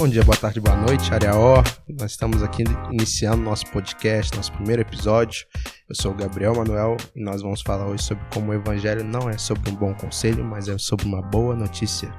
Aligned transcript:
Bom 0.00 0.08
dia, 0.08 0.24
boa 0.24 0.34
tarde, 0.34 0.58
boa 0.58 0.78
noite, 0.78 1.12
área 1.12 1.36
O. 1.36 1.62
Nós 1.86 2.12
estamos 2.12 2.42
aqui 2.42 2.64
iniciando 2.90 3.42
nosso 3.42 3.66
podcast, 3.66 4.34
nosso 4.34 4.50
primeiro 4.50 4.80
episódio. 4.80 5.46
Eu 5.86 5.94
sou 5.94 6.12
o 6.12 6.14
Gabriel 6.14 6.54
Manuel 6.54 6.96
e 7.14 7.22
nós 7.22 7.42
vamos 7.42 7.60
falar 7.60 7.86
hoje 7.86 8.04
sobre 8.04 8.24
como 8.32 8.50
o 8.50 8.54
evangelho 8.54 9.04
não 9.04 9.28
é 9.28 9.36
sobre 9.36 9.68
um 9.70 9.74
bom 9.74 9.92
conselho, 9.92 10.42
mas 10.42 10.68
é 10.68 10.78
sobre 10.78 11.04
uma 11.04 11.20
boa 11.20 11.54
notícia. 11.54 12.10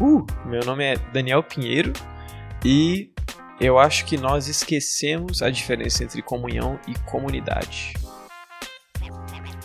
Uh, 0.00 0.24
meu 0.46 0.64
nome 0.64 0.84
é 0.84 0.96
Daniel 1.12 1.42
Pinheiro 1.42 1.92
e 2.64 3.10
eu 3.60 3.78
acho 3.78 4.06
que 4.06 4.16
nós 4.16 4.48
esquecemos 4.48 5.42
a 5.42 5.50
diferença 5.50 6.02
entre 6.02 6.22
comunhão 6.22 6.80
e 6.88 6.94
comunidade. 7.00 7.92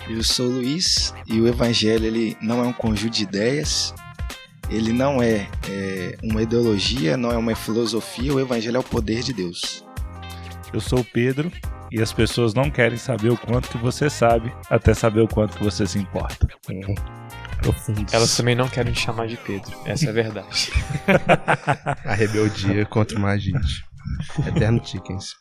Eu 0.10 0.22
sou 0.22 0.48
o 0.48 0.52
Luiz 0.56 1.14
e 1.26 1.40
o 1.40 1.48
evangelho 1.48 2.06
ele 2.06 2.36
não 2.42 2.62
é 2.62 2.68
um 2.68 2.74
conjunto 2.74 3.14
de 3.14 3.24
ideias, 3.24 3.94
ele 4.72 4.94
não 4.94 5.22
é, 5.22 5.48
é, 5.70 6.18
uma 6.24 6.42
ideologia, 6.42 7.18
não 7.18 7.30
é 7.32 7.38
uma 7.38 7.54
filosofia, 7.54 8.34
o 8.34 8.40
evangelho 8.40 8.78
é 8.78 8.80
o 8.80 8.84
poder 8.84 9.22
de 9.22 9.34
Deus. 9.34 9.86
Eu 10.74 10.80
sou 10.80 11.00
o 11.00 11.04
Pedro 11.04 11.52
e 11.92 12.02
as 12.02 12.14
pessoas 12.14 12.54
não 12.54 12.72
querem 12.72 12.98
saber 12.98 13.30
o 13.30 13.38
quanto 13.38 13.68
que 13.70 13.78
você 13.78 14.10
sabe, 14.10 14.52
até 14.70 14.94
saber 14.94 15.20
o 15.20 15.28
quanto 15.28 15.58
que 15.58 15.64
você 15.64 15.86
se 15.86 16.00
importa. 16.00 16.48
Hum, 16.70 16.96
Elas 18.14 18.36
também 18.36 18.56
não 18.56 18.70
querem 18.70 18.94
te 18.94 19.02
chamar 19.02 19.28
de 19.28 19.36
Pedro, 19.36 19.72
essa 19.86 20.06
é 20.06 20.10
a 20.10 20.14
verdade. 20.14 20.72
a 22.06 22.14
rebeldia 22.14 22.86
contra 22.86 23.20
o 23.20 23.26
agente. 23.26 23.84
Eterno 24.48 24.82
Chickens. 24.84 25.34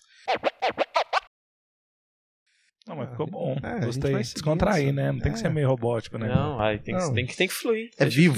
Não, 2.91 2.97
mas 2.97 3.09
ficou 3.11 3.27
bom. 3.29 3.57
É, 3.63 3.87
Gostei. 3.87 4.17
Descontrair, 4.17 4.93
né? 4.93 5.13
Não 5.13 5.21
tem 5.21 5.33
que 5.33 5.39
ser 5.39 5.47
é. 5.47 5.51
meio 5.51 5.69
robótico, 5.69 6.19
né? 6.19 6.27
Não, 6.27 6.61
aí 6.61 6.77
tem, 6.77 6.97
Que, 6.97 7.15
tem, 7.15 7.25
que, 7.25 7.37
tem 7.37 7.47
que 7.47 7.55
fluir. 7.55 7.89
É 7.97 8.05
vivo. 8.05 8.37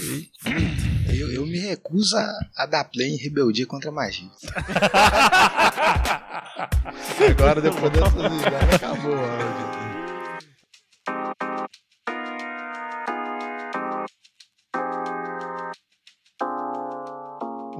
Eu, 1.09 1.33
eu 1.33 1.47
me 1.47 1.59
recuso 1.59 2.15
a, 2.19 2.31
a 2.59 2.67
dar 2.67 2.85
play 2.85 3.09
em 3.09 3.17
rebeldia 3.17 3.65
contra 3.65 3.89
a 3.89 3.93
magia. 3.95 4.29
Agora, 7.31 7.63
depois 7.63 7.91
dessa 7.93 8.29
ligada, 8.29 8.77
acabou 8.77 9.13
o 9.13 9.19
áudio. 9.19 9.73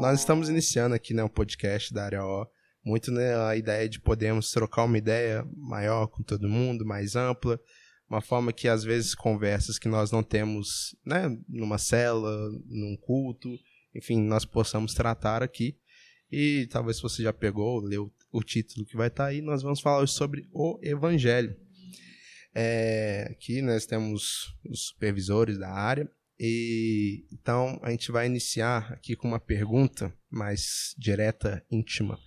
Nós 0.01 0.21
estamos 0.21 0.49
iniciando 0.49 0.95
aqui 0.95 1.13
né, 1.13 1.23
um 1.23 1.29
podcast 1.29 1.93
da 1.93 2.07
área 2.07 2.25
O 2.25 2.47
muito 2.85 3.13
né, 3.13 3.37
a 3.37 3.57
ideia 3.57 3.89
de 3.89 4.01
podermos 4.01 4.51
trocar 4.51 4.85
uma 4.85 4.99
ideia 4.99 5.47
maior 5.57 6.09
com 6.09 6.23
todo 6.23 6.49
mundo, 6.49 6.85
mais 6.85 7.15
ampla, 7.15 7.61
uma 8.09 8.21
forma 8.21 8.53
que 8.53 8.69
às 8.69 8.83
vezes 8.83 9.15
conversas 9.15 9.79
que 9.79 9.89
nós 9.89 10.11
não 10.11 10.23
temos 10.23 10.97
né, 11.05 11.35
numa 11.49 11.79
cela, 11.79 12.51
num 12.67 12.97
culto, 13.01 13.49
enfim, 13.95 14.21
nós 14.21 14.45
possamos 14.45 14.95
tratar 14.95 15.43
aqui. 15.43 15.77
E 16.31 16.67
talvez 16.71 17.01
você 17.01 17.23
já 17.23 17.33
pegou, 17.33 17.81
leu 17.81 18.13
o 18.33 18.43
título 18.43 18.87
que 18.87 18.97
vai 18.97 19.09
estar 19.09 19.27
aí, 19.27 19.41
nós 19.41 19.63
vamos 19.63 19.81
falar 19.81 20.01
hoje 20.01 20.13
sobre 20.13 20.49
o 20.53 20.79
Evangelho. 20.83 21.55
É, 22.55 23.29
aqui 23.31 23.63
nós 23.63 23.87
temos 23.87 24.55
os 24.65 24.87
supervisores 24.89 25.59
da 25.59 25.71
área, 25.71 26.11
e 26.39 27.27
então 27.33 27.79
a 27.83 27.91
gente 27.91 28.11
vai 28.11 28.27
iniciar 28.27 28.93
aqui 28.93 29.15
com 29.15 29.29
uma 29.29 29.41
pergunta 29.41 30.13
mais 30.31 30.95
direta, 30.99 31.65
íntima 31.71 32.19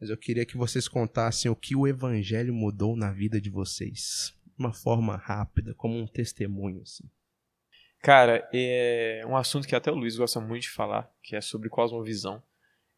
mas 0.00 0.10
eu 0.10 0.16
queria 0.16 0.44
que 0.44 0.56
vocês 0.56 0.88
contassem 0.88 1.50
o 1.50 1.56
que 1.56 1.76
o 1.76 1.86
evangelho 1.86 2.52
mudou 2.52 2.96
na 2.96 3.12
vida 3.12 3.40
de 3.40 3.50
vocês. 3.50 4.34
Uma 4.58 4.72
forma 4.72 5.16
rápida, 5.16 5.74
como 5.74 5.98
um 5.98 6.06
testemunho, 6.06 6.82
assim. 6.82 7.04
Cara, 8.00 8.46
é 8.52 9.24
um 9.26 9.36
assunto 9.36 9.66
que 9.66 9.74
até 9.74 9.90
o 9.90 9.94
Luiz 9.94 10.16
gosta 10.16 10.38
muito 10.38 10.64
de 10.64 10.70
falar, 10.70 11.10
que 11.22 11.34
é 11.34 11.40
sobre 11.40 11.70
cosmovisão. 11.70 12.42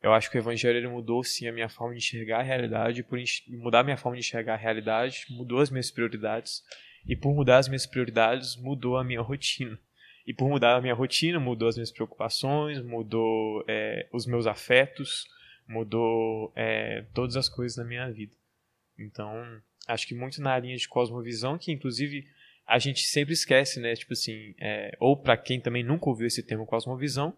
Eu 0.03 0.13
acho 0.13 0.31
que 0.31 0.37
o 0.37 0.41
evangelho 0.41 0.91
mudou 0.91 1.23
sim 1.23 1.47
a 1.47 1.53
minha 1.53 1.69
forma 1.69 1.95
de 1.95 1.99
enxergar 1.99 2.41
a 2.41 2.43
realidade, 2.43 3.03
por 3.03 3.19
mudar 3.49 3.81
a 3.81 3.85
minha 3.85 3.97
forma 3.97 4.17
de 4.17 4.27
enxergar 4.27 4.55
a 4.55 4.57
realidade, 4.57 5.27
mudou 5.31 5.61
as 5.61 5.71
minhas 5.71 5.91
prioridades, 5.91 6.63
e 7.07 7.15
por 7.15 7.33
mudar 7.35 7.59
as 7.59 7.69
minhas 7.69 7.87
prioridades, 7.87 8.57
mudou 8.57 8.97
a 8.97 9.05
minha 9.05 9.21
rotina. 9.21 9.79
E 10.27 10.35
por 10.35 10.49
mudar 10.49 10.75
a 10.75 10.81
minha 10.81 10.95
rotina, 10.95 11.39
mudou 11.39 11.69
as 11.69 11.77
minhas 11.77 11.93
preocupações, 11.93 12.83
mudou 12.83 13.65
é, 13.69 14.09
os 14.13 14.27
meus 14.27 14.47
afetos, 14.47 15.29
mudou 15.67 16.53
é, 16.55 17.05
todas 17.15 17.37
as 17.37 17.49
coisas 17.49 17.77
na 17.77 17.85
minha 17.85 18.11
vida. 18.11 18.35
Então, 18.99 19.31
acho 19.87 20.07
que 20.07 20.15
muito 20.15 20.41
na 20.41 20.59
linha 20.59 20.77
de 20.77 20.89
cosmovisão, 20.89 21.59
que 21.59 21.73
inclusive 21.73 22.27
a 22.67 22.79
gente 22.79 23.03
sempre 23.03 23.33
esquece, 23.33 23.81
né? 23.81 23.95
Tipo 23.95 24.13
assim, 24.13 24.55
é, 24.59 24.97
ou 24.99 25.17
para 25.17 25.37
quem 25.37 25.61
também 25.61 25.85
nunca 25.85 26.09
ouviu 26.09 26.27
esse 26.27 26.43
termo 26.43 26.67
cosmovisão, 26.67 27.37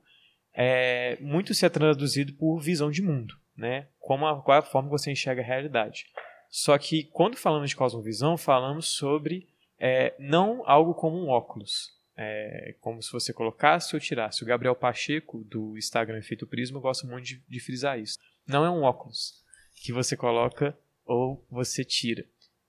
é, 0.55 1.17
muito 1.21 1.55
se 1.55 1.67
é 1.67 1.69
traduzido 1.69 2.33
por 2.35 2.59
visão 2.61 2.91
de 2.91 3.03
mundo, 3.03 3.35
né? 3.57 3.89
Como 3.99 4.27
a, 4.27 4.43
qual 4.43 4.57
é 4.57 4.61
a 4.61 4.63
forma 4.63 4.89
que 4.89 4.99
você 4.99 5.11
enxerga 5.11 5.43
a 5.43 5.45
realidade. 5.45 6.07
Só 6.51 6.79
que 6.79 7.05
quando 7.05 7.37
falamos 7.37 7.71
de 7.71 7.77
cosmovisão, 7.77 8.39
falamos 8.39 8.87
sobre 8.87 9.49
é, 9.79 10.15
não 10.19 10.63
algo 10.67 10.95
como 10.95 11.17
um 11.19 11.29
óculos, 11.29 11.98
é 12.21 12.75
como 12.81 13.01
se 13.01 13.13
você 13.13 13.33
colocasse 13.33 13.95
ou 13.95 14.01
tirasse. 14.01 14.43
O 14.43 14.47
Gabriel 14.47 14.75
Pacheco, 14.75 15.45
do 15.45 15.79
Instagram 15.79 16.19
Efeito 16.19 16.49
Prisma, 16.49 16.81
gosta 16.81 17.07
muito 17.07 17.25
de, 17.25 17.45
de 17.49 17.61
frisar 17.61 17.99
isso. 17.99 18.19
Não 18.45 18.65
é 18.65 18.71
um 18.71 18.83
óculos 18.83 19.45
que 19.77 19.93
você 19.93 20.17
coloca 20.17 20.77
ou 21.05 21.47
você 21.49 21.85
tira, 21.85 22.27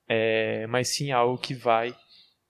é, 0.07 0.67
mas 0.67 0.89
sim 0.89 1.11
algo 1.11 1.37
que 1.37 1.55
vai 1.55 1.95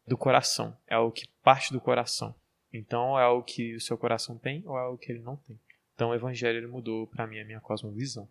do 0.06 0.18
coração, 0.18 0.78
é 0.88 0.96
algo 0.96 1.12
que 1.12 1.28
parte 1.42 1.72
do 1.72 1.80
coração. 1.80 2.36
Então 2.72 3.18
é 3.18 3.24
algo 3.24 3.44
que 3.44 3.76
o 3.76 3.82
seu 3.82 3.98
coração 3.98 4.38
tem 4.38 4.62
ou 4.66 4.78
é 4.78 4.82
algo 4.82 4.98
que 4.98 5.12
ele 5.12 5.22
não 5.22 5.38
tem. 5.38 5.60
Então 5.96 6.10
o 6.10 6.16
evangelho 6.16 6.58
ele 6.58 6.68
mudou 6.68 7.08
para 7.08 7.26
mim 7.26 7.40
a 7.40 7.46
minha 7.46 7.62
cosmovisão. 7.62 8.30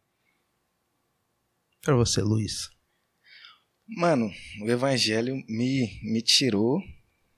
Para 1.82 1.94
você, 1.94 2.20
Luiz. 2.20 2.70
Mano, 3.86 4.30
o 4.60 4.70
evangelho 4.70 5.34
me, 5.48 6.00
me 6.02 6.20
tirou 6.20 6.82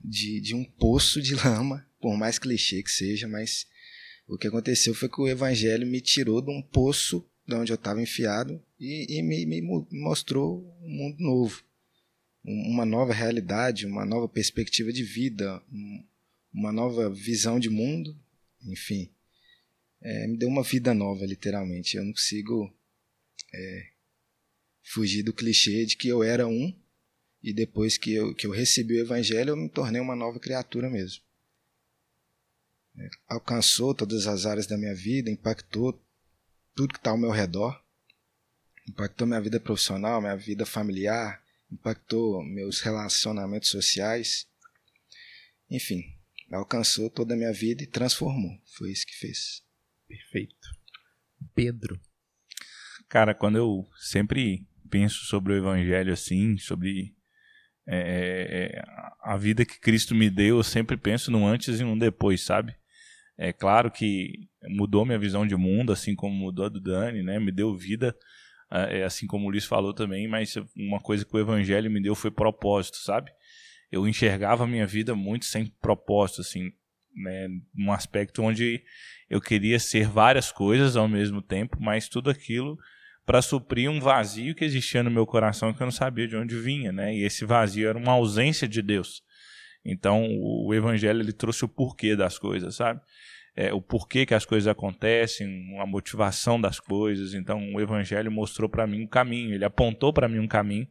de, 0.03 0.41
de 0.41 0.55
um 0.55 0.65
poço 0.65 1.21
de 1.21 1.35
lama, 1.45 1.87
por 2.01 2.17
mais 2.17 2.39
clichê 2.39 2.83
que 2.83 2.91
seja, 2.91 3.29
mas 3.29 3.67
o 4.27 4.39
que 4.39 4.47
aconteceu 4.47 4.95
foi 4.95 5.09
que 5.09 5.21
o 5.21 5.29
evangelho 5.29 5.87
me 5.87 6.01
tirou 6.01 6.41
de 6.41 6.51
um 6.51 6.63
poço 6.63 7.27
de 7.47 7.55
onde 7.55 7.73
eu 7.73 7.77
estava 7.77 8.01
enfiado 8.01 8.63
e, 8.79 9.19
e 9.19 9.23
me, 9.23 9.45
me, 9.45 9.61
mostrou 9.91 10.65
um 10.83 10.89
mundo 10.89 11.17
novo, 11.19 11.65
uma 12.45 12.87
nova 12.87 13.13
realidade, 13.13 13.87
uma 13.87 14.07
nova 14.07 14.29
perspectiva 14.29 14.93
de 14.93 15.03
vida, 15.03 15.63
uma 16.53 16.73
nova 16.73 17.11
visão 17.11 17.59
de 17.59 17.69
mundo, 17.69 18.17
enfim. 18.65 19.11
É, 20.01 20.27
me 20.27 20.39
deu 20.39 20.49
uma 20.49 20.63
vida 20.63 20.95
nova, 20.95 21.27
literalmente. 21.27 21.97
Eu 21.97 22.05
não 22.05 22.13
consigo 22.13 22.73
é, 23.53 23.89
fugir 24.83 25.23
do 25.23 25.33
clichê 25.33 25.85
de 25.85 25.97
que 25.97 26.09
eu 26.09 26.23
era 26.23 26.47
um 26.47 26.75
e 27.43 27.53
depois 27.53 27.97
que 27.97 28.13
eu, 28.13 28.35
que 28.35 28.47
eu 28.47 28.51
recebi 28.51 28.95
o 28.97 29.01
evangelho, 29.01 29.51
eu 29.51 29.57
me 29.57 29.69
tornei 29.69 30.01
uma 30.01 30.15
nova 30.15 30.39
criatura 30.39 30.91
mesmo. 30.91 31.23
É, 32.99 33.09
alcançou 33.29 33.95
todas 33.95 34.27
as 34.27 34.45
áreas 34.45 34.67
da 34.67 34.77
minha 34.77 34.95
vida, 34.95 35.31
impactou 35.31 36.05
tudo 36.75 36.93
que 36.93 36.99
está 36.99 37.11
ao 37.11 37.19
meu 37.19 37.31
redor, 37.31 37.83
impactou 38.89 39.27
minha 39.27 39.41
vida 39.41 39.59
profissional, 39.59 40.21
minha 40.21 40.37
vida 40.37 40.67
familiar, 40.67 41.43
impactou 41.71 42.43
meus 42.45 42.81
relacionamentos 42.81 43.71
sociais. 43.71 44.47
Enfim, 45.71 46.03
alcançou 46.51 47.09
toda 47.09 47.35
a 47.35 47.37
minha 47.37 47.53
vida 47.53 47.83
e 47.83 47.87
transformou. 47.87 48.61
Foi 48.77 48.91
isso 48.91 49.07
que 49.07 49.17
fez. 49.17 49.63
Perfeito. 50.07 50.69
Pedro. 51.55 52.01
Cara, 53.09 53.35
quando 53.35 53.57
eu 53.57 53.89
sempre 53.99 54.67
penso 54.91 55.25
sobre 55.25 55.53
o 55.53 55.57
evangelho 55.57 56.13
assim, 56.13 56.59
sobre 56.59 57.15
é, 57.87 57.97
é, 57.97 58.79
é, 58.79 58.83
a 59.23 59.37
vida 59.37 59.65
que 59.65 59.81
Cristo 59.81 60.15
me 60.15 60.31
deu, 60.31 60.59
eu 60.59 60.63
sempre 60.63 60.97
penso 60.97 61.31
no 61.31 61.47
antes 61.47 61.81
e 61.81 61.85
no 61.85 61.99
depois, 61.99 62.43
sabe? 62.43 62.75
É 63.37 63.53
claro 63.53 63.91
que 63.91 64.33
mudou 64.69 65.05
minha 65.05 65.19
visão 65.19 65.47
de 65.47 65.57
mundo, 65.57 65.93
assim 65.93 66.15
como 66.15 66.35
mudou 66.35 66.67
a 66.67 66.69
do 66.69 66.81
Dani, 66.81 67.23
né? 67.23 67.39
Me 67.39 67.51
deu 67.51 67.75
vida, 67.75 68.15
é, 68.71 69.03
assim 69.03 69.27
como 69.27 69.47
o 69.47 69.51
Luiz 69.51 69.65
falou 69.65 69.95
também, 69.95 70.29
mas 70.29 70.55
uma 70.77 71.01
coisa 71.01 71.25
que 71.25 71.35
o 71.35 71.41
Evangelho 71.41 71.91
me 71.91 72.03
deu 72.03 72.15
foi 72.15 72.31
propósito, 72.31 72.99
sabe? 72.99 73.31
Eu 73.91 74.07
enxergava 74.07 74.65
a 74.65 74.67
minha 74.67 74.87
vida 74.87 75.15
muito 75.15 75.47
sem 75.47 75.67
propósito, 75.81 76.43
assim, 76.43 76.71
né? 77.15 77.49
Um 77.77 77.93
aspecto 77.93 78.43
onde 78.43 78.83
eu 79.29 79.41
queria 79.41 79.79
ser 79.79 80.07
várias 80.07 80.53
coisas 80.53 80.97
ao 80.97 81.09
mesmo 81.09 81.41
tempo, 81.41 81.79
mas 81.81 82.09
tudo 82.09 82.31
aquilo 82.31 82.77
para 83.31 83.41
suprir 83.41 83.89
um 83.89 84.01
vazio 84.01 84.57
que 84.57 84.65
existia 84.65 85.05
no 85.05 85.11
meu 85.11 85.25
coração 85.25 85.73
que 85.73 85.81
eu 85.81 85.85
não 85.85 85.93
sabia 85.93 86.27
de 86.27 86.35
onde 86.35 86.59
vinha, 86.59 86.91
né? 86.91 87.15
E 87.15 87.23
esse 87.23 87.45
vazio 87.45 87.89
era 87.89 87.97
uma 87.97 88.11
ausência 88.11 88.67
de 88.67 88.83
Deus. 88.83 89.23
Então, 89.85 90.27
o 90.37 90.75
evangelho 90.75 91.21
ele 91.21 91.33
trouxe 91.33 91.65
o 91.65 91.69
porquê 91.69 92.17
das 92.17 92.41
coisas, 92.41 92.75
sabe? 92.75 93.01
É, 93.55 93.73
o 93.73 93.81
porquê 93.81 94.27
que 94.27 94.35
as 94.35 94.45
coisas 94.45 94.67
acontecem, 94.67 95.79
a 95.79 95.87
motivação 95.87 96.61
das 96.61 96.81
coisas. 96.81 97.33
Então, 97.33 97.73
o 97.73 97.81
evangelho 97.81 98.33
mostrou 98.33 98.69
para 98.69 98.85
mim 98.85 99.05
um 99.05 99.07
caminho, 99.07 99.55
ele 99.55 99.65
apontou 99.65 100.13
para 100.13 100.29
mim 100.29 100.41
um 100.41 100.49
caminho 100.49 100.89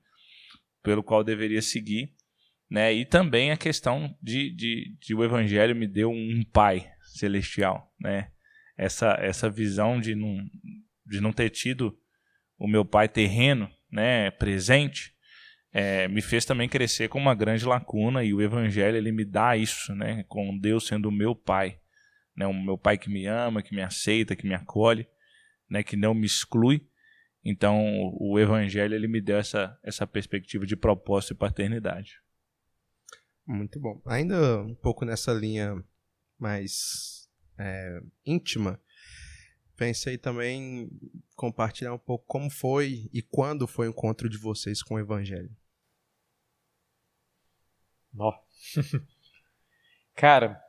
pelo 0.81 1.03
qual 1.03 1.19
eu 1.19 1.25
deveria 1.25 1.62
seguir, 1.62 2.13
né? 2.71 2.94
E 2.94 3.03
também 3.03 3.51
a 3.51 3.57
questão 3.57 4.15
de, 4.24 4.50
de, 4.56 4.95
de 4.97 5.13
o 5.13 5.25
evangelho 5.25 5.75
me 5.75 5.85
deu 5.85 6.09
um 6.09 6.42
pai 6.53 6.89
celestial, 7.01 7.94
né? 8.00 8.31
essa, 8.80 9.18
essa 9.19 9.50
visão 9.50 10.00
de 10.00 10.15
não, 10.15 10.38
de 11.06 11.19
não 11.19 11.33
ter 11.33 11.50
tido 11.50 12.00
o 12.59 12.67
meu 12.67 12.83
pai 12.83 13.07
terreno 13.07 13.71
né, 13.89 14.29
presente, 14.31 15.15
é, 15.71 16.07
me 16.07 16.21
fez 16.21 16.45
também 16.45 16.67
crescer 16.67 17.07
com 17.07 17.17
uma 17.17 17.33
grande 17.33 17.65
lacuna 17.65 18.23
e 18.23 18.33
o 18.33 18.41
evangelho 18.41 18.97
ele 18.97 19.11
me 19.11 19.23
dá 19.23 19.56
isso, 19.56 19.95
né, 19.95 20.23
com 20.27 20.57
Deus 20.57 20.85
sendo 20.85 21.07
o 21.07 21.11
meu 21.11 21.33
pai, 21.33 21.79
né, 22.35 22.45
o 22.45 22.53
meu 22.53 22.77
pai 22.77 22.97
que 22.97 23.09
me 23.09 23.25
ama, 23.25 23.63
que 23.63 23.73
me 23.73 23.81
aceita, 23.81 24.35
que 24.35 24.45
me 24.45 24.53
acolhe, 24.53 25.07
né, 25.69 25.81
que 25.81 25.95
não 25.95 26.13
me 26.13 26.25
exclui. 26.25 26.85
Então, 27.44 27.81
o 28.19 28.38
evangelho 28.38 28.94
ele 28.94 29.07
me 29.07 29.21
deu 29.21 29.38
essa, 29.38 29.79
essa 29.81 30.06
perspectiva 30.06 30.65
de 30.65 30.75
propósito 30.75 31.33
e 31.33 31.38
paternidade. 31.38 32.19
Muito 33.47 33.79
bom. 33.79 34.01
Ainda 34.06 34.61
um 34.61 34.75
pouco 34.75 35.06
nessa 35.06 35.31
linha 35.31 35.81
mais 36.38 37.29
é, 37.57 38.01
íntima, 38.25 38.79
pensei 39.80 40.18
também 40.18 40.62
em 40.62 40.90
compartilhar 41.38 41.94
um 41.94 41.98
pouco 41.98 42.26
como 42.28 42.50
foi 42.50 43.10
e 43.14 43.22
quando 43.22 43.66
foi 43.66 43.88
o 43.88 43.92
encontro 43.92 44.28
de 44.28 44.38
vocês 44.38 44.84
com 44.84 44.96
o 44.96 45.00
Evangelho. 45.00 45.56
Ó. 48.18 48.38
Cara, 50.14 50.62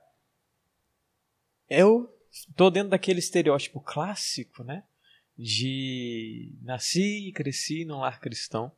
eu 1.69 2.09
tô 2.55 2.71
dentro 2.71 2.91
daquele 2.91 3.19
estereótipo 3.19 3.81
clássico, 3.81 4.62
né? 4.62 4.85
De 5.37 6.57
nasci 6.62 7.29
e 7.29 7.33
cresci 7.33 7.85
num 7.85 7.99
lar 7.99 8.21
cristão, 8.21 8.71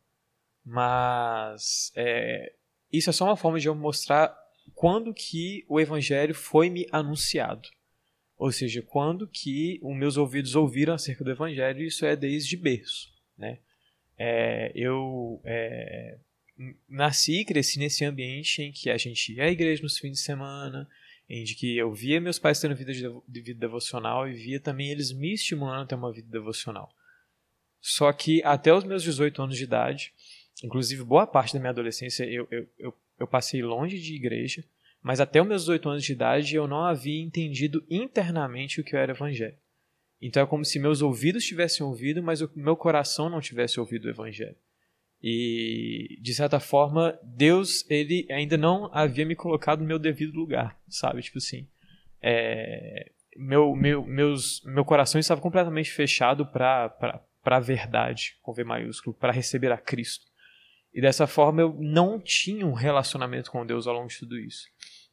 mas 0.64 1.93
é, 1.94 2.55
isso 2.90 3.11
é 3.11 3.12
só 3.12 3.26
uma 3.26 3.37
forma 3.37 3.61
de 3.61 3.69
eu 3.69 3.75
mostrar 3.75 4.34
quando 4.75 5.12
que 5.12 5.67
o 5.69 5.79
evangelho 5.79 6.34
foi 6.34 6.70
me 6.70 6.87
anunciado. 6.90 7.69
Ou 8.42 8.50
seja, 8.50 8.82
quando 8.82 9.28
que 9.28 9.78
os 9.80 9.96
meus 9.96 10.16
ouvidos 10.16 10.56
ouviram 10.56 10.94
acerca 10.94 11.22
do 11.22 11.30
Evangelho, 11.30 11.80
isso 11.80 12.04
é 12.04 12.16
desde 12.16 12.56
berço. 12.56 13.08
Né? 13.38 13.60
É, 14.18 14.72
eu 14.74 15.40
é, 15.44 16.18
nasci 16.88 17.38
e 17.38 17.44
cresci 17.44 17.78
nesse 17.78 18.04
ambiente 18.04 18.60
em 18.60 18.72
que 18.72 18.90
a 18.90 18.96
gente 18.96 19.32
ia 19.32 19.44
à 19.44 19.48
igreja 19.48 19.80
nos 19.80 19.96
fins 19.96 20.14
de 20.14 20.18
semana, 20.18 20.88
em 21.30 21.44
que 21.44 21.76
eu 21.76 21.92
via 21.92 22.20
meus 22.20 22.40
pais 22.40 22.58
tendo 22.58 22.74
vida 22.74 22.92
de, 22.92 23.04
de 23.28 23.40
vida 23.40 23.60
devocional 23.60 24.28
e 24.28 24.32
via 24.32 24.58
também 24.58 24.90
eles 24.90 25.12
me 25.12 25.34
estimulando 25.34 25.84
a 25.84 25.86
ter 25.86 25.94
uma 25.94 26.12
vida 26.12 26.28
devocional. 26.28 26.92
Só 27.80 28.12
que 28.12 28.42
até 28.42 28.74
os 28.74 28.82
meus 28.82 29.04
18 29.04 29.40
anos 29.40 29.56
de 29.56 29.62
idade, 29.62 30.12
inclusive 30.64 31.04
boa 31.04 31.28
parte 31.28 31.54
da 31.54 31.60
minha 31.60 31.70
adolescência, 31.70 32.24
eu, 32.24 32.48
eu, 32.50 32.68
eu, 32.76 32.94
eu 33.20 33.26
passei 33.28 33.62
longe 33.62 34.00
de 34.00 34.16
igreja, 34.16 34.64
mas 35.02 35.20
até 35.20 35.40
os 35.43 35.49
meus 35.49 35.62
18 35.62 35.88
anos 35.88 36.04
de 36.04 36.12
idade 36.12 36.54
eu 36.54 36.69
não 36.69 36.84
havia 36.84 37.20
entendido 37.20 37.84
internamente 37.90 38.81
o 38.81 38.84
que 38.84 38.96
era 38.96 39.12
evangelho. 39.12 39.56
Então 40.20 40.43
é 40.43 40.46
como 40.46 40.64
se 40.64 40.78
meus 40.78 41.02
ouvidos 41.02 41.44
tivessem 41.44 41.84
ouvido, 41.84 42.22
mas 42.22 42.40
o 42.40 42.50
meu 42.54 42.76
coração 42.76 43.28
não 43.28 43.40
tivesse 43.40 43.81
ouvido 43.81 44.04
o 44.04 44.10
evangelho. 44.10 44.56
E 45.20 46.19
de 46.20 46.32
certa 46.32 46.60
forma, 46.60 47.19
Deus 47.22 47.88
ele 47.90 48.26
ainda 48.31 48.56
não 48.56 48.88
havia 48.93 49.26
me 49.26 49.34
colocado 49.34 49.81
no 49.81 49.87
meu 49.87 49.99
devido 49.99 50.34
lugar, 50.34 50.81
sabe? 50.88 51.22
Tipo 51.22 51.38
assim, 51.38 51.69
é, 52.20 53.10
meu, 53.37 53.75
meu, 53.75 54.05
meus, 54.05 54.62
meu 54.64 54.84
coração 54.84 55.19
estava 55.19 55.40
completamente 55.40 55.90
fechado 55.90 56.46
para 56.46 57.25
a 57.44 57.60
verdade, 57.60 58.37
com 58.43 58.52
V 58.52 58.62
maiúsculo, 58.62 59.16
para 59.16 59.32
receber 59.32 59.72
a 59.72 59.78
Cristo. 59.78 60.31
E 60.92 61.00
dessa 61.00 61.26
forma 61.26 61.62
eu 61.62 61.76
não 61.80 62.20
tinha 62.20 62.66
um 62.66 62.72
relacionamento 62.72 63.50
com 63.50 63.64
Deus 63.64 63.86
ao 63.86 63.94
longo 63.94 64.08
de 64.08 64.18
tudo 64.18 64.38
isso. 64.38 64.66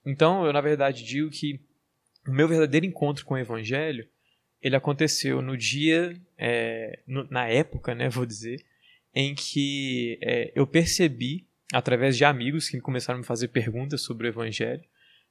Então, 0.06 0.46
eu 0.46 0.54
na 0.54 0.62
verdade 0.62 1.04
digo 1.04 1.30
que 1.30 1.60
o 2.28 2.32
meu 2.32 2.48
verdadeiro 2.48 2.86
encontro 2.86 3.26
com 3.26 3.34
o 3.34 3.38
Evangelho 3.38 4.08
ele 4.62 4.76
aconteceu 4.76 5.42
no 5.42 5.56
dia, 5.56 6.20
é, 6.38 7.00
no, 7.08 7.26
na 7.30 7.48
época, 7.48 7.96
né, 7.96 8.10
vou 8.10 8.26
dizer, 8.26 8.64
em 9.16 9.34
que 9.34 10.20
é, 10.22 10.52
eu 10.54 10.68
percebi, 10.68 11.48
através 11.74 12.18
de 12.18 12.26
amigos 12.26 12.68
que 12.68 12.80
começaram 12.82 13.18
a 13.18 13.22
me 13.22 13.26
fazer 13.26 13.48
perguntas 13.50 14.02
sobre 14.02 14.28
o 14.28 14.30
Evangelho, 14.30 14.84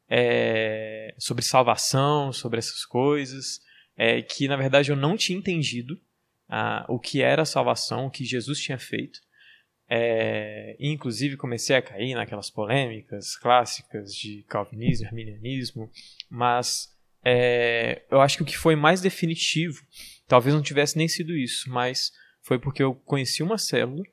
é, 0.09 1.15
sobre 1.19 1.45
salvação, 1.45 2.33
sobre 2.33 2.59
essas 2.59 2.85
coisas, 2.85 3.61
é, 3.97 4.23
que 4.23 4.49
na 4.49 4.57
verdade 4.57 4.91
eu 4.91 4.97
não 4.97 5.17
tinha 5.17 5.39
entendido 5.39 6.01
ah, 6.49 6.87
o 6.89 6.99
que 6.99 7.21
era 7.21 7.45
salvação, 7.45 8.07
o 8.07 8.11
que 8.11 8.25
Jesus 8.25 8.59
tinha 8.61 8.79
feito. 8.79 9.21
É, 9.91 10.77
inclusive 10.79 11.37
comecei 11.37 11.75
a 11.75 11.83
cair 11.83 12.15
naquelas 12.15 12.51
polêmicas 12.51 13.37
clássicas 13.37 14.15
de 14.15 14.45
calvinismo, 14.49 15.07
arminianismo, 15.07 15.91
mas 16.29 16.95
é, 17.25 18.03
eu 18.11 18.21
acho 18.21 18.37
que 18.37 18.43
o 18.43 18.47
que 18.47 18.57
foi 18.57 18.77
mais 18.77 19.01
definitivo, 19.01 19.83
talvez 20.27 20.55
não 20.55 20.63
tivesse 20.63 20.99
nem 20.99 21.09
sido 21.09 21.35
isso, 21.35 21.71
mas 21.71 22.13
foi 22.43 22.59
porque 22.59 22.83
eu 22.83 22.95
conheci 22.95 23.43
uma 23.43 23.57
célula 23.57 24.05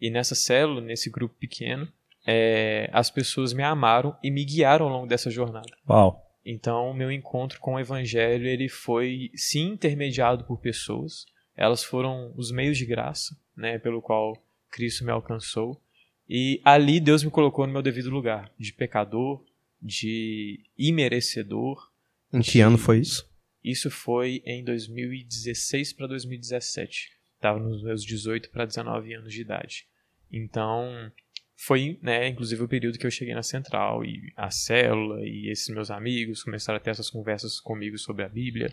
e 0.00 0.10
nessa 0.10 0.34
célula, 0.34 0.80
nesse 0.80 1.10
grupo 1.10 1.34
pequeno, 1.38 1.86
é, 2.26 2.88
as 2.92 3.10
pessoas 3.10 3.52
me 3.52 3.62
amaram 3.62 4.16
e 4.22 4.30
me 4.30 4.44
guiaram 4.44 4.86
ao 4.86 4.92
longo 4.92 5.06
dessa 5.06 5.30
jornada. 5.30 5.70
Uau. 5.88 6.26
Então, 6.44 6.92
meu 6.94 7.12
encontro 7.12 7.60
com 7.60 7.74
o 7.74 7.80
Evangelho 7.80 8.46
ele 8.46 8.68
foi 8.68 9.30
sim 9.34 9.72
intermediado 9.72 10.44
por 10.44 10.58
pessoas. 10.58 11.26
Elas 11.56 11.84
foram 11.84 12.32
os 12.36 12.50
meios 12.50 12.78
de 12.78 12.86
graça, 12.86 13.36
né, 13.56 13.78
pelo 13.78 14.00
qual 14.00 14.34
Cristo 14.70 15.04
me 15.04 15.10
alcançou. 15.10 15.80
E 16.28 16.60
ali 16.64 17.00
Deus 17.00 17.24
me 17.24 17.30
colocou 17.30 17.66
no 17.66 17.72
meu 17.72 17.82
devido 17.82 18.08
lugar, 18.08 18.52
de 18.58 18.72
pecador, 18.72 19.44
de 19.82 20.60
imerecedor. 20.78 21.90
Em 22.32 22.40
que 22.40 22.52
de... 22.52 22.60
ano 22.60 22.78
foi 22.78 23.00
isso? 23.00 23.28
Isso 23.62 23.90
foi 23.90 24.42
em 24.46 24.64
2016 24.64 25.92
para 25.92 26.06
2017. 26.06 27.10
Estava 27.34 27.58
nos 27.58 27.82
meus 27.82 28.04
18 28.04 28.50
para 28.50 28.64
19 28.64 29.14
anos 29.14 29.32
de 29.32 29.40
idade. 29.40 29.86
Então, 30.30 31.10
foi, 31.56 31.98
né, 32.00 32.28
inclusive 32.28 32.62
o 32.62 32.68
período 32.68 32.98
que 32.98 33.06
eu 33.06 33.10
cheguei 33.10 33.34
na 33.34 33.42
central 33.42 34.04
e 34.04 34.32
a 34.36 34.50
célula 34.50 35.20
e 35.22 35.50
esses 35.50 35.68
meus 35.68 35.90
amigos 35.90 36.42
começaram 36.42 36.78
a 36.78 36.80
ter 36.80 36.90
essas 36.90 37.10
conversas 37.10 37.60
comigo 37.60 37.98
sobre 37.98 38.24
a 38.24 38.28
Bíblia 38.28 38.72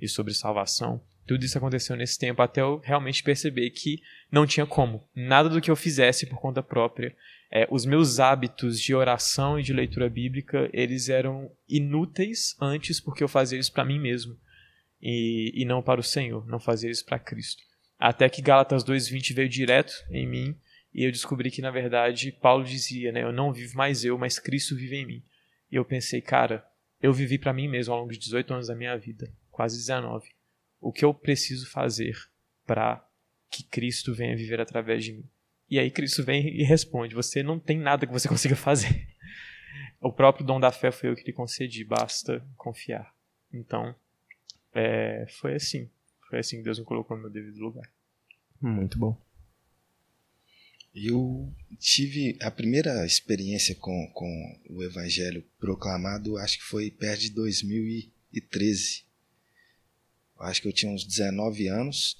e 0.00 0.08
sobre 0.08 0.34
salvação. 0.34 1.02
Tudo 1.26 1.44
isso 1.44 1.58
aconteceu 1.58 1.96
nesse 1.96 2.18
tempo 2.18 2.40
até 2.40 2.60
eu 2.60 2.78
realmente 2.78 3.22
perceber 3.22 3.70
que 3.70 4.00
não 4.30 4.46
tinha 4.46 4.64
como. 4.64 5.02
Nada 5.14 5.48
do 5.48 5.60
que 5.60 5.70
eu 5.70 5.76
fizesse 5.76 6.26
por 6.26 6.40
conta 6.40 6.62
própria. 6.62 7.14
É, 7.50 7.66
os 7.70 7.84
meus 7.84 8.20
hábitos 8.20 8.80
de 8.80 8.94
oração 8.94 9.58
e 9.58 9.62
de 9.62 9.72
leitura 9.72 10.08
bíblica, 10.08 10.70
eles 10.72 11.08
eram 11.08 11.50
inúteis 11.68 12.56
antes 12.60 13.00
porque 13.00 13.24
eu 13.24 13.28
fazia 13.28 13.58
isso 13.58 13.72
para 13.72 13.84
mim 13.84 13.98
mesmo. 13.98 14.36
E, 15.02 15.52
e 15.54 15.64
não 15.64 15.82
para 15.82 16.00
o 16.00 16.04
Senhor, 16.04 16.46
não 16.46 16.60
fazia 16.60 16.90
isso 16.90 17.04
para 17.04 17.18
Cristo. 17.18 17.62
Até 17.98 18.28
que 18.28 18.42
Gálatas 18.42 18.84
2.20 18.84 19.34
veio 19.34 19.48
direto 19.48 19.92
em 20.10 20.26
mim 20.26 20.56
e 20.94 21.04
eu 21.04 21.10
descobri 21.10 21.50
que, 21.50 21.60
na 21.60 21.70
verdade, 21.70 22.32
Paulo 22.32 22.64
dizia, 22.64 23.12
né, 23.12 23.22
eu 23.22 23.32
não 23.32 23.52
vivo 23.52 23.76
mais 23.76 24.04
eu, 24.04 24.16
mas 24.16 24.38
Cristo 24.38 24.76
vive 24.76 24.96
em 24.96 25.06
mim. 25.06 25.22
E 25.70 25.76
eu 25.76 25.84
pensei, 25.84 26.20
cara, 26.20 26.64
eu 27.02 27.12
vivi 27.12 27.36
para 27.38 27.52
mim 27.52 27.68
mesmo 27.68 27.92
ao 27.92 28.00
longo 28.00 28.12
de 28.12 28.18
18 28.18 28.54
anos 28.54 28.68
da 28.68 28.74
minha 28.74 28.96
vida, 28.96 29.30
quase 29.50 29.76
19 29.76 30.35
o 30.86 30.92
que 30.92 31.04
eu 31.04 31.12
preciso 31.12 31.68
fazer 31.68 32.16
para 32.64 33.04
que 33.50 33.64
Cristo 33.64 34.14
venha 34.14 34.36
viver 34.36 34.60
através 34.60 35.04
de 35.04 35.14
mim. 35.14 35.24
E 35.68 35.80
aí 35.80 35.90
Cristo 35.90 36.22
vem 36.22 36.46
e 36.46 36.62
responde: 36.62 37.12
Você 37.12 37.42
não 37.42 37.58
tem 37.58 37.76
nada 37.76 38.06
que 38.06 38.12
você 38.12 38.28
consiga 38.30 38.54
fazer. 38.54 39.08
O 40.00 40.12
próprio 40.12 40.46
dom 40.46 40.60
da 40.60 40.70
fé 40.70 40.92
foi 40.92 41.10
eu 41.10 41.16
que 41.16 41.24
lhe 41.24 41.32
concedi, 41.32 41.82
basta 41.82 42.46
confiar. 42.56 43.12
Então, 43.52 43.94
é, 44.72 45.26
foi 45.40 45.54
assim. 45.56 45.90
Foi 46.28 46.38
assim 46.38 46.58
que 46.58 46.62
Deus 46.62 46.78
me 46.78 46.84
colocou 46.84 47.16
no 47.16 47.24
meu 47.24 47.32
devido 47.32 47.58
lugar. 47.58 47.90
Muito 48.60 48.96
bom. 48.96 49.20
Eu 50.94 51.52
tive 51.78 52.38
a 52.40 52.50
primeira 52.50 53.04
experiência 53.04 53.74
com, 53.74 54.10
com 54.14 54.60
o 54.70 54.84
Evangelho 54.84 55.44
proclamado, 55.58 56.38
acho 56.38 56.58
que 56.58 56.64
foi 56.64 56.90
perto 56.90 57.22
de 57.22 57.30
2013 57.30 59.05
acho 60.38 60.62
que 60.62 60.68
eu 60.68 60.72
tinha 60.72 60.90
uns 60.90 61.04
19 61.04 61.68
anos. 61.68 62.16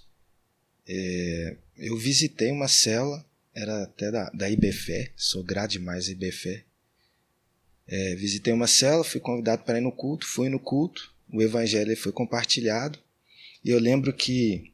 É, 0.89 1.57
eu 1.77 1.97
visitei 1.97 2.51
uma 2.51 2.69
cela, 2.69 3.25
era 3.55 3.85
até 3.85 4.11
da, 4.11 4.31
da 4.31 4.49
IBFE, 4.49 5.13
sou 5.17 5.43
grato 5.43 5.73
demais 5.73 6.07
da 6.07 6.13
IBFE. 6.13 6.65
É, 7.89 8.15
visitei 8.17 8.53
uma 8.53 8.67
cela, 8.67 9.05
fui 9.05 9.21
convidado 9.21 9.63
para 9.63 9.79
ir 9.79 9.83
no 9.83 9.93
culto, 9.93 10.27
fui 10.27 10.49
no 10.49 10.59
culto, 10.59 11.15
o 11.33 11.43
evangelho 11.43 11.97
foi 11.97 12.13
compartilhado. 12.13 12.99
E 13.65 13.71
eu 13.71 13.79
lembro 13.79 14.13
que 14.13 14.73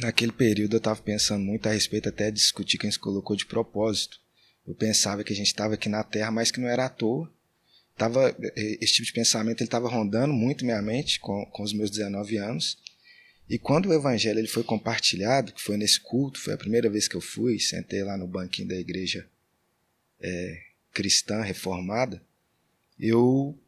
naquele 0.00 0.32
período 0.32 0.74
eu 0.74 0.78
estava 0.78 1.00
pensando 1.02 1.44
muito 1.44 1.68
a 1.68 1.72
respeito 1.72 2.08
até 2.08 2.30
de 2.30 2.36
discutir 2.36 2.78
quem 2.78 2.90
se 2.90 2.98
colocou 2.98 3.36
de 3.36 3.46
propósito. 3.46 4.18
Eu 4.66 4.74
pensava 4.74 5.24
que 5.24 5.32
a 5.32 5.36
gente 5.36 5.48
estava 5.48 5.74
aqui 5.74 5.88
na 5.88 6.04
Terra, 6.04 6.30
mas 6.30 6.50
que 6.50 6.60
não 6.60 6.68
era 6.68 6.86
à 6.86 6.88
toa 6.88 7.30
tava, 8.00 8.34
esse 8.56 8.94
tipo 8.94 9.06
de 9.06 9.12
pensamento 9.12 9.62
estava 9.62 9.88
rondando 9.88 10.32
muito 10.32 10.64
minha 10.64 10.80
mente 10.80 11.20
com, 11.20 11.44
com 11.46 11.62
os 11.62 11.72
meus 11.72 11.90
19 11.90 12.38
anos. 12.38 12.78
E 13.48 13.58
quando 13.58 13.90
o 13.90 13.92
evangelho 13.92 14.38
ele 14.38 14.48
foi 14.48 14.64
compartilhado, 14.64 15.52
que 15.52 15.60
foi 15.60 15.76
nesse 15.76 16.00
culto, 16.00 16.40
foi 16.40 16.54
a 16.54 16.58
primeira 16.58 16.88
vez 16.88 17.06
que 17.06 17.16
eu 17.16 17.20
fui, 17.20 17.58
sentei 17.58 18.02
lá 18.02 18.16
no 18.16 18.26
banquinho 18.26 18.68
da 18.68 18.76
igreja 18.76 19.28
é, 20.20 20.62
cristã 20.92 21.42
reformada, 21.42 22.22
eu 22.98 23.58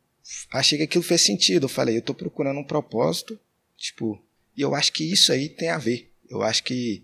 achei 0.51 0.79
que 0.79 0.85
aquilo 0.85 1.05
fez 1.05 1.21
sentido. 1.21 1.65
Eu 1.65 1.69
falei, 1.69 1.97
eu 1.97 2.01
estou 2.01 2.15
procurando 2.15 2.61
um 2.61 2.65
propósito 2.65 3.39
Tipo, 3.83 4.25
e 4.57 4.61
eu 4.61 4.77
acho 4.77 4.93
que 4.93 5.03
isso 5.03 5.33
aí 5.33 5.49
tem 5.49 5.69
a 5.69 5.77
ver. 5.77 6.09
Eu 6.31 6.41
acho 6.41 6.63
que 6.63 7.03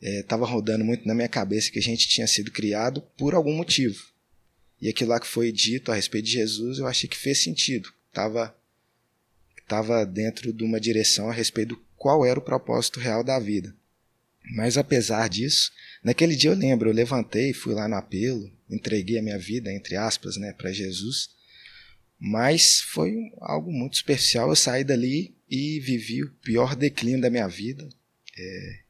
estava 0.00 0.46
é, 0.46 0.48
rodando 0.48 0.82
muito 0.82 1.06
na 1.06 1.14
minha 1.14 1.28
cabeça 1.28 1.70
que 1.70 1.78
a 1.78 1.82
gente 1.82 2.08
tinha 2.08 2.26
sido 2.26 2.50
criado 2.50 3.02
por 3.18 3.34
algum 3.34 3.54
motivo. 3.54 4.09
E 4.80 4.88
aquilo 4.88 5.10
lá 5.10 5.20
que 5.20 5.26
foi 5.26 5.52
dito 5.52 5.92
a 5.92 5.94
respeito 5.94 6.26
de 6.26 6.32
Jesus, 6.32 6.78
eu 6.78 6.86
achei 6.86 7.08
que 7.08 7.16
fez 7.16 7.42
sentido. 7.42 7.92
Tava 8.12 8.54
tava 9.68 10.04
dentro 10.04 10.52
de 10.52 10.64
uma 10.64 10.80
direção 10.80 11.30
a 11.30 11.32
respeito 11.32 11.76
do 11.76 11.84
qual 11.96 12.26
era 12.26 12.40
o 12.40 12.42
propósito 12.42 12.98
real 12.98 13.22
da 13.22 13.38
vida. 13.38 13.72
Mas 14.54 14.76
apesar 14.76 15.28
disso, 15.28 15.70
naquele 16.02 16.34
dia 16.34 16.50
eu 16.50 16.56
lembro, 16.56 16.88
eu 16.88 16.94
levantei, 16.94 17.52
fui 17.52 17.72
lá 17.72 17.86
no 17.86 17.94
apelo, 17.94 18.50
entreguei 18.68 19.18
a 19.18 19.22
minha 19.22 19.38
vida, 19.38 19.72
entre 19.72 19.94
aspas, 19.94 20.36
né, 20.36 20.52
para 20.52 20.72
Jesus. 20.72 21.30
Mas 22.18 22.80
foi 22.80 23.14
algo 23.40 23.72
muito 23.72 23.94
especial. 23.94 24.48
Eu 24.48 24.56
saí 24.56 24.82
dali 24.82 25.36
e 25.48 25.78
vivi 25.80 26.24
o 26.24 26.30
pior 26.42 26.74
declínio 26.74 27.20
da 27.20 27.30
minha 27.30 27.46
vida. 27.46 27.88
É, 28.36 28.80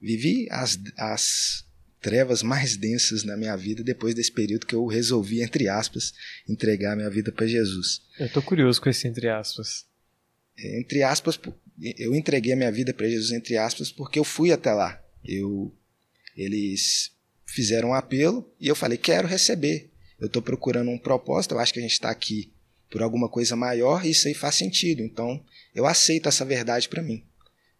vivi 0.00 0.48
as, 0.50 0.78
as 0.96 1.64
trevas 2.00 2.42
mais 2.42 2.76
densas 2.76 3.24
na 3.24 3.36
minha 3.36 3.56
vida 3.56 3.84
depois 3.84 4.14
desse 4.14 4.32
período 4.32 4.66
que 4.66 4.74
eu 4.74 4.86
resolvi, 4.86 5.42
entre 5.42 5.68
aspas, 5.68 6.12
entregar 6.48 6.96
minha 6.96 7.10
vida 7.10 7.30
para 7.30 7.46
Jesus. 7.46 8.02
Eu 8.18 8.28
tô 8.30 8.42
curioso 8.42 8.80
com 8.80 8.88
esse 8.88 9.06
entre 9.06 9.28
aspas. 9.28 9.86
É, 10.58 10.80
entre 10.80 11.02
aspas, 11.02 11.38
eu 11.98 12.14
entreguei 12.14 12.52
a 12.52 12.56
minha 12.56 12.72
vida 12.72 12.92
para 12.92 13.08
Jesus, 13.08 13.32
entre 13.32 13.56
aspas, 13.56 13.90
porque 13.90 14.18
eu 14.18 14.24
fui 14.24 14.52
até 14.52 14.72
lá. 14.72 15.02
Eu, 15.24 15.74
eles 16.36 17.12
fizeram 17.46 17.90
um 17.90 17.94
apelo 17.94 18.50
e 18.60 18.68
eu 18.68 18.74
falei, 18.74 18.98
quero 18.98 19.28
receber. 19.28 19.90
Eu 20.18 20.26
estou 20.26 20.42
procurando 20.42 20.90
um 20.90 20.98
propósito, 20.98 21.54
eu 21.54 21.58
acho 21.58 21.72
que 21.72 21.78
a 21.78 21.82
gente 21.82 21.92
está 21.92 22.10
aqui 22.10 22.52
por 22.90 23.02
alguma 23.02 23.28
coisa 23.28 23.56
maior 23.56 24.04
e 24.04 24.10
isso 24.10 24.28
aí 24.28 24.34
faz 24.34 24.56
sentido. 24.56 25.02
Então, 25.02 25.42
eu 25.74 25.86
aceito 25.86 26.28
essa 26.28 26.44
verdade 26.44 26.88
para 26.88 27.02
mim. 27.02 27.24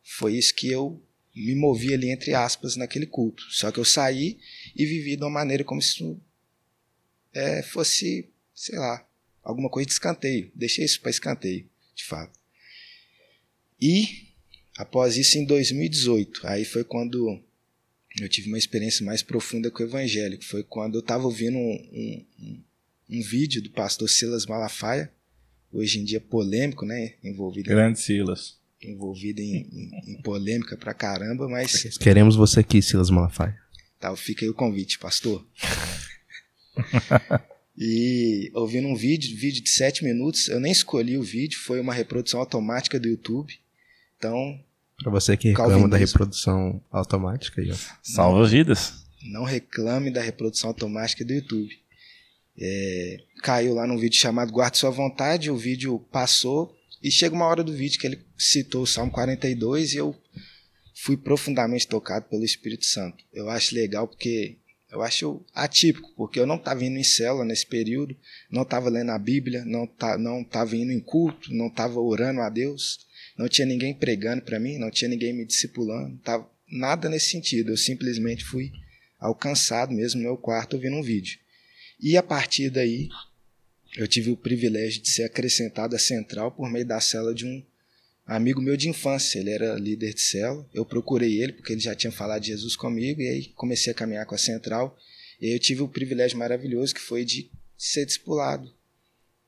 Foi 0.02 0.34
isso 0.34 0.54
que 0.54 0.70
eu 0.70 1.02
me 1.34 1.54
movi 1.54 1.94
ali 1.94 2.10
entre 2.10 2.34
aspas 2.34 2.76
naquele 2.76 3.06
culto. 3.06 3.42
Só 3.50 3.70
que 3.70 3.78
eu 3.78 3.84
saí 3.84 4.38
e 4.74 4.84
vivi 4.84 5.16
de 5.16 5.22
uma 5.22 5.30
maneira 5.30 5.64
como 5.64 5.80
se 5.80 6.16
é, 7.32 7.62
fosse, 7.62 8.28
sei 8.54 8.78
lá, 8.78 9.06
alguma 9.42 9.70
coisa 9.70 9.86
de 9.86 9.92
escanteio. 9.92 10.50
Deixei 10.54 10.84
isso 10.84 11.00
para 11.00 11.10
escanteio, 11.10 11.68
de 11.94 12.04
fato. 12.04 12.38
E 13.80 14.28
após 14.76 15.16
isso, 15.16 15.38
em 15.38 15.44
2018, 15.44 16.46
aí 16.46 16.64
foi 16.64 16.84
quando 16.84 17.40
eu 18.20 18.28
tive 18.28 18.48
uma 18.48 18.58
experiência 18.58 19.04
mais 19.06 19.22
profunda 19.22 19.70
com 19.70 19.82
o 19.82 19.86
evangelho, 19.86 20.38
que 20.38 20.44
foi 20.44 20.62
quando 20.64 20.96
eu 20.96 21.00
estava 21.00 21.24
ouvindo 21.24 21.56
um, 21.56 22.26
um, 22.38 22.64
um, 23.08 23.22
vídeo 23.22 23.62
do 23.62 23.70
pastor 23.70 24.10
Silas 24.10 24.46
Malafaia, 24.46 25.10
hoje 25.72 26.00
em 26.00 26.04
dia 26.04 26.20
polêmico, 26.20 26.84
né? 26.84 27.14
Envolvido 27.22 27.68
Grande 27.68 28.00
Silas 28.00 28.59
envolvido 28.82 29.40
em, 29.40 29.68
em, 29.72 30.12
em, 30.12 30.22
polêmica 30.22 30.76
pra 30.76 30.94
caramba, 30.94 31.48
mas. 31.48 31.96
Queremos 31.98 32.36
você 32.36 32.60
aqui, 32.60 32.80
Silas 32.80 33.10
Malafaia. 33.10 33.56
Tá, 33.98 34.14
fica 34.16 34.44
aí 34.44 34.48
o 34.48 34.54
convite, 34.54 34.98
pastor. 34.98 35.46
e 37.76 38.50
ouvindo 38.54 38.88
um 38.88 38.96
vídeo, 38.96 39.36
vídeo 39.36 39.62
de 39.62 39.70
sete 39.70 40.02
minutos, 40.04 40.48
eu 40.48 40.58
nem 40.58 40.72
escolhi 40.72 41.18
o 41.18 41.22
vídeo, 41.22 41.58
foi 41.58 41.80
uma 41.80 41.92
reprodução 41.92 42.40
automática 42.40 42.98
do 42.98 43.08
YouTube. 43.08 43.52
Então. 44.16 44.58
Pra 45.02 45.10
você 45.10 45.36
que 45.36 45.48
reclama 45.48 45.88
da 45.88 45.96
reprodução 45.96 46.82
automática 46.90 47.60
aí, 47.60 47.70
ó. 47.70 47.76
Salva 48.02 48.46
vidas. 48.46 49.04
Não 49.22 49.44
reclame 49.44 50.10
da 50.10 50.22
reprodução 50.22 50.70
automática 50.70 51.24
do 51.24 51.32
YouTube. 51.32 51.78
É, 52.58 53.18
caiu 53.42 53.74
lá 53.74 53.86
num 53.86 53.98
vídeo 53.98 54.18
chamado 54.18 54.52
Guarde 54.52 54.78
Sua 54.78 54.90
Vontade, 54.90 55.50
o 55.50 55.56
vídeo 55.56 55.98
passou, 56.10 56.74
e 57.02 57.10
chega 57.10 57.34
uma 57.34 57.46
hora 57.46 57.64
do 57.64 57.72
vídeo 57.72 57.98
que 57.98 58.06
ele 58.06 58.24
citou 58.36 58.82
o 58.82 58.86
Salmo 58.86 59.10
42 59.10 59.94
e 59.94 59.96
eu 59.96 60.14
fui 61.02 61.16
profundamente 61.16 61.88
tocado 61.88 62.26
pelo 62.28 62.44
Espírito 62.44 62.84
Santo. 62.84 63.24
Eu 63.32 63.48
acho 63.48 63.74
legal 63.74 64.06
porque 64.06 64.58
eu 64.90 65.02
acho 65.02 65.44
atípico, 65.54 66.12
porque 66.16 66.38
eu 66.38 66.46
não 66.46 66.56
estava 66.56 66.84
indo 66.84 66.98
em 66.98 67.04
célula 67.04 67.44
nesse 67.44 67.66
período, 67.66 68.16
não 68.50 68.62
estava 68.62 68.90
lendo 68.90 69.10
a 69.10 69.18
Bíblia, 69.18 69.64
não 69.64 69.86
tá, 69.86 70.18
não 70.18 70.42
estava 70.42 70.76
indo 70.76 70.92
em 70.92 71.00
culto, 71.00 71.54
não 71.54 71.68
estava 71.68 72.00
orando 72.00 72.40
a 72.40 72.50
Deus, 72.50 72.98
não 73.38 73.48
tinha 73.48 73.66
ninguém 73.66 73.94
pregando 73.94 74.42
para 74.42 74.58
mim, 74.58 74.78
não 74.78 74.90
tinha 74.90 75.08
ninguém 75.08 75.32
me 75.32 75.46
discipulando, 75.46 76.18
tava 76.18 76.50
nada 76.70 77.08
nesse 77.08 77.30
sentido. 77.30 77.70
Eu 77.70 77.76
simplesmente 77.76 78.44
fui 78.44 78.72
alcançado 79.18 79.92
mesmo 79.92 80.20
no 80.20 80.26
meu 80.26 80.36
quarto 80.36 80.74
ouvindo 80.74 80.96
um 80.96 81.02
vídeo. 81.02 81.38
E 82.00 82.16
a 82.16 82.22
partir 82.22 82.68
daí 82.68 83.08
eu 83.96 84.06
tive 84.06 84.30
o 84.30 84.36
privilégio 84.36 85.02
de 85.02 85.10
ser 85.10 85.24
acrescentado 85.24 85.96
à 85.96 85.98
central 85.98 86.52
por 86.52 86.70
meio 86.70 86.86
da 86.86 87.00
cela 87.00 87.34
de 87.34 87.44
um 87.44 87.62
amigo 88.24 88.62
meu 88.62 88.76
de 88.76 88.88
infância. 88.88 89.40
Ele 89.40 89.50
era 89.50 89.74
líder 89.74 90.14
de 90.14 90.20
cela. 90.20 90.68
Eu 90.72 90.84
procurei 90.84 91.42
ele 91.42 91.52
porque 91.52 91.72
ele 91.72 91.80
já 91.80 91.94
tinha 91.94 92.12
falado 92.12 92.42
de 92.42 92.48
Jesus 92.48 92.76
comigo 92.76 93.20
e 93.20 93.28
aí 93.28 93.44
comecei 93.56 93.92
a 93.92 93.94
caminhar 93.94 94.26
com 94.26 94.34
a 94.34 94.38
central. 94.38 94.96
E 95.40 95.46
aí 95.46 95.52
eu 95.52 95.58
tive 95.58 95.82
o 95.82 95.88
privilégio 95.88 96.38
maravilhoso 96.38 96.94
que 96.94 97.00
foi 97.00 97.24
de 97.24 97.50
ser 97.76 98.06
discipulado, 98.06 98.72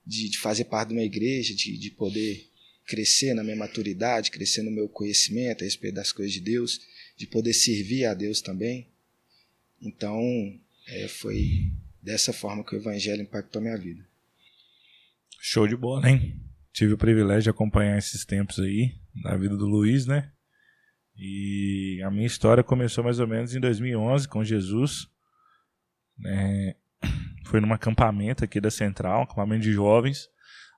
de, 0.04 0.28
de 0.28 0.38
fazer 0.38 0.64
parte 0.64 0.88
de 0.88 0.94
uma 0.94 1.04
igreja, 1.04 1.54
de, 1.54 1.76
de 1.76 1.90
poder 1.90 2.48
crescer 2.86 3.34
na 3.34 3.44
minha 3.44 3.56
maturidade, 3.56 4.30
crescer 4.30 4.62
no 4.62 4.70
meu 4.70 4.88
conhecimento 4.88 5.62
a 5.62 5.64
respeito 5.64 5.94
das 5.94 6.12
coisas 6.12 6.32
de 6.32 6.40
Deus, 6.40 6.80
de 7.16 7.26
poder 7.26 7.52
servir 7.52 8.06
a 8.06 8.14
Deus 8.14 8.40
também. 8.40 8.88
Então, 9.80 10.20
é, 10.88 11.06
foi 11.08 11.70
dessa 12.02 12.32
forma 12.32 12.64
que 12.64 12.74
o 12.74 12.78
Evangelho 12.78 13.22
impactou 13.22 13.60
a 13.60 13.62
minha 13.62 13.76
vida. 13.76 14.11
Show 15.44 15.66
de 15.66 15.76
bola, 15.76 16.08
hein? 16.08 16.40
Tive 16.72 16.92
o 16.92 16.96
privilégio 16.96 17.42
de 17.42 17.50
acompanhar 17.50 17.98
esses 17.98 18.24
tempos 18.24 18.60
aí 18.60 18.94
na 19.12 19.36
vida 19.36 19.56
do 19.56 19.66
Luiz, 19.66 20.06
né? 20.06 20.30
E 21.16 22.00
a 22.04 22.12
minha 22.12 22.28
história 22.28 22.62
começou 22.62 23.02
mais 23.02 23.18
ou 23.18 23.26
menos 23.26 23.52
em 23.52 23.58
2011 23.58 24.28
com 24.28 24.44
Jesus. 24.44 25.08
É, 26.24 26.76
foi 27.44 27.60
num 27.60 27.72
acampamento 27.72 28.44
aqui 28.44 28.60
da 28.60 28.70
Central, 28.70 29.22
acampamento 29.22 29.64
de 29.64 29.72
jovens, 29.72 30.28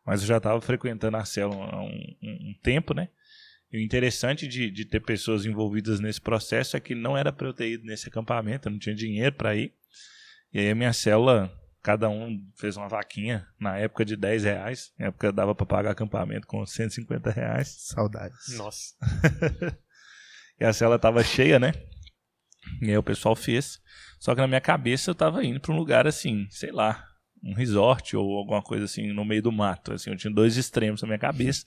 mas 0.02 0.22
eu 0.22 0.28
já 0.28 0.38
estava 0.38 0.58
frequentando 0.62 1.18
a 1.18 1.26
célula 1.26 1.66
há 1.66 1.82
um, 1.82 2.16
um, 2.22 2.32
um, 2.32 2.54
tempo, 2.62 2.94
né? 2.94 3.10
E 3.70 3.76
o 3.76 3.80
interessante 3.82 4.48
de, 4.48 4.70
de 4.70 4.86
ter 4.86 5.00
pessoas 5.00 5.44
envolvidas 5.44 6.00
nesse 6.00 6.22
processo 6.22 6.74
é 6.74 6.80
que 6.80 6.94
não 6.94 7.18
era 7.18 7.30
para 7.30 7.48
eu 7.48 7.52
ter 7.52 7.70
ido 7.72 7.84
nesse 7.84 8.08
acampamento, 8.08 8.68
eu 8.68 8.72
não 8.72 8.78
tinha 8.78 8.94
dinheiro 8.94 9.34
para 9.34 9.54
ir. 9.54 9.74
E 10.54 10.58
aí 10.58 10.70
a 10.70 10.74
minha 10.74 10.94
célula 10.94 11.52
Cada 11.84 12.08
um 12.08 12.42
fez 12.56 12.78
uma 12.78 12.88
vaquinha 12.88 13.46
na 13.60 13.76
época 13.76 14.06
de 14.06 14.16
10 14.16 14.44
reais. 14.44 14.90
Na 14.98 15.08
época 15.08 15.30
dava 15.30 15.54
para 15.54 15.66
pagar 15.66 15.90
acampamento 15.90 16.46
com 16.46 16.64
150 16.64 17.30
reais. 17.30 17.76
Saudades. 17.78 18.56
Nossa. 18.56 18.94
e 20.58 20.64
a 20.64 20.72
cela 20.72 20.98
tava 20.98 21.22
cheia, 21.22 21.58
né? 21.58 21.74
E 22.80 22.88
aí 22.88 22.96
o 22.96 23.02
pessoal 23.02 23.36
fez. 23.36 23.82
Só 24.18 24.34
que 24.34 24.40
na 24.40 24.46
minha 24.46 24.62
cabeça 24.62 25.10
eu 25.10 25.14
tava 25.14 25.44
indo 25.44 25.60
para 25.60 25.74
um 25.74 25.76
lugar 25.76 26.06
assim, 26.06 26.46
sei 26.48 26.72
lá, 26.72 27.06
um 27.42 27.52
resort 27.52 28.16
ou 28.16 28.38
alguma 28.38 28.62
coisa 28.62 28.86
assim 28.86 29.12
no 29.12 29.22
meio 29.22 29.42
do 29.42 29.52
mato. 29.52 29.92
Assim, 29.92 30.08
eu 30.08 30.16
tinha 30.16 30.32
dois 30.32 30.56
extremos 30.56 31.02
na 31.02 31.08
minha 31.08 31.18
cabeça. 31.18 31.66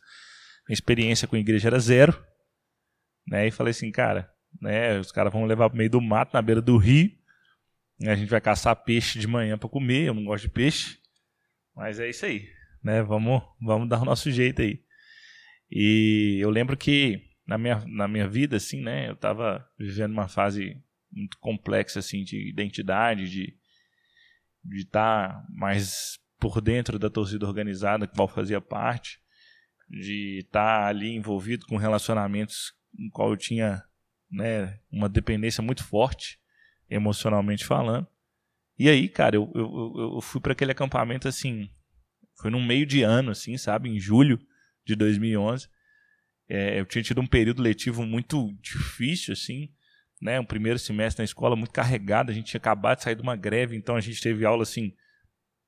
Minha 0.68 0.74
experiência 0.74 1.28
com 1.28 1.36
a 1.36 1.40
igreja 1.40 1.68
era 1.68 1.78
zero. 1.78 2.20
Né? 3.28 3.46
E 3.46 3.52
falei 3.52 3.70
assim, 3.70 3.92
cara, 3.92 4.34
né, 4.60 4.98
os 4.98 5.12
caras 5.12 5.32
vão 5.32 5.46
levar 5.46 5.70
pro 5.70 5.78
meio 5.78 5.92
do 5.92 6.02
mato, 6.02 6.34
na 6.34 6.42
beira 6.42 6.60
do 6.60 6.76
rio. 6.76 7.12
A 8.06 8.16
gente 8.16 8.30
vai 8.30 8.40
caçar 8.40 8.76
peixe 8.76 9.18
de 9.18 9.28
manhã 9.28 9.58
para 9.58 9.70
comer. 9.70 10.08
Eu 10.08 10.14
não 10.14 10.26
gosto 10.26 10.44
de 10.44 10.50
peixe. 10.50 11.00
Mas 11.76 12.00
é 12.00 12.10
isso 12.10 12.26
aí. 12.26 12.48
Né? 12.84 13.02
Vamos, 13.02 13.42
vamos 13.62 13.90
dar 13.90 14.02
o 14.02 14.06
nosso 14.06 14.32
jeito 14.32 14.62
aí. 14.62 14.84
E 15.70 16.38
eu 16.40 16.50
lembro 16.50 16.78
que 16.78 17.22
na 17.46 17.58
minha, 17.58 17.84
na 17.88 18.08
minha 18.08 18.28
vida, 18.28 18.58
assim, 18.58 18.82
né? 18.82 19.08
Eu 19.08 19.14
estava 19.14 19.68
vivendo 19.80 20.12
uma 20.12 20.28
fase 20.28 20.82
muito 21.12 21.38
complexa, 21.40 22.00
assim, 22.00 22.24
de 22.24 22.50
identidade, 22.50 23.30
de 23.30 23.58
estar 24.74 25.30
tá 25.30 25.46
mais 25.50 26.20
por 26.40 26.62
dentro 26.62 27.00
da 27.00 27.10
torcida 27.10 27.46
organizada, 27.46 28.08
qual 28.08 28.28
fazia 28.28 28.62
parte, 28.62 29.20
de 29.90 30.40
estar 30.40 30.82
tá 30.82 30.88
ali 30.88 31.16
envolvido 31.16 31.66
com 31.66 31.78
relacionamentos 31.78 32.74
em 32.98 33.10
qual 33.10 33.32
eu 33.32 33.38
tinha 33.38 33.84
né, 34.30 34.80
uma 34.92 35.10
dependência 35.10 35.64
muito 35.64 35.84
forte 35.84 36.40
emocionalmente 36.90 37.66
falando. 37.66 38.08
E 38.78 38.90
aí, 38.90 39.10
cara, 39.10 39.36
eu, 39.36 39.52
eu, 39.56 40.14
eu 40.16 40.22
fui 40.22 40.40
para 40.40 40.52
aquele 40.52 40.72
acampamento 40.72 41.28
assim, 41.28 41.70
foi 42.40 42.52
no 42.52 42.62
meio 42.62 42.86
de 42.86 43.02
ano, 43.02 43.32
assim, 43.32 43.58
sabe, 43.58 43.90
em 43.90 44.00
julho 44.00 44.40
de 44.86 44.96
2011. 44.96 45.68
É, 46.48 46.80
eu 46.80 46.86
tinha 46.86 47.04
tido 47.04 47.20
um 47.20 47.28
período 47.28 47.62
letivo 47.62 48.06
muito 48.06 48.54
difícil, 48.62 49.34
assim, 49.34 49.70
né, 50.22 50.40
um 50.40 50.46
primeiro 50.46 50.80
semestre 50.80 51.22
na 51.22 51.26
escola 51.26 51.56
muito 51.56 51.72
carregado, 51.72 52.32
a 52.32 52.34
gente 52.34 52.48
tinha 52.48 52.60
acabado 52.60 52.98
de 52.98 53.04
sair 53.04 53.16
de 53.16 53.22
uma 53.22 53.36
greve, 53.36 53.76
então 53.76 53.96
a 53.96 54.02
gente 54.02 54.22
teve 54.22 54.46
aula, 54.46 54.64
assim, 54.64 54.94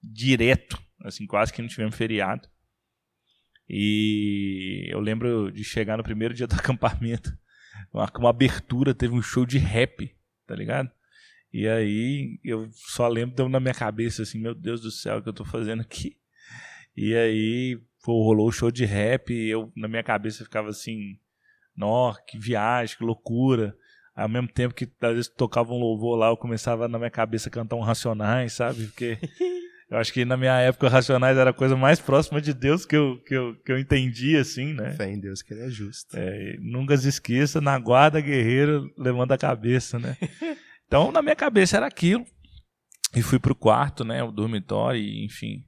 direto, 0.01 0.81
assim, 1.03 1.25
quase 1.25 1.51
que 1.51 1.61
não 1.61 1.69
tivemos 1.69 1.95
feriado. 1.95 2.47
E 3.67 4.87
eu 4.89 4.99
lembro 4.99 5.51
de 5.51 5.63
chegar 5.63 5.97
no 5.97 6.03
primeiro 6.03 6.33
dia 6.33 6.47
do 6.47 6.55
acampamento, 6.55 7.37
uma, 7.93 8.09
uma 8.17 8.29
abertura, 8.29 8.93
teve 8.93 9.13
um 9.13 9.21
show 9.21 9.45
de 9.45 9.57
rap, 9.57 10.15
tá 10.47 10.55
ligado? 10.55 10.91
E 11.51 11.67
aí 11.67 12.39
eu 12.43 12.69
só 12.71 13.07
lembro 13.07 13.49
na 13.49 13.59
minha 13.59 13.73
cabeça 13.73 14.21
assim, 14.21 14.39
meu 14.39 14.53
Deus 14.53 14.81
do 14.81 14.91
céu, 14.91 15.17
o 15.17 15.21
que 15.21 15.29
eu 15.29 15.33
tô 15.33 15.43
fazendo 15.43 15.81
aqui? 15.81 16.15
E 16.95 17.15
aí 17.15 17.79
rolou 18.03 18.47
o 18.47 18.51
show 18.51 18.71
de 18.71 18.85
rap 18.85 19.33
e 19.33 19.49
eu, 19.49 19.71
na 19.75 19.87
minha 19.87 20.03
cabeça, 20.03 20.43
ficava 20.43 20.69
assim, 20.69 21.17
nó, 21.75 22.13
que 22.27 22.37
viagem, 22.37 22.97
que 22.97 23.03
loucura. 23.03 23.75
Ao 24.15 24.27
mesmo 24.27 24.49
tempo 24.49 24.75
que 24.75 24.89
às 25.01 25.13
vezes 25.13 25.27
tocava 25.29 25.71
um 25.71 25.79
louvor 25.79 26.17
lá, 26.17 26.27
eu 26.27 26.37
começava 26.37 26.87
na 26.87 26.97
minha 26.97 27.09
cabeça 27.09 27.47
a 27.47 27.51
cantar 27.51 27.77
um 27.77 27.81
Racionais, 27.81 28.53
sabe? 28.53 28.85
Porque 28.87 29.17
eu 29.89 29.97
acho 29.97 30.11
que 30.11 30.25
na 30.25 30.35
minha 30.35 30.59
época 30.59 30.89
Racionais 30.89 31.37
era 31.37 31.51
a 31.51 31.53
coisa 31.53 31.75
mais 31.77 31.99
próxima 31.99 32.41
de 32.41 32.53
Deus 32.53 32.85
que 32.85 32.97
eu, 32.97 33.17
que 33.23 33.33
eu, 33.33 33.55
que 33.63 33.71
eu 33.71 33.79
entendi, 33.79 34.35
assim, 34.35 34.73
né? 34.73 34.91
Fé 34.91 35.09
em 35.09 35.19
Deus 35.19 35.41
que 35.41 35.53
ele 35.53 35.63
é 35.63 35.69
justo. 35.69 36.17
É, 36.17 36.57
nunca 36.59 36.97
se 36.97 37.07
esqueça, 37.07 37.61
na 37.61 37.79
guarda 37.79 38.19
guerreiro, 38.19 38.91
levanta 38.97 39.35
a 39.35 39.37
cabeça, 39.37 39.97
né? 39.97 40.17
Então, 40.89 41.11
na 41.11 41.21
minha 41.21 41.35
cabeça 41.35 41.77
era 41.77 41.85
aquilo. 41.85 42.25
E 43.15 43.21
fui 43.21 43.37
pro 43.37 43.53
quarto, 43.53 44.03
né? 44.03 44.23
O 44.23 44.31
dormitório, 44.31 44.99
e, 44.99 45.23
enfim, 45.23 45.63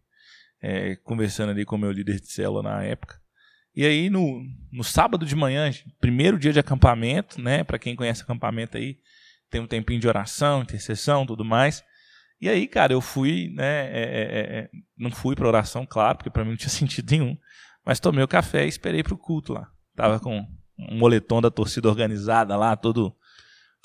é, 0.59 0.95
conversando 0.95 1.51
ali 1.51 1.63
com 1.63 1.75
o 1.75 1.79
meu 1.79 1.91
líder 1.91 2.19
de 2.19 2.25
célula 2.25 2.63
na 2.63 2.83
época. 2.83 3.21
E 3.75 3.85
aí, 3.85 4.09
no, 4.09 4.43
no 4.71 4.83
sábado 4.83 5.23
de 5.23 5.35
manhã, 5.35 5.69
primeiro 5.99 6.39
dia 6.39 6.51
de 6.51 6.59
acampamento, 6.59 7.39
né? 7.39 7.63
Para 7.63 7.77
quem 7.77 7.95
conhece 7.95 8.23
acampamento 8.23 8.77
aí, 8.77 8.97
tem 9.51 9.61
um 9.61 9.67
tempinho 9.67 9.99
de 9.99 10.07
oração, 10.07 10.63
intercessão, 10.63 11.23
tudo 11.23 11.45
mais. 11.45 11.83
E 12.39 12.49
aí, 12.49 12.67
cara, 12.67 12.91
eu 12.91 12.99
fui, 12.99 13.49
né? 13.53 13.91
É, 13.91 14.01
é, 14.01 14.59
é 14.59 14.69
não 14.97 15.11
fui 15.11 15.35
para 15.35 15.47
oração, 15.47 15.85
claro, 15.85 16.17
porque 16.17 16.31
para 16.31 16.43
mim 16.43 16.49
não 16.49 16.57
tinha 16.57 16.69
sentido 16.73 17.11
nenhum. 17.11 17.37
Mas 17.85 17.99
tomei 17.99 18.23
o 18.23 18.27
café 18.27 18.65
e 18.65 18.69
esperei 18.69 19.03
pro 19.03 19.15
culto 19.15 19.53
lá. 19.53 19.69
Tava 19.95 20.19
com 20.19 20.47
um 20.79 20.97
moletom 20.97 21.41
da 21.41 21.51
torcida 21.51 21.87
organizada 21.87 22.57
lá, 22.57 22.75
todo, 22.75 23.15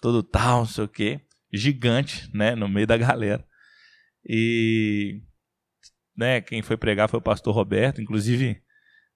todo 0.01 0.23
tal, 0.23 0.61
não 0.61 0.67
sei 0.67 0.85
o 0.85 0.89
quê. 0.89 1.21
Gigante, 1.53 2.31
né? 2.35 2.55
No 2.55 2.69
meio 2.69 2.87
da 2.87 2.97
galera. 2.97 3.45
E 4.25 5.23
né, 6.17 6.41
quem 6.41 6.63
foi 6.63 6.77
pregar 6.77 7.09
foi 7.09 7.19
o 7.19 7.23
pastor 7.23 7.55
Roberto, 7.55 8.01
inclusive, 8.01 8.61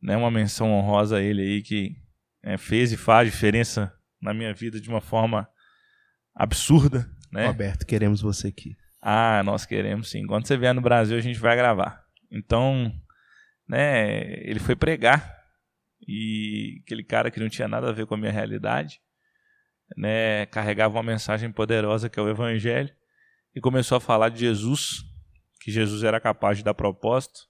né, 0.01 0.17
uma 0.17 0.31
menção 0.31 0.71
honrosa 0.71 1.17
a 1.17 1.23
ele 1.23 1.43
aí 1.43 1.63
que 1.63 1.97
é, 2.43 2.57
fez 2.57 2.93
e 2.93 2.97
faz 2.97 3.31
diferença 3.31 3.93
na 4.21 4.35
minha 4.35 4.53
vida 4.53 4.81
de 4.81 4.89
uma 4.89 5.01
forma 5.01 5.49
absurda, 6.35 7.11
né? 7.33 7.47
Roberto, 7.47 7.87
queremos 7.87 8.21
você 8.21 8.49
aqui. 8.49 8.77
Ah, 9.01 9.43
nós 9.45 9.65
queremos 9.65 10.11
sim. 10.11 10.27
Quando 10.27 10.47
você 10.47 10.57
vier 10.57 10.75
no 10.75 10.81
Brasil, 10.81 11.17
a 11.17 11.21
gente 11.21 11.39
vai 11.39 11.57
gravar. 11.57 12.05
Então, 12.31 12.93
né, 13.67 14.33
ele 14.43 14.59
foi 14.61 14.77
pregar 14.77 15.39
e 16.07 16.81
aquele 16.85 17.03
cara 17.03 17.31
que 17.31 17.41
não 17.41 17.49
tinha 17.49 17.69
nada 17.69 17.89
a 17.89 17.93
ver 17.93 18.07
com 18.07 18.15
a 18.15 18.19
minha 18.19 18.33
realidade, 18.33 19.01
né, 19.97 20.47
carregava 20.47 20.97
uma 20.97 21.03
mensagem 21.03 21.51
poderosa 21.51 22.09
que 22.09 22.19
é 22.19 22.23
o 22.23 22.29
evangelho 22.29 22.91
e 23.55 23.61
começou 23.61 23.97
a 23.97 24.01
falar 24.01 24.29
de 24.29 24.41
Jesus 24.41 25.05
que 25.61 25.71
Jesus 25.71 26.03
era 26.03 26.19
capaz 26.19 26.59
de 26.59 26.65
dar 26.65 26.75
propósito, 26.75 27.41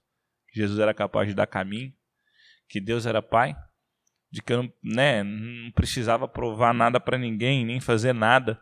que 0.49 0.59
Jesus 0.61 0.79
era 0.81 0.93
capaz 0.93 1.29
de 1.29 1.35
dar 1.35 1.47
caminho, 1.47 1.93
que 2.69 2.81
Deus 2.81 3.07
era 3.07 3.23
Pai, 3.23 3.55
de 4.31 4.43
que 4.43 4.53
eu 4.53 4.65
não, 4.65 4.73
né, 4.83 5.23
não 5.23 5.71
precisava 5.73 6.27
provar 6.27 6.75
nada 6.75 6.99
para 6.99 7.17
ninguém, 7.17 7.65
nem 7.65 7.81
fazer 7.81 8.13
nada 8.13 8.61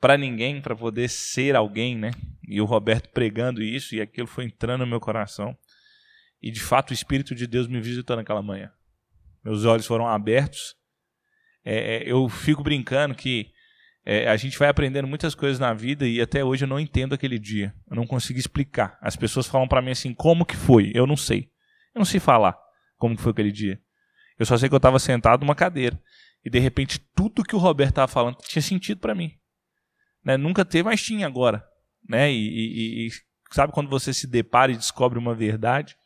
para 0.00 0.16
ninguém 0.16 0.60
para 0.60 0.76
poder 0.76 1.08
ser 1.08 1.56
alguém, 1.56 1.96
né? 1.96 2.10
E 2.46 2.60
o 2.60 2.64
Roberto 2.64 3.08
pregando 3.10 3.62
isso 3.62 3.94
e 3.94 4.00
aquilo 4.00 4.26
foi 4.26 4.44
entrando 4.44 4.80
no 4.80 4.86
meu 4.86 5.00
coração. 5.00 5.56
E 6.42 6.50
de 6.50 6.60
fato 6.60 6.90
o 6.90 6.94
Espírito 6.94 7.34
de 7.34 7.46
Deus 7.46 7.66
me 7.66 7.80
visitou 7.80 8.16
naquela 8.16 8.42
manhã. 8.42 8.70
Meus 9.42 9.64
olhos 9.64 9.86
foram 9.86 10.06
abertos. 10.06 10.76
É, 11.66 11.96
é 11.96 12.10
eu 12.10 12.28
fico 12.28 12.62
brincando 12.62 13.14
que 13.14 13.50
é, 14.08 14.28
a 14.28 14.36
gente 14.36 14.56
vai 14.56 14.68
aprendendo 14.68 15.08
muitas 15.08 15.34
coisas 15.34 15.58
na 15.58 15.74
vida 15.74 16.06
e 16.06 16.20
até 16.20 16.44
hoje 16.44 16.64
eu 16.64 16.68
não 16.68 16.78
entendo 16.78 17.12
aquele 17.12 17.40
dia. 17.40 17.74
Eu 17.90 17.96
não 17.96 18.06
consigo 18.06 18.38
explicar. 18.38 18.96
As 19.02 19.16
pessoas 19.16 19.48
falam 19.48 19.66
para 19.66 19.82
mim 19.82 19.90
assim, 19.90 20.14
como 20.14 20.46
que 20.46 20.54
foi? 20.54 20.92
Eu 20.94 21.08
não 21.08 21.16
sei. 21.16 21.50
Eu 21.92 21.98
não 21.98 22.04
sei 22.04 22.20
falar 22.20 22.56
como 22.96 23.16
que 23.16 23.22
foi 23.22 23.32
aquele 23.32 23.50
dia. 23.50 23.80
Eu 24.38 24.46
só 24.46 24.56
sei 24.56 24.68
que 24.68 24.74
eu 24.74 24.78
estava 24.78 25.00
sentado 25.00 25.40
numa 25.40 25.56
cadeira 25.56 26.00
e 26.44 26.48
de 26.48 26.60
repente 26.60 27.00
tudo 27.16 27.42
que 27.42 27.56
o 27.56 27.58
Roberto 27.58 27.90
estava 27.90 28.06
falando 28.06 28.36
tinha 28.36 28.62
sentido 28.62 29.00
para 29.00 29.12
mim. 29.12 29.32
Né? 30.24 30.36
Nunca 30.36 30.64
teve, 30.64 30.84
mas 30.84 31.02
tinha 31.02 31.26
agora. 31.26 31.66
Né? 32.08 32.30
E, 32.30 32.36
e, 32.36 33.06
e, 33.06 33.10
sabe 33.50 33.72
quando 33.72 33.90
você 33.90 34.14
se 34.14 34.28
depara 34.28 34.70
e 34.70 34.76
descobre 34.76 35.18
uma 35.18 35.34
verdade? 35.34 35.96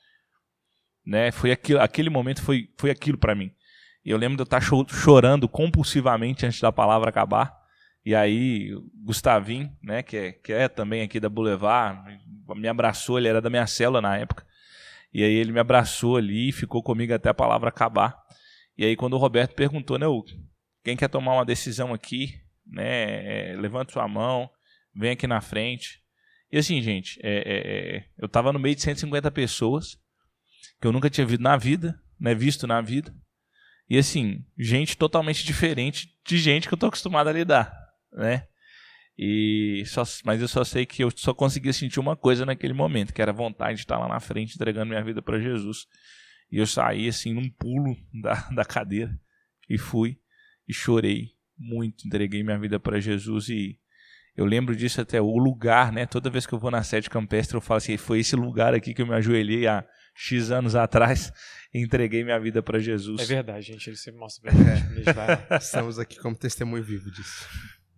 Né? 1.05 1.31
Foi 1.31 1.53
aquilo, 1.53 1.81
aquele 1.81 2.09
momento 2.09 2.40
foi, 2.42 2.68
foi 2.79 2.90
aquilo 2.90 3.18
para 3.18 3.35
mim. 3.35 3.53
Eu 4.11 4.18
lembro 4.18 4.37
de 4.37 4.42
eu 4.42 4.44
estar 4.44 4.61
chorando 4.61 5.49
compulsivamente 5.49 6.46
antes 6.46 6.61
da 6.61 6.73
palavra 6.73 7.11
acabar 7.11 7.61
e 8.05 8.14
aí, 8.14 8.70
Gustavinho, 9.05 9.70
né, 9.83 10.03
que 10.03 10.16
é, 10.16 10.33
que 10.33 10.53
é 10.53 10.68
também 10.68 11.03
aqui 11.03 11.20
da 11.20 11.29
Boulevard, 11.29 12.18
me 12.57 12.66
abraçou, 12.66 13.18
ele 13.18 13.29
era 13.29 13.40
da 13.40 13.51
minha 13.51 13.66
cela 13.66 14.01
na 14.01 14.16
época. 14.16 14.46
E 15.12 15.23
aí 15.23 15.35
ele 15.35 15.53
me 15.53 15.61
abraçou 15.61 16.16
ali 16.16 16.49
e 16.49 16.53
ficou 16.53 16.83
comigo 16.83 17.12
até 17.12 17.29
a 17.29 17.35
palavra 17.35 17.68
acabar. 17.68 18.16
E 18.77 18.85
aí 18.85 18.96
quando 18.96 19.14
o 19.14 19.18
Roberto 19.18 19.55
perguntou, 19.55 19.99
né, 19.99 20.07
quem 20.83 20.96
quer 20.96 21.09
tomar 21.09 21.35
uma 21.35 21.44
decisão 21.44 21.92
aqui, 21.92 22.40
né, 22.66 23.53
é, 23.53 23.57
levanta 23.57 23.92
sua 23.92 24.09
mão, 24.09 24.49
vem 24.94 25.11
aqui 25.11 25.27
na 25.27 25.40
frente. 25.40 26.01
E 26.51 26.57
assim, 26.59 26.81
gente, 26.81 27.20
é, 27.23 27.38
é, 27.38 27.96
é 27.99 28.05
eu 28.18 28.27
estava 28.27 28.53
no 28.53 28.59
meio 28.59 28.75
de 28.75 28.83
150 28.83 29.31
pessoas 29.31 29.99
que 30.81 30.87
eu 30.87 30.92
nunca 30.92 31.11
tinha 31.11 31.27
visto 31.27 31.42
na 31.42 31.57
vida, 31.57 32.01
né, 32.18 32.35
visto 32.35 32.66
na 32.66 32.81
vida. 32.81 33.14
E 33.90 33.98
assim, 33.98 34.46
gente 34.57 34.96
totalmente 34.96 35.44
diferente 35.44 36.09
de 36.24 36.38
gente 36.38 36.68
que 36.68 36.72
eu 36.72 36.79
tô 36.79 36.87
acostumado 36.87 37.29
a 37.29 37.33
lidar 37.33 37.81
né? 38.12 38.46
E 39.16 39.83
só, 39.87 40.03
mas 40.24 40.40
eu 40.40 40.48
só 40.48 40.64
sei 40.64 40.87
que 40.87 41.05
eu 41.05 41.11
só 41.14 41.35
conseguia 41.35 41.72
sentir 41.72 42.00
uma 42.00 42.16
coisa 42.16 42.46
naquele 42.46 42.72
momento, 42.72 43.12
que 43.12 43.20
era 43.20 43.33
vontade 43.33 43.76
de 43.76 43.81
estar 43.83 43.98
lá 43.98 44.09
na 44.09 44.20
frente 44.20 44.55
entregando 44.55 44.87
minha 44.87 45.05
vida 45.05 45.20
para 45.20 45.38
Jesus. 45.38 45.87
E 46.50 46.57
eu 46.57 46.66
saí 46.66 47.07
assim 47.07 47.35
num 47.35 47.50
pulo 47.50 47.96
da, 48.22 48.35
da 48.55 48.64
cadeira 48.64 49.14
e 49.68 49.76
fui 49.76 50.18
e 50.66 50.72
chorei 50.72 51.33
muito, 51.59 52.07
entreguei 52.07 52.42
minha 52.42 52.59
vida 52.59 52.81
para 52.81 52.98
Jesus 52.98 53.50
e 53.50 53.79
eu 54.35 54.46
lembro 54.46 54.74
disso 54.74 55.00
até 55.03 55.20
o 55.20 55.37
lugar, 55.37 55.92
né? 55.92 56.07
Toda 56.07 56.31
vez 56.31 56.46
que 56.46 56.55
eu 56.55 56.59
vou 56.59 56.70
na 56.70 56.83
sede 56.83 57.11
campestre, 57.11 57.57
eu 57.57 57.61
falo 57.61 57.79
assim, 57.79 57.98
foi 57.98 58.20
esse 58.20 58.35
lugar 58.35 58.72
aqui 58.72 58.94
que 58.94 59.03
eu 59.03 59.07
me 59.07 59.14
ajoelhei 59.14 59.66
há 59.66 59.85
X 60.14 60.50
anos 60.50 60.74
atrás 60.74 61.31
entreguei 61.72 62.24
minha 62.24 62.38
vida 62.38 62.62
para 62.62 62.78
Jesus. 62.78 63.20
É 63.20 63.24
verdade, 63.24 63.66
gente, 63.66 63.88
ele 63.88 63.96
sempre 63.96 64.20
mostra 64.20 64.50
verdade. 64.50 65.50
É. 65.50 65.56
Estamos 65.59 65.98
aqui 65.98 66.18
como 66.18 66.37
testemunho 66.37 66.83
vivo 66.83 67.11
disso. 67.11 67.48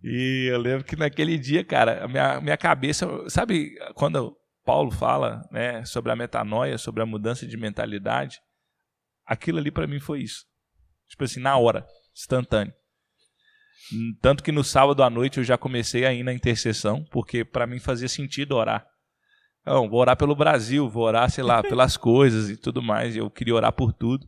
E 0.03 0.49
eu 0.51 0.59
lembro 0.59 0.83
que 0.83 0.95
naquele 0.95 1.37
dia, 1.37 1.63
cara, 1.63 2.03
a 2.03 2.07
minha, 2.07 2.41
minha 2.41 2.57
cabeça, 2.57 3.07
sabe 3.29 3.75
quando 3.95 4.35
Paulo 4.65 4.91
fala 4.91 5.41
né, 5.51 5.83
sobre 5.85 6.11
a 6.11 6.15
metanoia, 6.15 6.77
sobre 6.77 7.01
a 7.01 7.05
mudança 7.05 7.47
de 7.47 7.55
mentalidade? 7.55 8.39
Aquilo 9.25 9.59
ali 9.59 9.71
para 9.71 9.87
mim 9.87 9.99
foi 9.99 10.21
isso. 10.21 10.45
Tipo 11.07 11.23
assim, 11.23 11.39
na 11.39 11.57
hora, 11.57 11.85
instantâneo. 12.13 12.73
Tanto 14.21 14.43
que 14.43 14.51
no 14.51 14.63
sábado 14.63 15.03
à 15.03 15.09
noite 15.09 15.37
eu 15.37 15.43
já 15.43 15.57
comecei 15.57 16.05
a 16.05 16.13
ir 16.13 16.23
na 16.23 16.33
intercessão, 16.33 17.05
porque 17.11 17.43
para 17.43 17.67
mim 17.67 17.79
fazia 17.79 18.07
sentido 18.07 18.55
orar. 18.55 18.85
Não, 19.65 19.89
vou 19.89 19.99
orar 19.99 20.17
pelo 20.17 20.35
Brasil, 20.35 20.89
vou 20.89 21.03
orar, 21.03 21.29
sei 21.29 21.43
lá, 21.43 21.61
pelas 21.61 21.95
coisas 21.97 22.49
e 22.49 22.57
tudo 22.57 22.81
mais. 22.81 23.15
Eu 23.15 23.29
queria 23.29 23.55
orar 23.55 23.71
por 23.71 23.93
tudo. 23.93 24.27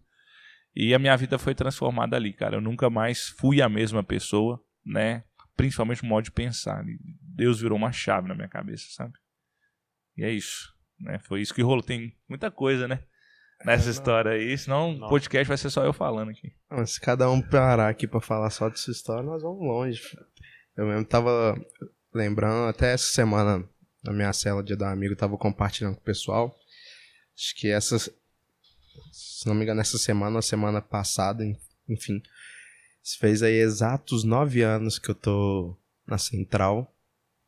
E 0.75 0.93
a 0.93 0.99
minha 0.99 1.15
vida 1.15 1.37
foi 1.37 1.55
transformada 1.55 2.15
ali, 2.15 2.33
cara. 2.33 2.57
Eu 2.57 2.61
nunca 2.61 2.89
mais 2.89 3.29
fui 3.37 3.61
a 3.61 3.69
mesma 3.69 4.03
pessoa, 4.03 4.61
né? 4.85 5.23
principalmente 5.55 6.03
o 6.03 6.05
modo 6.05 6.25
de 6.25 6.31
pensar. 6.31 6.83
Deus 7.21 7.59
virou 7.59 7.77
uma 7.77 7.91
chave 7.91 8.27
na 8.27 8.35
minha 8.35 8.47
cabeça, 8.47 8.85
sabe? 8.91 9.13
E 10.17 10.23
é 10.23 10.31
isso. 10.31 10.73
Né? 10.99 11.19
Foi 11.19 11.41
isso 11.41 11.53
que 11.53 11.61
rolou. 11.61 11.83
Tem 11.83 12.15
muita 12.27 12.51
coisa, 12.51 12.87
né? 12.87 13.03
Nessa 13.63 13.89
é, 13.89 13.91
história 13.91 14.31
aí, 14.31 14.57
senão 14.57 14.95
o 14.95 15.09
podcast 15.09 15.47
vai 15.47 15.57
ser 15.57 15.69
só 15.69 15.83
eu 15.83 15.93
falando 15.93 16.29
aqui. 16.29 16.53
Não, 16.69 16.85
se 16.85 16.99
cada 16.99 17.29
um 17.31 17.41
parar 17.41 17.89
aqui 17.89 18.05
pra 18.05 18.19
falar 18.19 18.49
só 18.49 18.69
dessa 18.69 18.91
história, 18.91 19.23
nós 19.23 19.41
vamos 19.41 19.61
longe. 19.61 20.01
Eu 20.75 20.85
mesmo 20.85 21.05
tava 21.05 21.55
lembrando, 22.13 22.67
até 22.67 22.93
essa 22.93 23.05
semana, 23.05 23.67
na 24.05 24.13
minha 24.13 24.33
cela 24.33 24.63
de 24.63 24.75
dar 24.75 24.91
amigo, 24.91 25.15
tava 25.15 25.37
compartilhando 25.37 25.95
com 25.95 26.01
o 26.01 26.05
pessoal. 26.05 26.55
Acho 27.37 27.55
que 27.55 27.69
essa, 27.69 27.97
se 27.99 29.45
não 29.45 29.53
me 29.53 29.63
engano, 29.63 29.81
essa 29.81 29.97
semana, 29.97 30.41
semana 30.41 30.81
passada, 30.81 31.43
enfim, 31.87 32.21
fez 33.19 33.43
aí 33.43 33.55
exatos 33.55 34.23
nove 34.23 34.61
anos 34.61 34.97
que 34.97 35.09
eu 35.09 35.15
tô 35.15 35.77
na 36.07 36.17
central. 36.17 36.91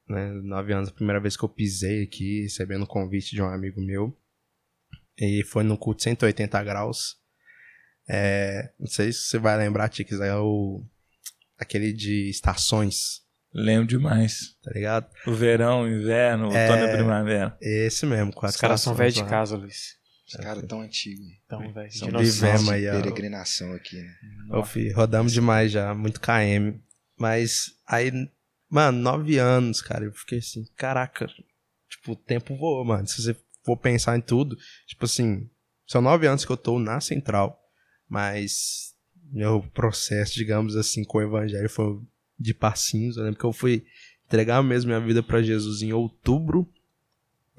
Né? 0.07 0.31
Nove 0.43 0.73
anos, 0.73 0.89
a 0.89 0.93
primeira 0.93 1.19
vez 1.19 1.35
que 1.35 1.43
eu 1.43 1.49
pisei 1.49 2.03
aqui, 2.03 2.43
recebendo 2.43 2.83
o 2.83 2.87
convite 2.87 3.35
de 3.35 3.41
um 3.41 3.47
amigo 3.47 3.81
meu. 3.81 4.15
E 5.17 5.43
foi 5.43 5.63
no 5.63 5.77
culto 5.77 6.03
180 6.03 6.63
graus. 6.63 7.17
É, 8.07 8.71
não 8.79 8.87
sei 8.87 9.11
se 9.11 9.23
você 9.23 9.37
vai 9.37 9.57
lembrar, 9.57 9.89
Tix, 9.89 10.19
é 10.19 10.35
o. 10.35 10.83
aquele 11.57 11.91
de 11.91 12.29
estações. 12.29 13.25
Lembro 13.53 13.87
demais. 13.87 14.55
Tá 14.63 14.71
ligado? 14.71 15.07
O 15.25 15.33
verão, 15.33 15.83
o 15.83 15.87
inverno, 15.87 16.49
o 16.49 16.53
é, 16.53 16.69
outono 16.69 16.87
e 16.87 16.93
primavera. 16.93 17.57
Esse 17.61 18.05
mesmo, 18.05 18.31
quatro 18.31 18.55
Os 18.55 18.61
caras 18.61 18.81
são 18.81 18.93
velhos 18.93 19.15
de 19.15 19.25
casa, 19.25 19.55
Luiz. 19.55 19.97
Os 20.27 20.35
caras 20.35 20.65
tão 20.65 20.81
antigos. 20.81 21.25
Então, 21.45 21.73
velho. 21.73 21.91
São 21.91 22.09
vivemos 22.09 22.69
aí, 22.69 22.83
peregrinação 22.83 23.73
aqui, 23.73 23.95
né? 23.95 24.13
Ô, 24.51 24.63
filho, 24.63 24.95
rodamos 24.95 25.31
demais 25.31 25.71
já, 25.71 25.93
muito 25.93 26.19
KM. 26.19 26.79
Mas 27.17 27.71
aí, 27.87 28.11
mano, 28.69 28.99
nove 28.99 29.37
anos, 29.37 29.81
cara, 29.81 30.03
eu 30.03 30.11
fiquei 30.11 30.39
assim, 30.39 30.65
caraca. 30.75 31.27
Tipo, 31.89 32.11
o 32.11 32.15
tempo 32.15 32.55
voa, 32.57 32.83
mano. 32.83 33.07
Se 33.07 33.21
você 33.21 33.35
for 33.63 33.77
pensar 33.77 34.17
em 34.17 34.21
tudo, 34.21 34.57
tipo 34.85 35.05
assim, 35.05 35.49
São 35.87 36.01
nove 36.01 36.27
anos 36.27 36.43
que 36.43 36.51
eu 36.51 36.57
tô 36.57 36.77
na 36.77 36.99
central, 36.99 37.57
mas 38.09 38.93
meu 39.31 39.61
processo, 39.73 40.33
digamos 40.33 40.75
assim, 40.75 41.03
com 41.05 41.17
o 41.17 41.21
evangelho 41.21 41.69
foi 41.69 42.01
de 42.39 42.53
passinhos. 42.53 43.17
Eu 43.17 43.23
lembro 43.23 43.39
que 43.39 43.45
eu 43.45 43.53
fui 43.53 43.85
entregar 44.25 44.61
mesmo 44.61 44.89
minha 44.89 44.99
vida 44.99 45.23
para 45.23 45.41
Jesus 45.41 45.81
em 45.81 45.93
outubro, 45.93 46.67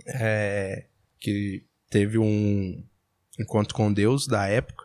é, 0.07 0.87
que 1.19 1.65
teve 1.91 2.19
um 2.19 2.83
encontro 3.39 3.75
com 3.75 3.93
Deus 3.93 4.27
da 4.27 4.47
época. 4.47 4.85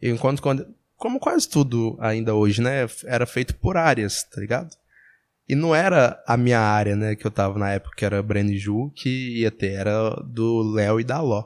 E 0.00 0.10
o 0.10 0.14
encontro 0.14 0.42
com 0.42 0.78
como 0.96 1.20
quase 1.20 1.48
tudo 1.48 1.96
ainda 2.00 2.34
hoje, 2.34 2.60
né, 2.60 2.86
era 3.04 3.24
feito 3.24 3.54
por 3.54 3.76
áreas, 3.76 4.24
tá 4.24 4.40
ligado? 4.40 4.76
E 5.48 5.54
não 5.54 5.74
era 5.74 6.22
a 6.26 6.36
minha 6.36 6.58
área, 6.58 6.96
né, 6.96 7.14
que 7.14 7.24
eu 7.24 7.30
tava 7.30 7.56
na 7.58 7.70
época, 7.70 7.96
que 7.96 8.04
era 8.04 8.22
Ju, 8.56 8.90
que 8.94 9.38
ia 9.38 9.50
ter, 9.50 9.74
era 9.74 10.10
do 10.26 10.60
Léo 10.74 11.00
e 11.00 11.04
da 11.04 11.20
Ló. 11.20 11.44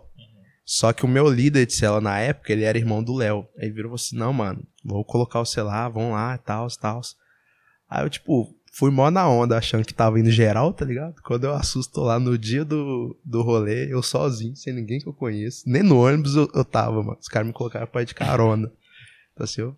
Só 0.64 0.92
que 0.92 1.04
o 1.04 1.08
meu 1.08 1.28
líder 1.28 1.66
de 1.66 1.74
cela 1.74 2.00
na 2.00 2.18
época, 2.18 2.52
ele 2.52 2.64
era 2.64 2.78
irmão 2.78 3.02
do 3.02 3.14
Léo. 3.14 3.46
Aí 3.58 3.70
virou 3.70 3.94
assim, 3.94 4.16
não, 4.16 4.32
mano, 4.32 4.66
vou 4.82 5.04
colocar 5.04 5.40
o 5.40 5.44
celular, 5.44 5.88
vão 5.90 6.12
lá, 6.12 6.38
tal, 6.38 6.66
tal. 6.80 7.00
Aí 7.92 8.06
eu, 8.06 8.08
tipo, 8.08 8.56
fui 8.72 8.90
mó 8.90 9.10
na 9.10 9.28
onda, 9.28 9.58
achando 9.58 9.84
que 9.84 9.92
tava 9.92 10.18
indo 10.18 10.30
geral, 10.30 10.72
tá 10.72 10.82
ligado? 10.82 11.20
Quando 11.22 11.44
eu 11.44 11.52
assusto 11.52 12.00
lá 12.00 12.18
no 12.18 12.38
dia 12.38 12.64
do, 12.64 13.14
do 13.22 13.42
rolê, 13.42 13.92
eu 13.92 14.02
sozinho, 14.02 14.56
sem 14.56 14.72
ninguém 14.72 14.98
que 14.98 15.06
eu 15.06 15.12
conheço. 15.12 15.62
Nem 15.66 15.82
no 15.82 16.02
ônibus 16.02 16.34
eu, 16.34 16.50
eu 16.54 16.64
tava, 16.64 17.02
mano. 17.02 17.18
Os 17.20 17.28
caras 17.28 17.46
me 17.46 17.52
colocaram 17.52 17.86
pra 17.86 18.00
ir 18.00 18.06
de 18.06 18.14
carona. 18.14 18.72
Então 19.34 19.44
assim, 19.44 19.62
eu, 19.62 19.74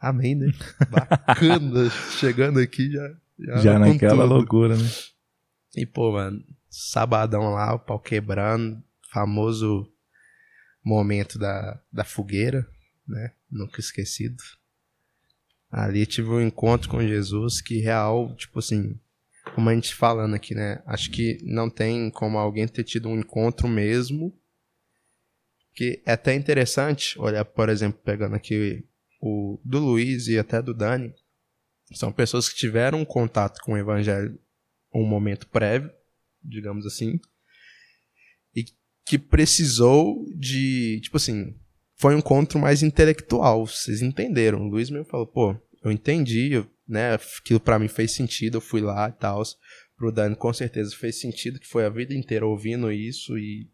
amém, 0.00 0.34
né? 0.34 0.50
Bacana. 0.90 1.88
Chegando 2.18 2.58
aqui 2.58 2.90
já. 2.90 3.14
Já, 3.38 3.56
já 3.58 3.78
naquela 3.78 4.24
tudo. 4.24 4.34
loucura, 4.34 4.76
né? 4.76 4.90
E, 5.76 5.86
pô, 5.86 6.10
mano, 6.10 6.42
sabadão 6.68 7.52
lá, 7.52 7.72
o 7.72 7.78
pau 7.78 8.00
quebrando, 8.00 8.82
famoso 9.12 9.88
momento 10.84 11.38
da, 11.38 11.80
da 11.92 12.02
fogueira, 12.02 12.66
né? 13.06 13.30
Nunca 13.48 13.78
esquecido. 13.78 14.42
Ali 15.70 16.06
tive 16.06 16.28
um 16.28 16.40
encontro 16.40 16.88
com 16.88 17.06
Jesus 17.06 17.60
que 17.60 17.78
real, 17.80 18.34
tipo 18.36 18.58
assim, 18.58 18.98
como 19.54 19.68
a 19.68 19.74
gente 19.74 19.94
falando 19.94 20.34
aqui, 20.34 20.54
né? 20.54 20.82
Acho 20.86 21.10
que 21.10 21.38
não 21.42 21.68
tem 21.68 22.10
como 22.10 22.38
alguém 22.38 22.66
ter 22.66 22.84
tido 22.84 23.08
um 23.08 23.18
encontro 23.18 23.68
mesmo. 23.68 24.32
Que 25.74 26.02
é 26.06 26.12
até 26.12 26.34
interessante 26.34 27.18
olhar, 27.18 27.44
por 27.44 27.68
exemplo, 27.68 28.00
pegando 28.02 28.34
aqui 28.34 28.84
o 29.20 29.60
do 29.64 29.78
Luiz 29.78 30.26
e 30.28 30.38
até 30.38 30.62
do 30.62 30.72
Dani. 30.72 31.12
São 31.92 32.10
pessoas 32.10 32.48
que 32.48 32.56
tiveram 32.56 33.00
um 33.00 33.04
contato 33.04 33.60
com 33.62 33.74
o 33.74 33.78
evangelho 33.78 34.38
um 34.94 35.06
momento 35.06 35.46
prévio, 35.48 35.90
digamos 36.42 36.86
assim, 36.86 37.20
e 38.54 38.64
que 39.04 39.18
precisou 39.18 40.24
de, 40.34 41.00
tipo 41.02 41.16
assim, 41.16 41.54
foi 41.96 42.14
um 42.14 42.18
encontro 42.18 42.58
mais 42.58 42.82
intelectual, 42.82 43.66
vocês 43.66 44.02
entenderam. 44.02 44.60
O 44.60 44.68
Luiz 44.68 44.90
mesmo 44.90 45.06
falou, 45.06 45.26
pô, 45.26 45.56
eu 45.82 45.90
entendi, 45.90 46.52
eu, 46.52 46.66
né, 46.86 47.14
aquilo 47.14 47.58
para 47.58 47.78
mim 47.78 47.88
fez 47.88 48.12
sentido, 48.12 48.58
eu 48.58 48.60
fui 48.60 48.80
lá 48.80 49.08
e 49.08 49.12
tal. 49.12 49.42
Pro 49.96 50.12
Dani 50.12 50.36
com 50.36 50.52
certeza 50.52 50.94
fez 50.94 51.18
sentido, 51.18 51.58
que 51.58 51.66
foi 51.66 51.86
a 51.86 51.90
vida 51.90 52.14
inteira 52.14 52.46
ouvindo 52.46 52.92
isso 52.92 53.38
e 53.38 53.70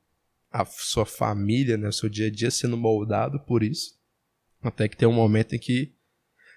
a 0.51 0.65
sua 0.65 1.05
família, 1.05 1.77
né, 1.77 1.89
o 1.89 1.93
seu 1.93 2.09
dia 2.09 2.29
a 2.29 2.31
dia 2.31 2.51
sendo 2.51 2.77
moldado 2.77 3.41
por 3.41 3.63
isso. 3.63 3.99
Até 4.63 4.89
que 4.89 4.97
tem 4.97 5.09
um 5.09 5.13
momento 5.13 5.55
em 5.55 5.59
que 5.59 5.93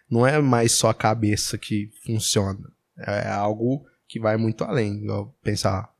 não 0.07 0.25
é 0.25 0.39
mais 0.39 0.71
só 0.73 0.89
a 0.89 0.93
cabeça 0.93 1.57
que 1.57 1.89
funciona, 2.05 2.71
é 2.95 3.27
algo 3.27 3.83
que 4.07 4.19
vai 4.19 4.37
muito 4.37 4.63
além. 4.63 5.01
Igual 5.01 5.35
pensar, 5.41 5.91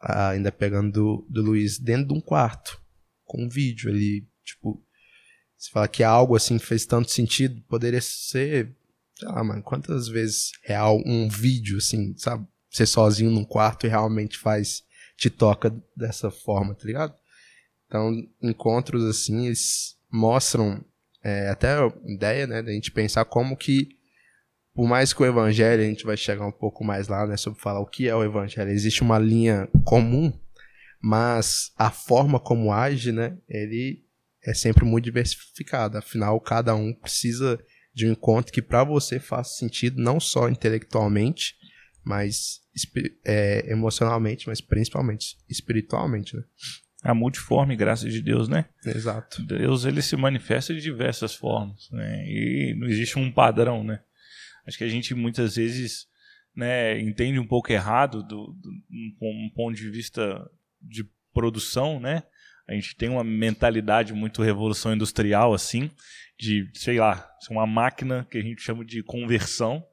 ainda 0.00 0.52
pegando 0.52 0.92
do, 0.92 1.26
do 1.28 1.42
Luiz, 1.42 1.80
dentro 1.80 2.08
de 2.08 2.14
um 2.14 2.20
quarto, 2.20 2.80
com 3.24 3.42
um 3.42 3.48
vídeo 3.48 3.90
ali, 3.90 4.24
tipo, 4.44 4.82
você 5.56 5.70
fala 5.70 5.88
que 5.88 6.02
algo 6.02 6.36
assim 6.36 6.58
fez 6.58 6.84
tanto 6.84 7.10
sentido, 7.10 7.62
poderia 7.62 8.00
ser, 8.00 8.74
sei 9.18 9.28
lá, 9.28 9.42
mano, 9.42 9.62
quantas 9.62 10.08
vezes 10.08 10.52
real 10.62 11.00
um 11.06 11.28
vídeo, 11.28 11.78
assim, 11.78 12.14
sabe? 12.16 12.46
Ser 12.70 12.86
sozinho 12.86 13.30
num 13.30 13.44
quarto 13.44 13.86
e 13.86 13.88
realmente 13.88 14.36
faz, 14.36 14.82
te 15.16 15.30
toca 15.30 15.74
dessa 15.96 16.30
forma, 16.30 16.74
tá 16.74 16.84
ligado? 16.84 17.14
Então, 17.86 18.12
encontros 18.42 19.04
assim, 19.04 19.46
eles 19.46 19.96
mostram 20.10 20.84
é, 21.22 21.48
até 21.48 21.68
a 21.68 21.92
ideia, 22.06 22.46
né, 22.46 22.62
da 22.62 22.70
gente 22.70 22.90
pensar 22.90 23.24
como 23.24 23.56
que, 23.56 23.88
por 24.74 24.86
mais 24.86 25.12
que 25.12 25.22
o 25.22 25.26
evangelho, 25.26 25.82
a 25.82 25.86
gente 25.86 26.04
vai 26.04 26.16
chegar 26.16 26.46
um 26.46 26.52
pouco 26.52 26.84
mais 26.84 27.08
lá, 27.08 27.26
né, 27.26 27.36
sobre 27.36 27.60
falar 27.60 27.80
o 27.80 27.86
que 27.86 28.06
é 28.06 28.14
o 28.14 28.22
evangelho, 28.22 28.70
existe 28.70 29.02
uma 29.02 29.18
linha 29.18 29.68
comum, 29.84 30.32
mas 31.00 31.72
a 31.76 31.90
forma 31.90 32.38
como 32.38 32.72
age, 32.72 33.12
né, 33.12 33.38
ele 33.48 34.03
é 34.44 34.54
sempre 34.54 34.84
muito 34.84 35.04
diversificada. 35.04 35.98
Afinal, 35.98 36.40
cada 36.40 36.74
um 36.74 36.92
precisa 36.92 37.58
de 37.94 38.06
um 38.06 38.12
encontro 38.12 38.52
que 38.52 38.62
para 38.62 38.84
você 38.84 39.18
faça 39.18 39.58
sentido, 39.58 40.00
não 40.00 40.18
só 40.18 40.48
intelectualmente, 40.48 41.54
mas 42.04 42.60
é, 43.24 43.70
emocionalmente, 43.70 44.46
mas 44.46 44.60
principalmente 44.60 45.36
espiritualmente, 45.48 46.36
né? 46.36 46.42
A 47.02 47.14
multiforme 47.14 47.76
graça 47.76 48.08
de 48.08 48.20
Deus, 48.22 48.48
né? 48.48 48.64
Exato. 48.84 49.42
Deus 49.42 49.84
ele 49.84 50.00
se 50.00 50.16
manifesta 50.16 50.74
de 50.74 50.80
diversas 50.80 51.34
formas, 51.34 51.88
né? 51.90 52.24
E 52.26 52.74
não 52.78 52.88
existe 52.88 53.18
um 53.18 53.30
padrão, 53.30 53.84
né? 53.84 54.00
Acho 54.66 54.78
que 54.78 54.84
a 54.84 54.88
gente 54.88 55.14
muitas 55.14 55.56
vezes, 55.56 56.06
né, 56.56 56.98
entende 56.98 57.38
um 57.38 57.46
pouco 57.46 57.70
errado 57.70 58.22
do, 58.22 58.54
do 58.54 58.70
um, 58.90 59.46
um 59.46 59.50
ponto 59.54 59.76
de 59.76 59.90
vista 59.90 60.50
de 60.80 61.06
produção, 61.32 62.00
né? 62.00 62.22
A 62.68 62.72
gente 62.72 62.96
tem 62.96 63.08
uma 63.08 63.24
mentalidade 63.24 64.12
muito 64.12 64.42
revolução 64.42 64.94
industrial, 64.94 65.52
assim, 65.52 65.90
de, 66.38 66.68
sei 66.74 66.98
lá, 66.98 67.28
uma 67.50 67.66
máquina 67.66 68.26
que 68.30 68.38
a 68.38 68.42
gente 68.42 68.62
chama 68.62 68.84
de 68.84 69.02
conversão, 69.02 69.84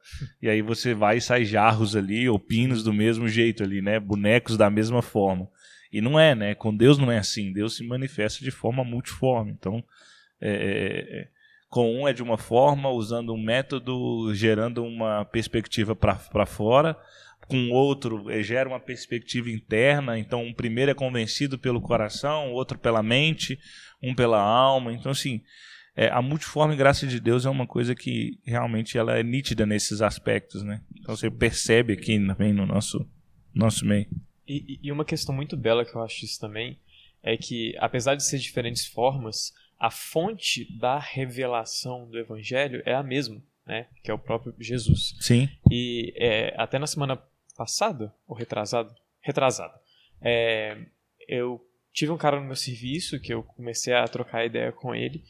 e 0.41 0.49
aí 0.49 0.61
você 0.61 0.93
vai 0.93 1.17
e 1.17 1.21
sai 1.21 1.45
jarros 1.45 1.95
ali, 1.95 2.27
ou 2.29 2.39
pinos 2.39 2.83
do 2.83 2.93
mesmo 2.93 3.27
jeito 3.27 3.63
ali, 3.63 3.81
né? 3.81 3.99
Bonecos 3.99 4.57
da 4.57 4.69
mesma 4.69 5.01
forma. 5.01 5.49
E 5.91 5.99
não 5.99 6.19
é, 6.19 6.33
né? 6.33 6.55
Com 6.55 6.75
Deus 6.75 6.97
não 6.97 7.11
é 7.11 7.17
assim. 7.17 7.51
Deus 7.51 7.75
se 7.75 7.85
manifesta 7.85 8.43
de 8.43 8.51
forma 8.51 8.83
multiforme. 8.83 9.51
Então, 9.51 9.83
é, 10.39 10.49
é, 10.49 11.19
é 11.21 11.27
com 11.69 12.01
um 12.01 12.07
é 12.07 12.11
de 12.11 12.21
uma 12.21 12.37
forma, 12.37 12.89
usando 12.89 13.33
um 13.33 13.41
método, 13.41 14.33
gerando 14.33 14.83
uma 14.83 15.23
perspectiva 15.23 15.95
para 15.95 16.45
fora 16.45 16.97
com 17.51 17.69
outro 17.69 18.31
eh, 18.31 18.41
gera 18.41 18.69
uma 18.69 18.79
perspectiva 18.79 19.51
interna. 19.51 20.17
Então, 20.17 20.41
um 20.41 20.53
primeiro 20.53 20.89
é 20.89 20.93
convencido 20.93 21.59
pelo 21.59 21.81
coração, 21.81 22.49
o 22.49 22.53
outro 22.53 22.79
pela 22.79 23.03
mente, 23.03 23.59
um 24.01 24.15
pela 24.15 24.41
alma. 24.41 24.93
Então, 24.93 25.11
assim, 25.11 25.41
é, 25.93 26.07
a 26.07 26.21
multiforme 26.21 26.77
graça 26.77 27.05
de 27.05 27.19
Deus 27.19 27.45
é 27.45 27.49
uma 27.49 27.67
coisa 27.67 27.93
que 27.93 28.39
realmente 28.45 28.97
ela 28.97 29.17
é 29.17 29.21
nítida 29.21 29.65
nesses 29.65 30.01
aspectos, 30.01 30.63
né? 30.63 30.81
Então, 30.97 31.13
você 31.13 31.29
percebe 31.29 31.91
aqui 31.91 32.17
também 32.25 32.53
no 32.53 32.65
nosso, 32.65 33.05
nosso 33.53 33.85
meio. 33.85 34.07
E, 34.47 34.79
e 34.81 34.89
uma 34.89 35.03
questão 35.03 35.35
muito 35.35 35.57
bela 35.57 35.83
que 35.83 35.93
eu 35.93 36.01
acho 36.01 36.23
isso 36.23 36.39
também 36.39 36.79
é 37.21 37.35
que, 37.35 37.75
apesar 37.79 38.15
de 38.15 38.23
ser 38.23 38.39
diferentes 38.39 38.87
formas, 38.87 39.51
a 39.77 39.91
fonte 39.91 40.65
da 40.79 40.97
revelação 40.97 42.07
do 42.09 42.17
evangelho 42.17 42.81
é 42.85 42.95
a 42.95 43.03
mesma. 43.03 43.43
Né, 43.63 43.85
que 44.03 44.09
é 44.09 44.13
o 44.13 44.17
próprio 44.17 44.55
Jesus. 44.59 45.15
Sim. 45.19 45.47
E 45.69 46.11
é, 46.17 46.53
até 46.57 46.79
na 46.79 46.87
semana 46.87 47.21
passada 47.61 48.11
ou 48.27 48.35
retrasado? 48.35 48.91
Retrasado. 49.21 49.77
É, 50.19 50.77
eu 51.27 51.61
tive 51.93 52.11
um 52.11 52.17
cara 52.17 52.39
no 52.39 52.47
meu 52.47 52.55
serviço 52.55 53.19
que 53.19 53.31
eu 53.31 53.43
comecei 53.43 53.93
a 53.93 54.07
trocar 54.07 54.45
ideia 54.45 54.71
com 54.71 54.95
ele 54.95 55.23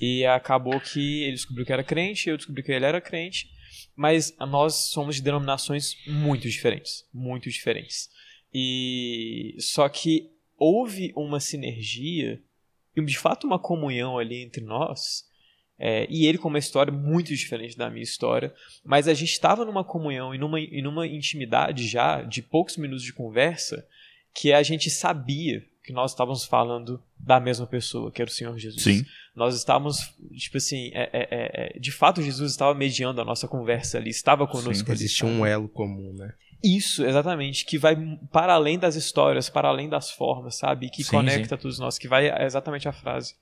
e 0.00 0.26
acabou 0.26 0.80
que 0.80 1.22
ele 1.22 1.32
descobriu 1.32 1.64
que 1.64 1.72
era 1.72 1.84
crente, 1.84 2.28
eu 2.28 2.36
descobri 2.36 2.62
que 2.62 2.72
ele 2.72 2.84
era 2.84 3.00
crente, 3.00 3.48
mas 3.94 4.36
nós 4.38 4.74
somos 4.90 5.16
de 5.16 5.22
denominações 5.22 5.96
muito 6.08 6.48
diferentes, 6.48 7.08
muito 7.14 7.48
diferentes. 7.48 8.10
E 8.52 9.54
só 9.60 9.88
que 9.88 10.32
houve 10.58 11.12
uma 11.14 11.38
sinergia 11.38 12.42
e 12.96 13.04
de 13.04 13.18
fato 13.18 13.46
uma 13.46 13.60
comunhão 13.60 14.18
ali 14.18 14.42
entre 14.42 14.64
nós 14.64 15.24
é, 15.78 16.06
e 16.08 16.26
ele 16.26 16.38
com 16.38 16.48
uma 16.48 16.58
história 16.58 16.92
muito 16.92 17.34
diferente 17.34 17.76
da 17.76 17.90
minha 17.90 18.02
história, 18.02 18.54
mas 18.84 19.08
a 19.08 19.14
gente 19.14 19.32
estava 19.32 19.64
numa 19.64 19.84
comunhão 19.84 20.34
e 20.34 20.38
numa, 20.38 20.58
e 20.58 20.80
numa 20.80 21.06
intimidade 21.06 21.86
já 21.86 22.22
de 22.22 22.42
poucos 22.42 22.76
minutos 22.76 23.04
de 23.04 23.12
conversa 23.12 23.86
que 24.34 24.52
a 24.52 24.62
gente 24.62 24.90
sabia 24.90 25.64
que 25.82 25.92
nós 25.92 26.10
estávamos 26.10 26.44
falando 26.44 27.00
da 27.16 27.38
mesma 27.38 27.66
pessoa, 27.66 28.10
que 28.10 28.20
era 28.20 28.28
o 28.28 28.32
Senhor 28.32 28.58
Jesus. 28.58 28.82
Sim. 28.82 29.06
Nós 29.34 29.54
estávamos, 29.54 30.14
tipo 30.36 30.56
assim, 30.56 30.90
é, 30.92 31.10
é, 31.12 31.72
é, 31.76 31.78
de 31.78 31.92
fato 31.92 32.20
Jesus 32.20 32.50
estava 32.50 32.74
mediando 32.74 33.20
a 33.20 33.24
nossa 33.24 33.46
conversa 33.46 33.98
ali, 33.98 34.10
estava 34.10 34.46
conosco 34.46 34.74
Sim, 34.74 34.92
ali. 34.92 35.04
Existia 35.04 35.28
um 35.28 35.46
elo 35.46 35.68
comum, 35.68 36.12
né? 36.12 36.34
Isso, 36.64 37.04
exatamente, 37.04 37.64
que 37.64 37.78
vai 37.78 37.96
para 38.32 38.54
além 38.54 38.78
das 38.78 38.96
histórias, 38.96 39.48
para 39.48 39.68
além 39.68 39.88
das 39.88 40.10
formas, 40.10 40.56
sabe? 40.56 40.90
Que 40.90 41.04
sim, 41.04 41.10
conecta 41.10 41.56
sim. 41.56 41.62
todos 41.62 41.78
nós, 41.78 41.98
que 41.98 42.08
vai 42.08 42.28
é 42.28 42.44
exatamente 42.44 42.88
a 42.88 42.92
frase 42.92 43.34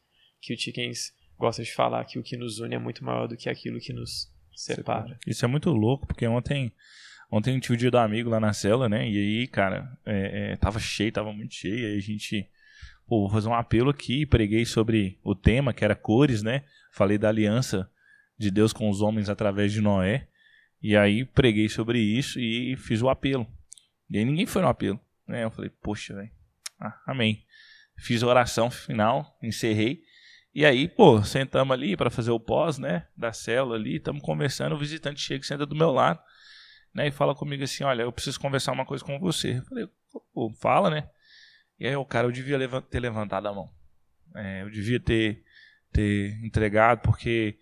que 0.43 0.53
o 0.53 0.59
Chickens 0.59 1.13
gosta 1.39 1.63
de 1.63 1.73
falar 1.73 2.05
que 2.05 2.19
o 2.19 2.23
que 2.23 2.37
nos 2.37 2.59
une 2.59 2.75
é 2.75 2.79
muito 2.79 3.05
maior 3.05 3.27
do 3.27 3.37
que 3.37 3.49
aquilo 3.49 3.81
que 3.81 3.93
nos 3.93 4.33
separa. 4.55 5.19
Isso 5.27 5.45
é 5.45 5.49
muito 5.49 5.71
louco, 5.71 6.07
porque 6.07 6.27
ontem 6.27 6.73
ontem 7.31 7.59
viu 7.59 7.75
o 7.75 7.77
dia 7.77 7.91
do 7.91 7.99
amigo 7.99 8.31
lá 8.31 8.39
na 8.39 8.53
cela, 8.53 8.89
né? 8.89 9.09
E 9.09 9.19
aí, 9.19 9.47
cara, 9.49 9.99
é, 10.07 10.53
é, 10.53 10.57
tava 10.57 10.79
cheio, 10.79 11.11
tava 11.11 11.33
muito 11.33 11.55
cheio. 11.55 11.87
Aí 11.89 11.97
a 11.97 12.01
gente 12.01 12.49
pô, 13.07 13.21
vou 13.21 13.31
fazer 13.31 13.49
um 13.49 13.55
apelo 13.55 13.91
aqui, 13.91 14.27
preguei 14.27 14.65
sobre 14.65 15.19
o 15.23 15.35
tema, 15.35 15.73
que 15.73 15.85
era 15.85 15.95
cores, 15.95 16.43
né? 16.43 16.65
Falei 16.93 17.19
da 17.19 17.29
aliança 17.29 17.91
de 18.39 18.51
Deus 18.51 18.73
com 18.73 18.89
os 18.89 19.01
homens 19.01 19.29
através 19.29 19.73
de 19.73 19.81
Noé. 19.81 20.29
E 20.83 20.97
aí 20.97 21.25
preguei 21.25 21.69
sobre 21.69 21.99
isso 21.99 22.39
e 22.39 22.77
fiz 22.77 23.03
o 23.03 23.09
apelo. 23.09 23.47
E 24.11 24.19
aí 24.19 24.25
ninguém 24.25 24.47
foi 24.47 24.63
no 24.63 24.69
apelo. 24.69 25.01
Né? 25.27 25.45
Eu 25.45 25.51
falei, 25.51 25.71
poxa, 25.83 26.15
velho. 26.15 26.31
Ah, 26.79 27.01
amém. 27.07 27.45
Fiz 27.97 28.23
a 28.23 28.27
oração 28.27 28.71
final, 28.71 29.39
encerrei. 29.43 30.03
E 30.55 30.65
aí, 30.65 30.87
pô, 30.87 31.21
sentamos 31.25 31.75
ali 31.75 31.97
para 31.97 32.11
fazer 32.11 32.31
o 32.31 32.39
pós, 32.39 32.79
né? 32.79 33.09
Da 33.17 33.33
célula 33.33 33.75
ali, 33.75 33.97
estamos 33.97 34.23
conversando. 34.23 34.77
O 34.77 34.79
visitante 34.79 35.21
chega 35.21 35.43
e 35.43 35.47
senta 35.47 35.67
do 35.67 35.75
meu 35.75 35.91
lado, 35.91 36.21
né? 36.95 37.09
E 37.09 37.11
fala 37.11 37.35
comigo 37.35 37.65
assim: 37.65 37.83
Olha, 37.83 38.03
eu 38.03 38.13
preciso 38.13 38.39
conversar 38.39 38.71
uma 38.71 38.87
coisa 38.87 39.05
com 39.05 39.19
você. 39.19 39.59
Eu 39.59 39.65
falei, 39.65 39.89
pô, 40.33 40.55
fala, 40.61 40.91
né? 40.91 41.11
E 41.79 41.89
aí, 41.89 41.97
o 41.97 42.05
cara, 42.05 42.29
eu 42.29 42.33
devia 42.33 42.57
ter 42.83 43.01
levantado 43.01 43.49
a 43.49 43.53
mão. 43.53 43.69
É, 44.37 44.63
eu 44.63 44.71
devia 44.71 45.01
ter, 45.01 45.43
ter 45.93 46.39
entregado, 46.45 47.01
porque 47.01 47.59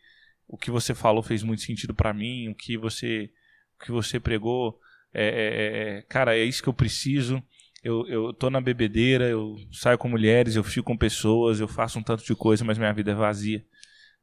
o 0.47 0.59
que 0.59 0.71
você 0.71 0.95
falou 0.95 1.23
fez 1.23 1.43
muito 1.43 1.63
sentido 1.63 1.95
para 1.95 2.13
mim. 2.13 2.51
O 2.51 2.55
que 2.55 2.77
você, 2.77 3.33
o 3.81 3.85
que 3.85 3.91
você 3.91 4.21
pregou, 4.21 4.79
é, 5.15 5.25
é, 5.25 5.99
é, 5.99 6.03
cara, 6.03 6.37
é 6.37 6.45
isso 6.45 6.63
que 6.63 6.69
eu 6.69 6.75
preciso 6.75 7.43
eu, 7.83 8.07
eu 8.07 8.33
tô 8.33 8.49
na 8.49 8.61
bebedeira, 8.61 9.29
eu 9.29 9.57
saio 9.73 9.99
com 9.99 10.09
mulheres, 10.09 10.55
eu 10.55 10.63
fico 10.63 10.87
com 10.87 10.97
pessoas, 10.97 11.59
eu 11.59 11.67
faço 11.67 11.99
um 11.99 12.03
tanto 12.03 12.25
de 12.25 12.35
coisa, 12.35 12.65
mas 12.65 12.79
minha 12.79 12.93
vida 12.93 13.11
é 13.11 13.15
vazia. 13.15 13.65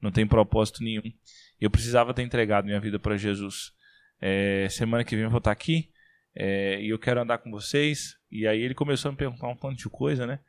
Não 0.02 0.12
tem 0.12 0.26
propósito 0.26 0.82
nenhum. 0.82 1.12
Eu 1.60 1.70
precisava 1.70 2.14
ter 2.14 2.24
entregado 2.24 2.66
minha 2.66 2.80
vida 2.80 2.98
para 2.98 3.18
Jesus. 3.18 3.74
É, 4.22 4.68
semana 4.70 5.04
que 5.04 5.16
vem 5.16 5.26
eu 5.26 5.30
vou 5.30 5.40
estar 5.40 5.52
aqui 5.52 5.90
é, 6.34 6.82
e 6.82 6.90
eu 6.90 6.98
quero 6.98 7.20
andar 7.20 7.40
com 7.40 7.52
vocês. 7.52 8.16
E 8.32 8.48
aí 8.48 8.62
ele 8.62 8.74
começou 8.74 9.10
a 9.10 9.12
me 9.12 9.18
perguntar 9.18 9.50
um 9.50 9.56
tanto 9.56 9.76
de 9.76 9.90
coisa, 9.90 10.26
né? 10.26 10.40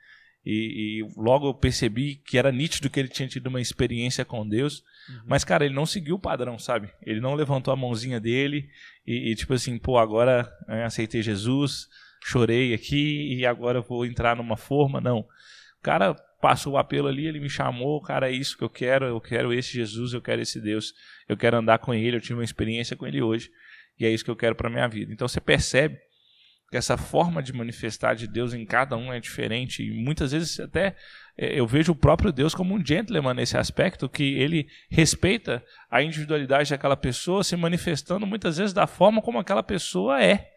E, 0.46 1.02
e, 1.02 1.20
logo 1.20 1.48
eu 1.48 1.54
percebi 1.54 2.14
que 2.14 2.38
era 2.38 2.50
nítido 2.52 2.88
que 2.88 2.98
ele 2.98 3.08
tinha 3.08 3.28
tido 3.28 3.48
uma 3.48 3.60
experiência 3.60 4.24
com 4.24 4.48
Deus. 4.48 4.84
Uhum. 5.08 5.22
Mas, 5.26 5.42
cara, 5.42 5.64
ele 5.64 5.74
não 5.74 5.84
seguiu 5.84 6.14
o 6.14 6.20
padrão, 6.20 6.58
sabe? 6.60 6.90
Ele 7.02 7.20
não 7.20 7.34
levantou 7.34 7.74
a 7.74 7.76
mãozinha 7.76 8.20
dele 8.20 8.70
e, 9.04 9.32
e 9.32 9.34
tipo 9.34 9.52
assim, 9.52 9.76
pô, 9.78 9.98
agora 9.98 10.50
eu 10.68 10.84
aceitei 10.84 11.22
Jesus 11.22 11.88
chorei 12.22 12.74
aqui 12.74 13.35
e 13.35 13.46
agora 13.46 13.80
vou 13.80 14.04
entrar 14.04 14.37
numa 14.37 14.56
forma. 14.56 15.00
Não. 15.00 15.20
O 15.20 15.83
cara 15.83 16.14
passou 16.40 16.74
o 16.74 16.78
apelo 16.78 17.09
ali, 17.09 17.26
ele 17.26 17.38
me 17.38 17.50
chamou, 17.50 18.00
cara, 18.00 18.30
é 18.30 18.33
isso 18.33 18.56
que 18.56 18.64
eu 18.64 18.70
quero, 18.70 19.04
eu 19.04 19.20
quero 19.20 19.52
esse 19.52 19.72
Jesus, 19.72 20.12
eu 20.12 20.22
quero 20.22 20.40
esse 20.40 20.61
Deus, 20.61 20.94
eu 21.28 21.37
quero 21.37 21.59
andar 21.59 21.78
com 21.78 21.92
ele, 21.92 22.16
eu 22.16 22.20
tive 22.20 22.35
uma 22.35 22.44
experiência 22.44 22.96
com 22.96 23.06
ele 23.06 23.20
hoje 23.20 23.50
e 23.98 24.06
é 24.06 24.11
isso 24.11 24.24
que 24.24 24.30
eu 24.30 24.37
quero 24.37 24.54
para 24.54 24.70
minha 24.70 24.88
vida. 24.88 25.12
Então 25.12 25.28
você 25.28 25.40
percebe 25.40 25.98
que 26.70 26.76
essa 26.76 26.96
forma 26.96 27.42
de 27.42 27.52
manifestar 27.52 28.14
de 28.14 28.26
Deus 28.26 28.54
em 28.54 28.64
cada 28.64 28.96
um 28.96 29.12
é 29.12 29.20
diferente 29.20 29.83
e 29.83 29.90
muitas 29.90 30.33
vezes 30.33 30.59
até 30.61 30.96
é, 31.37 31.59
eu 31.59 31.66
vejo 31.66 31.92
o 31.92 31.96
próprio 31.96 32.33
Deus 32.33 32.54
como 32.54 32.74
um 32.74 32.85
gentleman 32.85 33.35
nesse 33.35 33.59
aspecto, 33.59 34.09
que 34.09 34.38
ele 34.38 34.68
respeita 34.88 35.62
a 35.90 36.02
individualidade 36.02 36.70
daquela 36.70 36.96
pessoa, 36.96 37.44
se 37.44 37.56
manifestando 37.56 38.26
muitas 38.26 38.56
vezes 38.56 38.72
da 38.72 38.87
forma 38.87 39.20
como 39.20 39.38
aquela 39.38 39.62
pessoa 39.62 40.22
é 40.22 40.49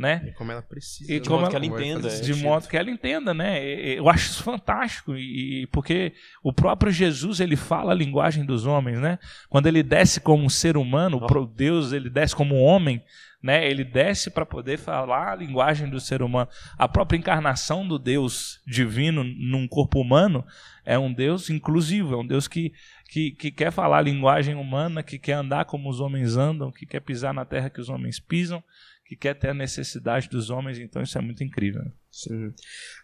né? 0.00 0.22
E 0.28 0.32
como 0.32 0.50
ela 0.50 0.62
precisa. 0.62 1.12
E 1.12 1.20
de 1.20 1.28
modo 1.28 1.50
que 1.50 1.56
ela 1.56 1.66
entenda. 1.66 2.08
De 2.08 2.34
modo 2.36 2.66
que 2.66 2.76
ela 2.76 2.90
entenda, 2.90 3.34
né? 3.34 3.62
Eu 3.62 4.08
acho 4.08 4.30
isso 4.30 4.42
fantástico 4.42 5.14
e 5.14 5.66
porque 5.66 6.14
o 6.42 6.54
próprio 6.54 6.90
Jesus 6.90 7.38
ele 7.38 7.54
fala 7.54 7.92
a 7.92 7.94
linguagem 7.94 8.46
dos 8.46 8.64
homens, 8.64 8.98
né? 8.98 9.18
Quando 9.50 9.66
ele 9.66 9.82
desce 9.82 10.18
como 10.18 10.42
um 10.42 10.48
ser 10.48 10.78
humano, 10.78 11.20
oh. 11.20 11.44
Deus 11.44 11.92
ele 11.92 12.08
desce 12.08 12.34
como 12.34 12.56
um 12.56 12.62
homem, 12.62 13.02
né? 13.42 13.70
Ele 13.70 13.84
desce 13.84 14.30
para 14.30 14.46
poder 14.46 14.78
falar 14.78 15.32
a 15.32 15.36
linguagem 15.36 15.86
do 15.90 16.00
ser 16.00 16.22
humano. 16.22 16.48
A 16.78 16.88
própria 16.88 17.18
encarnação 17.18 17.86
do 17.86 17.98
Deus 17.98 18.58
divino 18.66 19.22
num 19.22 19.68
corpo 19.68 20.00
humano 20.00 20.42
é 20.82 20.98
um 20.98 21.12
Deus 21.12 21.50
inclusivo, 21.50 22.14
é 22.14 22.16
um 22.16 22.26
Deus 22.26 22.48
que 22.48 22.72
que, 23.10 23.32
que 23.32 23.50
quer 23.50 23.72
falar 23.72 23.98
a 23.98 24.02
linguagem 24.02 24.54
humana, 24.54 25.02
que 25.02 25.18
quer 25.18 25.32
andar 25.32 25.64
como 25.64 25.90
os 25.90 25.98
homens 25.98 26.36
andam, 26.36 26.70
que 26.70 26.86
quer 26.86 27.00
pisar 27.00 27.34
na 27.34 27.44
terra 27.44 27.68
que 27.68 27.80
os 27.80 27.88
homens 27.88 28.20
pisam 28.20 28.62
que 29.10 29.16
quer 29.16 29.34
ter 29.34 29.48
a 29.48 29.54
necessidade 29.54 30.28
dos 30.28 30.50
homens, 30.50 30.78
então 30.78 31.02
isso 31.02 31.18
é 31.18 31.20
muito 31.20 31.42
incrível. 31.42 31.82
Sim. 32.12 32.54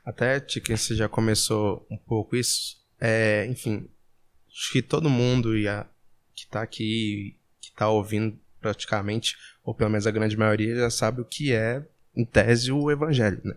Até, 0.04 0.38
Tiquinho, 0.38 0.78
você 0.78 0.94
já 0.94 1.08
começou 1.08 1.84
um 1.90 1.98
pouco 1.98 2.36
isso. 2.36 2.76
É, 3.00 3.44
enfim, 3.46 3.88
acho 4.48 4.70
que 4.70 4.82
todo 4.82 5.10
mundo 5.10 5.58
ia, 5.58 5.84
que 6.32 6.44
está 6.44 6.62
aqui, 6.62 7.36
que 7.60 7.70
está 7.70 7.88
ouvindo 7.88 8.38
praticamente, 8.60 9.36
ou 9.64 9.74
pelo 9.74 9.90
menos 9.90 10.06
a 10.06 10.12
grande 10.12 10.36
maioria, 10.36 10.76
já 10.76 10.90
sabe 10.90 11.22
o 11.22 11.24
que 11.24 11.52
é, 11.52 11.84
em 12.14 12.24
tese, 12.24 12.70
o 12.70 12.88
evangelho, 12.88 13.40
né? 13.42 13.56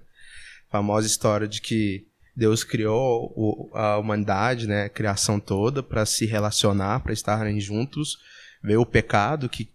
A 0.69 0.71
famosa 0.71 1.05
história 1.05 1.47
de 1.47 1.61
que 1.61 2.07
Deus 2.35 2.63
criou 2.63 3.69
a 3.75 3.99
humanidade, 3.99 4.65
né, 4.65 4.85
a 4.85 4.89
criação 4.89 5.39
toda, 5.39 5.83
para 5.83 6.03
se 6.03 6.25
relacionar, 6.25 7.01
para 7.01 7.13
estarem 7.13 7.59
juntos, 7.59 8.17
veio 8.63 8.81
o 8.81 8.87
pecado 8.87 9.47
que 9.47 9.69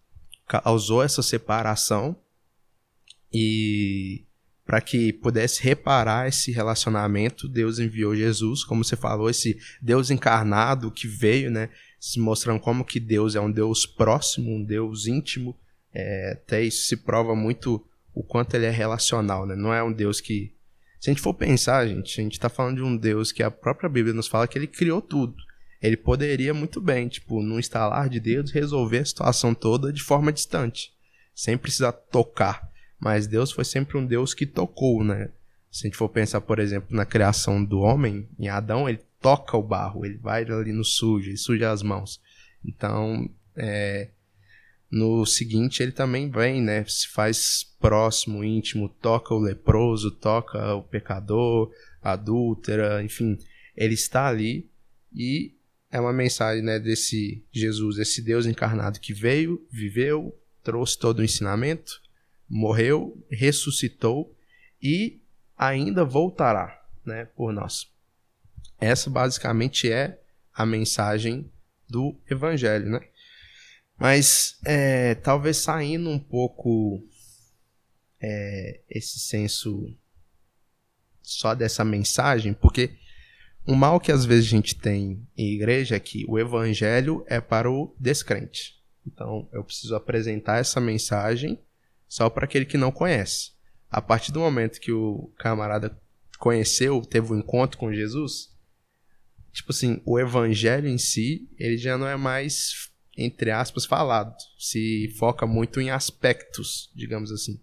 causou 0.49 1.05
essa 1.05 1.23
separação 1.23 2.17
e 3.35 4.25
para 4.65 4.81
que 4.81 5.13
pudesse 5.13 5.63
reparar 5.63 6.29
esse 6.29 6.51
relacionamento, 6.51 7.49
Deus 7.49 7.79
enviou 7.79 8.17
Jesus, 8.17 8.65
como 8.65 8.83
você 8.83 8.97
falou, 8.97 9.29
esse 9.29 9.59
Deus 9.83 10.11
encarnado 10.11 10.91
que 10.91 11.07
veio, 11.07 11.51
né? 11.51 11.69
Se 12.01 12.19
mostrando 12.19 12.61
como 12.61 12.85
que 12.85 12.99
Deus 12.99 13.35
é 13.35 13.41
um 13.41 13.51
Deus 13.51 13.85
próximo, 13.85 14.55
um 14.55 14.65
Deus 14.65 15.07
íntimo. 15.07 15.55
É, 15.93 16.33
até 16.33 16.63
isso 16.63 16.87
se 16.87 16.97
prova 16.97 17.35
muito 17.35 17.85
o 18.15 18.23
quanto 18.23 18.55
ele 18.55 18.67
é 18.67 18.71
relacional, 18.71 19.45
né? 19.45 19.55
Não 19.55 19.75
é 19.75 19.83
um 19.83 19.93
Deus 19.93 20.21
que. 20.21 20.55
Se 20.99 21.11
a 21.11 21.13
gente 21.13 21.23
for 21.23 21.35
pensar, 21.35 21.87
gente, 21.87 22.19
a 22.19 22.25
gente 22.25 22.33
está 22.33 22.49
falando 22.49 22.77
de 22.77 22.83
um 22.83 22.97
Deus 22.97 23.33
que 23.33 23.43
a 23.43 23.51
própria 23.51 23.91
Bíblia 23.91 24.15
nos 24.15 24.29
fala 24.29 24.49
que 24.49 24.57
ele 24.57 24.67
criou 24.67 25.03
tudo. 25.03 25.35
Ele 25.83 25.99
poderia 25.99 26.55
muito 26.55 26.81
bem, 26.81 27.09
tipo, 27.09 27.43
num 27.43 27.59
instalar 27.59 28.09
de 28.09 28.19
Deus, 28.19 28.51
resolver 28.51 29.01
a 29.01 29.05
situação 29.05 29.55
toda 29.55 29.93
de 29.93 30.03
forma 30.03 30.33
distante, 30.33 30.91
sem 31.35 31.59
precisar 31.59 31.93
tocar. 31.93 32.73
Mas 32.99 33.27
Deus 33.27 33.53
foi 33.53 33.65
sempre 33.65 33.99
um 33.99 34.07
Deus 34.07 34.35
que 34.35 34.47
tocou, 34.47 35.05
né? 35.05 35.31
Se 35.71 35.87
a 35.87 35.89
gente 35.89 35.97
for 35.97 36.09
pensar, 36.09 36.41
por 36.41 36.59
exemplo, 36.59 36.97
na 36.97 37.05
criação 37.05 37.65
do 37.65 37.81
homem, 37.81 38.29
em 38.39 38.49
Adão, 38.49 38.89
ele 38.89 39.01
toca 39.21 39.57
o 39.57 39.63
barro, 39.63 40.05
ele 40.05 40.19
vai 40.19 40.45
ali 40.45 40.73
no 40.73 40.85
sujo, 40.85 41.31
ele 41.31 41.37
suja 41.37 41.73
as 41.73 41.83
mãos. 41.83 42.21
Então, 42.65 43.29
é, 43.57 44.11
no 44.91 45.27
seguinte, 45.27 45.83
ele 45.83 45.93
também 45.93 46.31
vem, 46.31 46.63
né? 46.63 46.85
Se 46.85 47.09
faz 47.09 47.65
próximo, 47.81 48.45
íntimo, 48.45 48.89
toca 48.89 49.35
o 49.35 49.41
leproso, 49.41 50.11
toca 50.11 50.75
o 50.75 50.83
pecador, 50.83 51.73
a 52.01 52.13
adúltera, 52.13 53.03
enfim, 53.03 53.39
ele 53.77 53.95
está 53.95 54.29
ali 54.29 54.69
e 55.13 55.55
é 55.91 56.01
uma 56.01 56.13
mensagem, 56.13 56.63
né, 56.63 56.79
desse 56.79 57.45
Jesus, 57.53 57.99
esse 57.99 58.21
Deus 58.21 58.47
encarnado 58.47 59.01
que 59.01 59.15
veio, 59.15 59.65
viveu, 59.71 60.37
trouxe 60.63 60.99
todo 60.99 61.21
o 61.21 61.25
ensinamento, 61.25 62.03
morreu, 62.49 63.17
ressuscitou 63.31 64.35
e 64.83 65.21
ainda 65.57 66.05
voltará 66.05 66.85
né, 67.05 67.25
por 67.37 67.53
nós. 67.53 67.91
Essa 68.81 69.09
basicamente 69.09 69.91
é 69.91 70.21
a 70.53 70.67
mensagem 70.67 71.51
do 71.89 72.17
Evangelho. 72.31 72.91
Né? 72.91 73.01
Mas 73.97 74.59
é, 74.65 75.15
talvez 75.15 75.59
saindo 75.59 76.11
um 76.11 76.19
pouco 76.19 77.03
é, 78.21 78.81
esse 78.89 79.19
senso 79.19 79.95
só 81.23 81.55
dessa 81.55 81.85
mensagem, 81.85 82.53
porque 82.53 82.97
o 83.67 83.75
mal 83.75 83.99
que 83.99 84.13
às 84.13 84.25
vezes 84.25 84.47
a 84.47 84.51
gente 84.51 84.75
tem 84.75 85.27
em 85.37 85.55
igreja 85.55 85.97
é 85.97 86.01
que 86.01 86.25
o 86.29 86.39
evangelho 86.39 87.25
é 87.27 87.41
para 87.41 87.71
o 87.71 87.95
descrente. 87.99 88.83
Então 89.07 89.49
eu 89.53 89.65
preciso 89.65 89.95
apresentar 89.95 90.59
essa 90.59 90.81
mensagem 90.81 91.59
só 92.09 92.29
para 92.29 92.45
aquele 92.45 92.65
que 92.65 92.77
não 92.77 92.93
conhece. 92.93 93.53
A 93.91 94.01
partir 94.03 94.33
do 94.33 94.41
momento 94.41 94.81
que 94.81 94.93
o 94.93 95.33
camarada 95.39 95.97
conheceu, 96.39 97.01
teve 97.03 97.33
um 97.33 97.39
encontro 97.39 97.79
com 97.79 97.93
Jesus, 97.93 98.53
tipo 99.53 99.71
assim, 99.71 100.03
o 100.05 100.19
evangelho 100.19 100.89
em 100.89 100.99
si, 100.99 101.49
ele 101.59 101.79
já 101.79 101.97
não 101.97 102.09
é 102.09 102.17
mais, 102.17 102.91
entre 103.17 103.51
aspas, 103.51 103.87
falado. 103.87 104.35
Se 104.59 105.15
foca 105.17 105.47
muito 105.47 105.81
em 105.81 105.91
aspectos, 105.91 106.91
digamos 106.95 107.31
assim. 107.31 107.61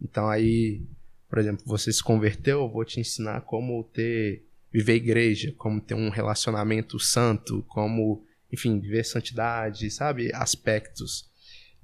Então 0.00 0.28
aí, 0.28 0.82
por 1.28 1.38
exemplo, 1.38 1.64
você 1.66 1.92
se 1.92 2.02
converteu, 2.02 2.60
eu 2.60 2.70
vou 2.70 2.84
te 2.84 3.00
ensinar 3.00 3.40
como 3.42 3.82
ter 3.84 4.46
viver 4.72 4.94
igreja, 4.94 5.52
como 5.58 5.80
ter 5.80 5.94
um 5.94 6.08
relacionamento 6.08 6.98
santo, 6.98 7.62
como, 7.68 8.24
enfim, 8.50 8.80
viver 8.80 9.04
santidade, 9.04 9.90
sabe? 9.90 10.34
Aspectos, 10.34 11.30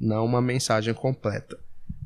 não 0.00 0.24
uma 0.24 0.40
mensagem 0.40 0.94
completa. 0.94 1.58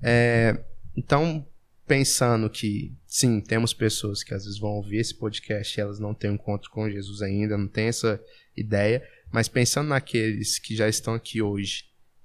É, 0.03 0.65
então, 0.97 1.47
pensando 1.87 2.49
que, 2.49 2.95
sim, 3.07 3.41
temos 3.41 3.73
pessoas 3.73 4.23
que 4.23 4.35
às 4.35 4.45
vezes 4.45 4.59
vão 4.59 4.71
ouvir 4.71 4.99
esse 4.99 5.15
podcast 5.15 5.79
e 5.79 5.81
elas 5.81 5.99
não 5.99 6.15
têm 6.15 6.31
um 6.31 6.35
encontro 6.35 6.71
com 6.71 6.91
Jesus 6.91 7.23
ainda, 7.23 7.57
não 7.57 7.69
têm 7.69 7.87
essa 7.87 8.21
ideia, 8.57 9.07
mas 9.31 9.49
pensando 9.49 9.89
naqueles 9.89 10.59
que 10.59 10.77
já 10.77 10.89
estão 10.89 11.15
aqui 11.15 11.41
hoje, 11.41 11.85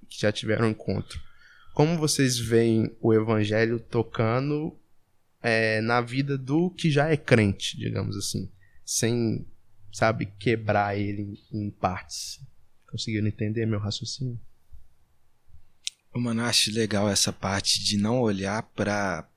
que 0.09 0.19
já 0.19 0.31
tiveram 0.31 0.67
um 0.67 0.71
encontro, 0.71 1.19
como 1.73 1.97
vocês 1.97 2.37
veem 2.37 2.95
o 2.99 3.13
evangelho 3.13 3.79
tocando 3.79 4.77
é, 5.41 5.79
na 5.81 6.01
vida 6.01 6.37
do 6.37 6.69
que 6.71 6.89
já 6.89 7.09
é 7.09 7.17
crente, 7.17 7.77
digamos 7.77 8.17
assim? 8.17 8.49
sem, 8.87 9.45
sabe, 9.91 10.27
quebrar 10.39 10.97
ele 10.97 11.37
em, 11.51 11.69
partes. 11.69 12.39
Conseguiram 12.89 13.27
entender 13.27 13.65
meu 13.65 13.79
raciocínio? 13.79 14.39
Mano, 16.13 16.41
eu 16.41 16.45
acho 16.45 16.71
legal 16.71 17.07
essa 17.07 17.31
parte 17.31 17.83
de 17.83 17.95
não 17.97 18.19
olhar 18.19 18.63
para 18.63 19.27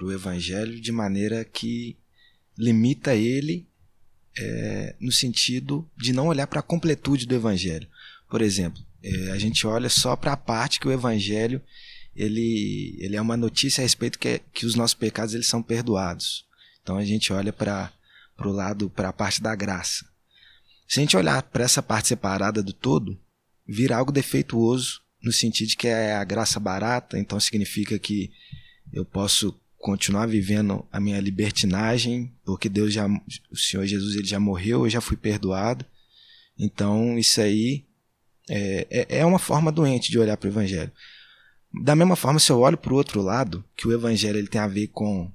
o 0.00 0.10
evangelho 0.10 0.80
de 0.80 0.90
maneira 0.90 1.44
que 1.44 1.96
limita 2.58 3.14
ele 3.14 3.68
é, 4.36 4.96
no 5.00 5.12
sentido 5.12 5.88
de 5.96 6.12
não 6.12 6.26
olhar 6.26 6.46
para 6.46 6.60
a 6.60 6.64
completude 6.64 7.26
do 7.26 7.34
evangelho. 7.34 7.88
Por 8.28 8.42
exemplo, 8.42 8.82
é, 9.02 9.30
a 9.30 9.38
gente 9.38 9.66
olha 9.66 9.88
só 9.88 10.16
para 10.16 10.32
a 10.32 10.36
parte 10.36 10.80
que 10.80 10.88
o 10.88 10.92
evangelho 10.92 11.62
ele, 12.14 12.96
ele 12.98 13.14
é 13.14 13.20
uma 13.20 13.36
notícia 13.36 13.82
a 13.82 13.84
respeito 13.84 14.18
que, 14.18 14.40
que 14.52 14.66
os 14.66 14.74
nossos 14.74 14.94
pecados 14.94 15.34
eles 15.34 15.46
são 15.46 15.62
perdoados. 15.62 16.46
Então 16.82 16.96
a 16.96 17.04
gente 17.04 17.32
olha 17.32 17.52
para 17.52 17.92
o 18.38 18.48
lado, 18.48 18.88
para 18.90 19.10
a 19.10 19.12
parte 19.12 19.40
da 19.40 19.54
graça. 19.54 20.06
Se 20.88 20.98
a 20.98 21.02
gente 21.02 21.16
olhar 21.16 21.42
para 21.42 21.64
essa 21.64 21.82
parte 21.82 22.08
separada 22.08 22.62
do 22.62 22.72
todo, 22.72 23.20
vira 23.66 23.96
algo 23.96 24.12
defeituoso 24.12 25.02
no 25.26 25.32
sentido 25.32 25.70
de 25.70 25.76
que 25.76 25.88
é 25.88 26.14
a 26.14 26.22
graça 26.22 26.60
barata, 26.60 27.18
então 27.18 27.40
significa 27.40 27.98
que 27.98 28.30
eu 28.92 29.04
posso 29.04 29.52
continuar 29.76 30.26
vivendo 30.26 30.86
a 30.92 31.00
minha 31.00 31.20
libertinagem, 31.20 32.32
porque 32.44 32.68
Deus 32.68 32.92
já, 32.92 33.08
o 33.50 33.56
Senhor 33.56 33.84
Jesus 33.84 34.14
ele 34.14 34.26
já 34.26 34.38
morreu, 34.38 34.84
eu 34.84 34.90
já 34.90 35.00
fui 35.00 35.16
perdoado. 35.16 35.84
Então 36.56 37.18
isso 37.18 37.40
aí 37.40 37.84
é, 38.48 38.86
é, 38.88 39.18
é 39.18 39.26
uma 39.26 39.40
forma 39.40 39.72
doente 39.72 40.12
de 40.12 40.18
olhar 40.18 40.36
para 40.36 40.46
o 40.46 40.50
Evangelho. 40.50 40.92
Da 41.82 41.96
mesma 41.96 42.14
forma, 42.14 42.38
se 42.38 42.52
eu 42.52 42.60
olho 42.60 42.78
para 42.78 42.92
o 42.92 42.96
outro 42.96 43.20
lado, 43.20 43.64
que 43.76 43.88
o 43.88 43.92
Evangelho 43.92 44.38
ele 44.38 44.46
tem 44.46 44.60
a 44.60 44.68
ver 44.68 44.86
com 44.88 45.30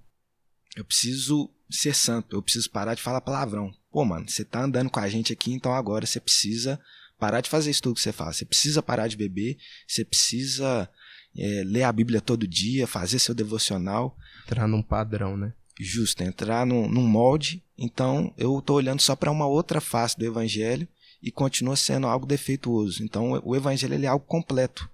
eu 0.77 0.85
preciso 0.85 1.49
ser 1.69 1.93
santo, 1.93 2.37
eu 2.37 2.41
preciso 2.41 2.69
parar 2.69 2.95
de 2.95 3.01
falar 3.01 3.19
palavrão. 3.19 3.73
Pô, 3.91 4.05
mano, 4.05 4.29
você 4.29 4.45
tá 4.45 4.63
andando 4.63 4.89
com 4.89 5.01
a 5.01 5.09
gente 5.09 5.33
aqui, 5.33 5.51
então 5.51 5.73
agora 5.73 6.05
você 6.05 6.19
precisa 6.21 6.79
parar 7.21 7.39
de 7.39 7.51
fazer 7.51 7.69
isso 7.69 7.83
tudo 7.83 7.93
que 7.93 8.01
você 8.01 8.11
faz. 8.11 8.37
Você 8.37 8.45
precisa 8.45 8.81
parar 8.81 9.07
de 9.07 9.15
beber, 9.15 9.55
você 9.87 10.03
precisa 10.03 10.89
é, 11.37 11.63
ler 11.63 11.83
a 11.83 11.91
Bíblia 11.91 12.19
todo 12.19 12.47
dia, 12.47 12.87
fazer 12.87 13.19
seu 13.19 13.35
devocional. 13.35 14.17
Entrar 14.43 14.67
num 14.67 14.81
padrão, 14.81 15.37
né? 15.37 15.53
Justo, 15.79 16.23
entrar 16.23 16.65
num, 16.65 16.89
num 16.89 17.07
molde. 17.07 17.63
Então 17.77 18.33
eu 18.35 18.57
estou 18.57 18.75
olhando 18.77 19.01
só 19.01 19.15
para 19.15 19.29
uma 19.29 19.45
outra 19.45 19.79
face 19.79 20.17
do 20.17 20.25
Evangelho 20.25 20.87
e 21.21 21.29
continua 21.31 21.75
sendo 21.75 22.07
algo 22.07 22.25
defeituoso. 22.25 23.03
Então 23.03 23.39
o 23.45 23.55
Evangelho 23.55 23.93
ele 23.93 24.07
é 24.07 24.09
algo 24.09 24.25
completo. 24.25 24.89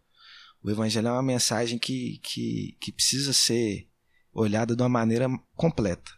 O 0.61 0.69
Evangelho 0.69 1.07
é 1.07 1.11
uma 1.13 1.23
mensagem 1.23 1.79
que, 1.79 2.19
que, 2.21 2.75
que 2.77 2.91
precisa 2.91 3.31
ser 3.31 3.87
olhada 4.33 4.75
de 4.75 4.81
uma 4.81 4.89
maneira 4.89 5.29
completa. 5.55 6.11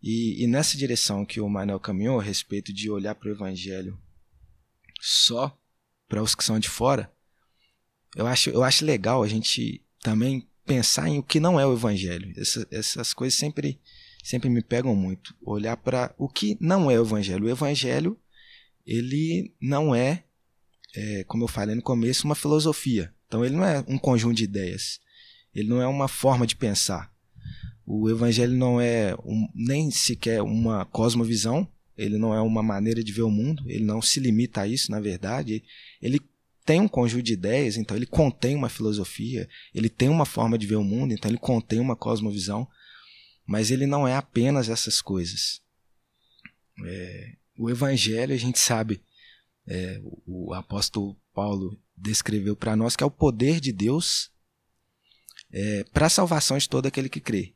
E, 0.00 0.44
e 0.44 0.46
nessa 0.46 0.78
direção 0.78 1.26
que 1.26 1.40
o 1.40 1.48
Manuel 1.48 1.80
caminhou 1.80 2.20
a 2.20 2.22
respeito 2.22 2.72
de 2.72 2.88
olhar 2.88 3.16
para 3.16 3.28
o 3.28 3.32
Evangelho 3.32 3.98
só 5.04 5.54
para 6.08 6.22
os 6.22 6.34
que 6.34 6.42
são 6.42 6.58
de 6.58 6.68
fora, 6.68 7.12
eu 8.16 8.26
acho, 8.26 8.48
eu 8.48 8.62
acho 8.62 8.84
legal 8.84 9.22
a 9.22 9.28
gente 9.28 9.84
também 10.00 10.48
pensar 10.64 11.08
em 11.08 11.18
o 11.18 11.22
que 11.22 11.38
não 11.38 11.60
é 11.60 11.66
o 11.66 11.74
evangelho. 11.74 12.32
Essa, 12.38 12.66
essas 12.70 13.12
coisas 13.12 13.38
sempre, 13.38 13.78
sempre 14.22 14.48
me 14.48 14.62
pegam 14.62 14.96
muito. 14.96 15.36
Olhar 15.42 15.76
para 15.76 16.14
o 16.16 16.26
que 16.26 16.56
não 16.58 16.90
é 16.90 16.98
o 16.98 17.02
evangelho. 17.02 17.44
O 17.44 17.50
evangelho, 17.50 18.18
ele 18.86 19.54
não 19.60 19.94
é, 19.94 20.24
é, 20.96 21.24
como 21.24 21.44
eu 21.44 21.48
falei 21.48 21.74
no 21.74 21.82
começo, 21.82 22.26
uma 22.26 22.34
filosofia. 22.34 23.14
Então 23.26 23.44
ele 23.44 23.56
não 23.56 23.64
é 23.64 23.84
um 23.86 23.98
conjunto 23.98 24.36
de 24.36 24.44
ideias. 24.44 25.00
Ele 25.54 25.68
não 25.68 25.82
é 25.82 25.86
uma 25.86 26.08
forma 26.08 26.46
de 26.46 26.56
pensar. 26.56 27.12
O 27.84 28.08
evangelho 28.08 28.56
não 28.56 28.80
é 28.80 29.14
um, 29.22 29.48
nem 29.54 29.90
sequer 29.90 30.40
uma 30.40 30.86
cosmovisão, 30.86 31.68
ele 31.96 32.18
não 32.18 32.34
é 32.34 32.40
uma 32.40 32.62
maneira 32.62 33.02
de 33.02 33.12
ver 33.12 33.22
o 33.22 33.30
mundo, 33.30 33.64
ele 33.68 33.84
não 33.84 34.02
se 34.02 34.20
limita 34.20 34.62
a 34.62 34.66
isso, 34.66 34.90
na 34.90 35.00
verdade. 35.00 35.62
Ele 36.00 36.20
tem 36.64 36.80
um 36.80 36.88
conjunto 36.88 37.22
de 37.22 37.34
ideias, 37.34 37.76
então 37.76 37.96
ele 37.96 38.06
contém 38.06 38.56
uma 38.56 38.68
filosofia, 38.68 39.48
ele 39.74 39.88
tem 39.88 40.08
uma 40.08 40.24
forma 40.24 40.58
de 40.58 40.66
ver 40.66 40.76
o 40.76 40.84
mundo, 40.84 41.12
então 41.12 41.30
ele 41.30 41.38
contém 41.38 41.78
uma 41.78 41.94
cosmovisão, 41.94 42.66
mas 43.46 43.70
ele 43.70 43.86
não 43.86 44.08
é 44.08 44.16
apenas 44.16 44.68
essas 44.68 45.00
coisas. 45.00 45.60
É, 46.84 47.36
o 47.58 47.70
Evangelho, 47.70 48.34
a 48.34 48.38
gente 48.38 48.58
sabe, 48.58 49.00
é, 49.66 50.00
o, 50.26 50.52
apóstolo 50.54 51.16
Paulo 51.32 51.78
descreveu 51.96 52.56
para 52.56 52.76
nós 52.76 52.96
que 52.96 53.04
é 53.04 53.06
o 53.06 53.10
poder 53.10 53.60
de 53.60 53.72
Deus 53.72 54.30
é, 55.52 55.84
para 55.84 56.06
a 56.06 56.10
salvação 56.10 56.58
de 56.58 56.68
todo 56.68 56.86
aquele 56.86 57.08
que 57.08 57.20
crê. 57.20 57.53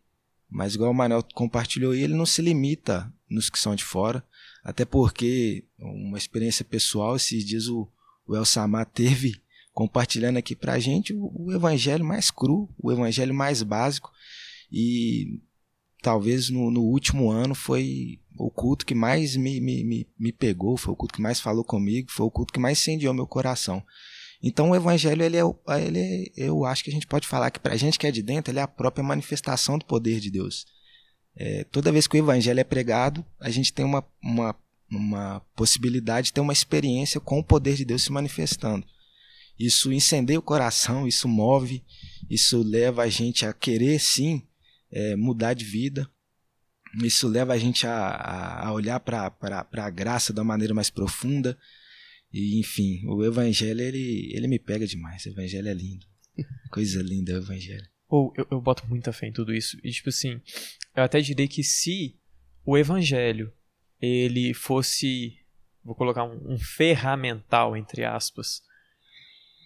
Mas, 0.50 0.74
igual 0.74 0.90
o 0.90 0.94
Manuel 0.94 1.22
compartilhou, 1.34 1.94
ele 1.94 2.14
não 2.14 2.26
se 2.26 2.40
limita 2.40 3.12
nos 3.28 3.50
que 3.50 3.58
são 3.58 3.74
de 3.74 3.84
fora, 3.84 4.24
até 4.64 4.84
porque, 4.84 5.64
uma 5.78 6.16
experiência 6.16 6.64
pessoal, 6.64 7.16
esses 7.16 7.44
dias 7.44 7.68
o, 7.68 7.88
o 8.26 8.34
El 8.34 8.44
Samar 8.44 8.86
teve 8.86 9.40
compartilhando 9.72 10.38
aqui 10.38 10.56
para 10.56 10.72
a 10.72 10.78
gente 10.78 11.14
o, 11.14 11.30
o, 11.34 11.52
evangelho 11.52 12.04
mais 12.04 12.30
cru, 12.30 12.68
o 12.78 12.90
evangelho 12.90 13.32
mais 13.32 13.62
básico, 13.62 14.10
e 14.72 15.40
talvez 16.02 16.50
no, 16.50 16.70
no 16.70 16.82
último 16.82 17.30
ano 17.30 17.54
foi 17.54 18.18
o 18.36 18.50
culto 18.50 18.84
que 18.84 18.94
mais 18.94 19.36
me, 19.36 19.60
me, 19.60 19.84
me, 19.84 20.06
me 20.18 20.32
pegou, 20.32 20.76
foi 20.76 20.92
o 20.92 20.96
culto 20.96 21.14
que 21.14 21.22
mais 21.22 21.40
falou 21.40 21.62
comigo, 21.62 22.10
foi 22.10 22.26
o 22.26 22.30
culto 22.30 22.52
que 22.52 22.58
mais 22.58 22.80
incendiou 22.80 23.14
meu 23.14 23.26
coração. 23.26 23.82
Então 24.42 24.70
o 24.70 24.76
evangelho, 24.76 25.22
ele 25.22 25.36
é, 25.36 25.42
ele 25.80 25.98
é, 25.98 26.24
eu 26.36 26.64
acho 26.64 26.84
que 26.84 26.90
a 26.90 26.92
gente 26.92 27.06
pode 27.06 27.26
falar 27.26 27.50
que 27.50 27.58
para 27.58 27.74
a 27.74 27.76
gente 27.76 27.98
que 27.98 28.06
é 28.06 28.10
de 28.10 28.22
dentro, 28.22 28.52
ele 28.52 28.60
é 28.60 28.62
a 28.62 28.68
própria 28.68 29.02
manifestação 29.02 29.78
do 29.78 29.84
poder 29.84 30.20
de 30.20 30.30
Deus. 30.30 30.64
É, 31.36 31.64
toda 31.64 31.92
vez 31.92 32.06
que 32.06 32.16
o 32.16 32.18
evangelho 32.18 32.60
é 32.60 32.64
pregado, 32.64 33.24
a 33.40 33.50
gente 33.50 33.72
tem 33.72 33.84
uma, 33.84 34.04
uma, 34.22 34.54
uma 34.90 35.40
possibilidade 35.54 36.26
de 36.26 36.32
ter 36.32 36.40
uma 36.40 36.52
experiência 36.52 37.20
com 37.20 37.38
o 37.38 37.44
poder 37.44 37.74
de 37.74 37.84
Deus 37.84 38.02
se 38.02 38.12
manifestando. 38.12 38.86
Isso 39.58 39.92
incendeia 39.92 40.38
o 40.38 40.42
coração, 40.42 41.06
isso 41.06 41.26
move, 41.28 41.84
isso 42.30 42.62
leva 42.62 43.02
a 43.02 43.08
gente 43.08 43.44
a 43.44 43.52
querer 43.52 43.98
sim 43.98 44.46
é, 44.90 45.16
mudar 45.16 45.54
de 45.54 45.64
vida. 45.64 46.08
Isso 47.02 47.28
leva 47.28 47.52
a 47.52 47.58
gente 47.58 47.86
a, 47.86 48.66
a 48.66 48.72
olhar 48.72 49.00
para 49.00 49.32
a 49.72 49.90
graça 49.90 50.32
uma 50.32 50.44
maneira 50.44 50.72
mais 50.72 50.90
profunda, 50.90 51.58
e, 52.32 52.60
enfim, 52.60 53.00
o 53.06 53.24
evangelho, 53.24 53.80
ele, 53.80 54.30
ele 54.34 54.46
me 54.46 54.58
pega 54.58 54.86
demais. 54.86 55.24
O 55.24 55.30
evangelho 55.30 55.68
é 55.68 55.74
lindo. 55.74 56.06
Coisa 56.70 57.02
linda 57.02 57.34
o 57.34 57.38
evangelho. 57.38 57.86
Ou 58.08 58.32
eu, 58.36 58.46
eu 58.50 58.60
boto 58.60 58.86
muita 58.86 59.12
fé 59.12 59.28
em 59.28 59.32
tudo 59.32 59.54
isso. 59.54 59.78
E, 59.82 59.90
tipo 59.90 60.08
assim, 60.08 60.40
eu 60.94 61.02
até 61.02 61.20
diria 61.20 61.48
que 61.48 61.62
se 61.62 62.18
o 62.64 62.76
evangelho 62.76 63.52
ele 64.00 64.54
fosse, 64.54 65.38
vou 65.82 65.94
colocar 65.94 66.24
um, 66.24 66.54
um 66.54 66.58
ferramental, 66.58 67.76
entre 67.76 68.04
aspas, 68.04 68.62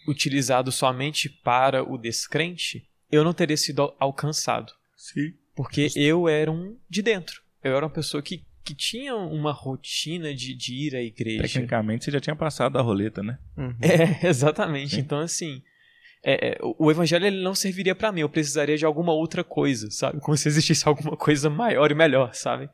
utilizado 0.06 0.72
somente 0.72 1.28
para 1.28 1.82
o 1.82 1.98
descrente, 1.98 2.88
eu 3.10 3.24
não 3.24 3.34
teria 3.34 3.56
sido 3.56 3.94
alcançado. 3.98 4.72
Sim. 4.96 5.34
Porque 5.54 5.88
eu 5.96 6.28
era 6.28 6.50
um 6.50 6.78
de 6.88 7.02
dentro. 7.02 7.42
Eu 7.62 7.76
era 7.76 7.84
uma 7.84 7.92
pessoa 7.92 8.22
que 8.22 8.44
que 8.64 8.74
tinha 8.74 9.14
uma 9.14 9.52
rotina 9.52 10.34
de, 10.34 10.54
de 10.54 10.74
ir 10.74 10.96
à 10.96 11.02
igreja. 11.02 11.42
Tecnicamente 11.42 12.04
você 12.04 12.10
já 12.10 12.20
tinha 12.20 12.36
passado 12.36 12.78
a 12.78 12.82
roleta, 12.82 13.22
né? 13.22 13.38
Uhum. 13.56 13.74
É, 13.80 14.26
exatamente. 14.28 14.94
Sim. 14.94 15.00
Então, 15.00 15.18
assim, 15.18 15.62
é, 16.24 16.50
é, 16.50 16.58
o 16.78 16.90
evangelho 16.90 17.26
ele 17.26 17.42
não 17.42 17.54
serviria 17.54 17.94
para 17.94 18.12
mim, 18.12 18.20
eu 18.20 18.28
precisaria 18.28 18.76
de 18.76 18.84
alguma 18.84 19.12
outra 19.12 19.42
coisa, 19.42 19.90
sabe? 19.90 20.20
Como 20.20 20.36
se 20.36 20.48
existisse 20.48 20.86
alguma 20.86 21.16
coisa 21.16 21.50
maior 21.50 21.90
e 21.90 21.94
melhor, 21.94 22.34
sabe? 22.34 22.68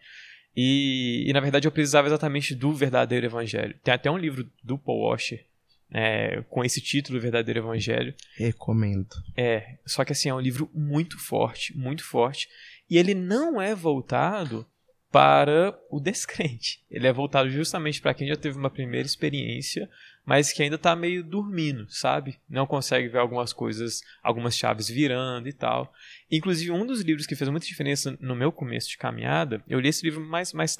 E, 0.56 1.24
e 1.28 1.32
na 1.32 1.40
verdade 1.40 1.68
eu 1.68 1.72
precisava 1.72 2.08
exatamente 2.08 2.54
do 2.54 2.72
verdadeiro 2.72 3.26
evangelho. 3.26 3.74
Tem 3.82 3.94
até 3.94 4.10
um 4.10 4.18
livro 4.18 4.50
do 4.62 4.76
Paul 4.76 5.08
Washer 5.08 5.48
é, 5.90 6.42
com 6.48 6.64
esse 6.64 6.80
título, 6.80 7.20
Verdadeiro 7.20 7.60
Evangelho. 7.60 8.14
Recomendo. 8.36 9.16
É, 9.36 9.78
só 9.86 10.04
que 10.04 10.12
assim, 10.12 10.28
é 10.28 10.34
um 10.34 10.40
livro 10.40 10.70
muito 10.74 11.18
forte, 11.18 11.76
muito 11.76 12.04
forte. 12.04 12.48
E 12.88 12.98
ele 12.98 13.14
não 13.14 13.60
é 13.60 13.74
voltado 13.74 14.66
para 15.10 15.78
o 15.90 16.00
descrente. 16.00 16.82
Ele 16.90 17.06
é 17.06 17.12
voltado 17.12 17.48
justamente 17.50 18.00
para 18.00 18.14
quem 18.14 18.28
já 18.28 18.36
teve 18.36 18.58
uma 18.58 18.70
primeira 18.70 19.06
experiência, 19.06 19.88
mas 20.24 20.52
que 20.52 20.62
ainda 20.62 20.76
está 20.76 20.94
meio 20.94 21.24
dormindo, 21.24 21.86
sabe? 21.88 22.38
Não 22.48 22.66
consegue 22.66 23.08
ver 23.08 23.18
algumas 23.18 23.52
coisas, 23.52 24.02
algumas 24.22 24.56
chaves 24.56 24.88
virando 24.88 25.48
e 25.48 25.52
tal. 25.52 25.92
Inclusive, 26.30 26.70
um 26.70 26.86
dos 26.86 27.00
livros 27.00 27.26
que 27.26 27.34
fez 27.34 27.48
muita 27.48 27.66
diferença 27.66 28.16
no 28.20 28.36
meu 28.36 28.52
começo 28.52 28.90
de 28.90 28.98
caminhada, 28.98 29.62
eu 29.66 29.80
li 29.80 29.88
esse 29.88 30.04
livro 30.04 30.20
mais, 30.20 30.52
mais, 30.52 30.76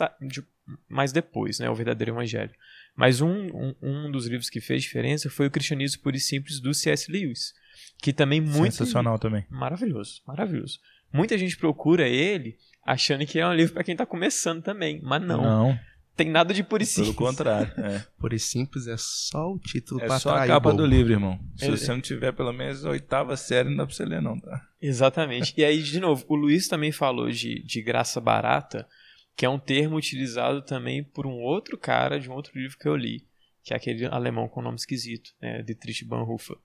mais 0.88 1.12
depois, 1.12 1.58
né? 1.58 1.70
O 1.70 1.74
Verdadeiro 1.74 2.12
Evangelho. 2.12 2.52
Mas 2.94 3.20
um, 3.20 3.46
um, 3.46 3.74
um 3.80 4.10
dos 4.10 4.26
livros 4.26 4.50
que 4.50 4.60
fez 4.60 4.82
diferença 4.82 5.30
foi 5.30 5.46
o 5.46 5.50
Cristianismo 5.50 6.02
Puro 6.02 6.16
e 6.16 6.20
Simples 6.20 6.60
do 6.60 6.74
C.S. 6.74 7.10
Lewis. 7.10 7.54
Que 8.02 8.12
também 8.12 8.40
muito. 8.40 8.74
Sensacional 8.74 9.18
também. 9.18 9.46
Maravilhoso, 9.48 10.20
maravilhoso. 10.26 10.80
Muita 11.12 11.38
gente 11.38 11.56
procura 11.56 12.06
ele 12.06 12.58
achando 12.92 13.26
que 13.26 13.38
é 13.38 13.46
um 13.46 13.52
livro 13.52 13.74
para 13.74 13.84
quem 13.84 13.94
tá 13.94 14.06
começando 14.06 14.62
também, 14.62 15.00
mas 15.02 15.22
não. 15.22 15.42
Não. 15.42 15.80
Tem 16.16 16.28
nada 16.28 16.52
de 16.52 16.64
puro 16.64 16.82
e 16.82 16.86
simples. 16.86 17.14
Pelo 17.14 17.28
contrário, 17.28 17.72
é. 17.78 18.04
Puro 18.18 18.34
e 18.34 18.40
simples 18.40 18.88
é 18.88 18.96
só 18.98 19.52
o 19.52 19.58
título 19.58 20.02
é 20.02 20.06
pra 20.06 20.18
só 20.18 20.34
a 20.34 20.46
capa 20.46 20.70
bobo. 20.70 20.78
do 20.78 20.86
livro, 20.86 21.12
irmão. 21.12 21.38
Se 21.56 21.66
é, 21.66 21.70
você 21.70 21.92
não 21.92 22.00
tiver 22.00 22.32
pelo 22.32 22.52
menos 22.52 22.84
a 22.84 22.90
oitava 22.90 23.36
série, 23.36 23.68
não 23.68 23.76
dá 23.76 23.86
pra 23.86 23.94
você 23.94 24.04
ler 24.04 24.20
não, 24.20 24.38
tá? 24.40 24.66
Exatamente. 24.80 25.54
e 25.56 25.64
aí, 25.64 25.80
de 25.80 26.00
novo, 26.00 26.24
o 26.26 26.34
Luiz 26.34 26.66
também 26.66 26.90
falou 26.90 27.30
de, 27.30 27.62
de 27.62 27.82
graça 27.82 28.20
barata, 28.20 28.88
que 29.36 29.46
é 29.46 29.48
um 29.48 29.58
termo 29.58 29.96
utilizado 29.96 30.62
também 30.62 31.04
por 31.04 31.26
um 31.26 31.34
outro 31.34 31.78
cara 31.78 32.18
de 32.18 32.28
um 32.28 32.32
outro 32.32 32.58
livro 32.58 32.76
que 32.78 32.88
eu 32.88 32.96
li, 32.96 33.24
que 33.62 33.72
é 33.72 33.76
aquele 33.76 34.06
alemão 34.06 34.48
com 34.48 34.62
nome 34.62 34.76
esquisito, 34.76 35.30
né, 35.40 35.62
Dietrich 35.62 36.04
Bonhoeffer. 36.04 36.56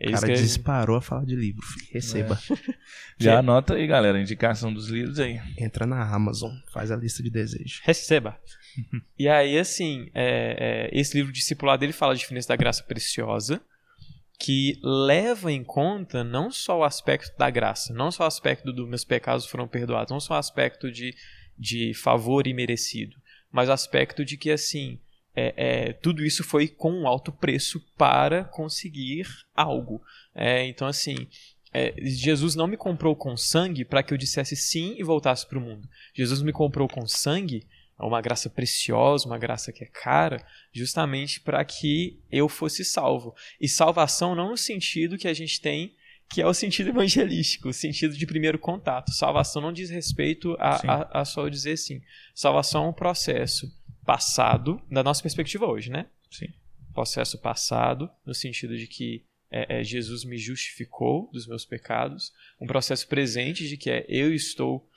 Ele 0.00 0.12
cara 0.12 0.24
escreve... 0.24 0.42
disparou 0.42 0.96
a 0.96 1.02
falar 1.02 1.26
de 1.26 1.36
livro. 1.36 1.66
Receba. 1.92 2.40
É. 2.50 2.74
Já 3.22 3.38
anota 3.38 3.74
aí, 3.74 3.86
galera, 3.86 4.16
a 4.16 4.20
indicação 4.20 4.72
dos 4.72 4.88
livros 4.88 5.20
aí. 5.20 5.38
Entra 5.58 5.84
na 5.84 6.02
Amazon, 6.02 6.52
faz 6.72 6.90
a 6.90 6.96
lista 6.96 7.22
de 7.22 7.28
desejos. 7.28 7.82
Receba. 7.84 8.40
e 9.18 9.28
aí, 9.28 9.58
assim, 9.58 10.10
é, 10.14 10.88
é, 10.90 10.98
esse 10.98 11.18
livro 11.18 11.30
discipulado 11.30 11.84
ele 11.84 11.92
fala 11.92 12.14
a 12.14 12.16
diferença 12.16 12.48
da 12.48 12.56
graça 12.56 12.82
preciosa, 12.82 13.60
que 14.38 14.80
leva 14.82 15.52
em 15.52 15.62
conta 15.62 16.24
não 16.24 16.50
só 16.50 16.78
o 16.78 16.84
aspecto 16.84 17.36
da 17.36 17.50
graça, 17.50 17.92
não 17.92 18.10
só 18.10 18.24
o 18.24 18.26
aspecto 18.26 18.72
dos 18.72 18.88
meus 18.88 19.04
pecados 19.04 19.44
foram 19.44 19.68
perdoados, 19.68 20.10
não 20.10 20.18
só 20.18 20.32
o 20.32 20.38
aspecto 20.38 20.90
de, 20.90 21.14
de 21.58 21.92
favor 21.92 22.46
imerecido, 22.46 23.18
mas 23.52 23.68
o 23.68 23.72
aspecto 23.72 24.24
de 24.24 24.38
que, 24.38 24.50
assim, 24.50 24.98
é, 25.34 25.54
é, 25.56 25.92
tudo 25.92 26.24
isso 26.24 26.42
foi 26.42 26.68
com 26.68 26.92
um 26.92 27.06
alto 27.06 27.32
preço 27.32 27.80
para 27.96 28.44
conseguir 28.44 29.26
algo. 29.54 30.02
É, 30.34 30.66
então, 30.66 30.86
assim, 30.86 31.28
é, 31.72 31.94
Jesus 31.98 32.54
não 32.54 32.66
me 32.66 32.76
comprou 32.76 33.14
com 33.14 33.36
sangue 33.36 33.84
para 33.84 34.02
que 34.02 34.12
eu 34.12 34.18
dissesse 34.18 34.56
sim 34.56 34.94
e 34.98 35.04
voltasse 35.04 35.46
para 35.46 35.58
o 35.58 35.60
mundo. 35.60 35.88
Jesus 36.14 36.42
me 36.42 36.52
comprou 36.52 36.88
com 36.88 37.06
sangue, 37.06 37.66
uma 37.98 38.20
graça 38.20 38.48
preciosa, 38.48 39.26
uma 39.26 39.38
graça 39.38 39.72
que 39.72 39.84
é 39.84 39.86
cara, 39.86 40.44
justamente 40.72 41.40
para 41.40 41.64
que 41.64 42.18
eu 42.30 42.48
fosse 42.48 42.84
salvo. 42.84 43.34
E 43.60 43.68
salvação 43.68 44.34
não 44.34 44.50
no 44.50 44.56
sentido 44.56 45.18
que 45.18 45.28
a 45.28 45.34
gente 45.34 45.60
tem 45.60 45.94
que 46.32 46.40
é 46.40 46.46
o 46.46 46.54
sentido 46.54 46.90
evangelístico, 46.90 47.68
o 47.68 47.72
sentido 47.72 48.16
de 48.16 48.24
primeiro 48.24 48.58
contato. 48.58 49.10
Salvação 49.10 49.60
não 49.60 49.72
diz 49.72 49.90
respeito 49.90 50.56
a, 50.60 50.76
a, 50.86 51.20
a, 51.20 51.24
só 51.24 51.48
dizer 51.48 51.76
sim. 51.76 52.00
Salvação 52.34 52.84
é 52.84 52.88
um 52.88 52.92
processo 52.92 53.68
passado, 54.04 54.80
da 54.90 55.02
nossa 55.02 55.22
perspectiva 55.22 55.66
hoje, 55.66 55.90
né? 55.90 56.06
Sim. 56.30 56.48
Processo 56.92 57.38
passado, 57.38 58.10
no 58.24 58.34
sentido 58.34 58.76
de 58.76 58.86
que 58.86 59.24
é, 59.50 59.80
é, 59.80 59.84
Jesus 59.84 60.24
me 60.24 60.38
justificou 60.38 61.28
dos 61.32 61.46
meus 61.46 61.64
pecados. 61.64 62.32
Um 62.60 62.66
processo 62.66 63.06
presente 63.08 63.68
de 63.68 63.76
que 63.76 63.90
é 63.90 64.06
eu 64.08 64.32
estou 64.32 64.88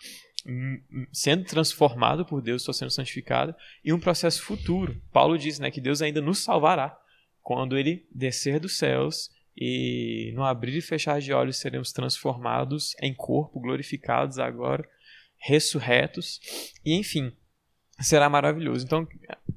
sendo 1.11 1.45
transformado 1.45 2.25
por 2.25 2.41
Deus, 2.41 2.61
estou 2.61 2.73
sendo 2.73 2.91
santificado. 2.91 3.55
E 3.83 3.93
um 3.93 3.99
processo 3.99 4.41
futuro. 4.41 5.01
Paulo 5.11 5.37
diz 5.37 5.59
né, 5.59 5.71
que 5.71 5.81
Deus 5.81 6.01
ainda 6.01 6.21
nos 6.21 6.39
salvará 6.39 6.97
quando 7.41 7.77
ele 7.77 8.05
descer 8.13 8.59
dos 8.59 8.77
céus 8.77 9.31
e 9.55 10.31
no 10.35 10.43
abrir 10.43 10.77
e 10.77 10.81
fechar 10.81 11.19
de 11.19 11.31
olhos 11.31 11.57
seremos 11.57 11.91
transformados 11.91 12.95
em 13.01 13.13
corpo, 13.13 13.59
glorificados 13.59 14.39
agora, 14.39 14.87
ressurretos. 15.37 16.39
E 16.83 16.95
enfim, 16.95 17.31
será 17.99 18.29
maravilhoso. 18.29 18.85
Então, 18.85 19.07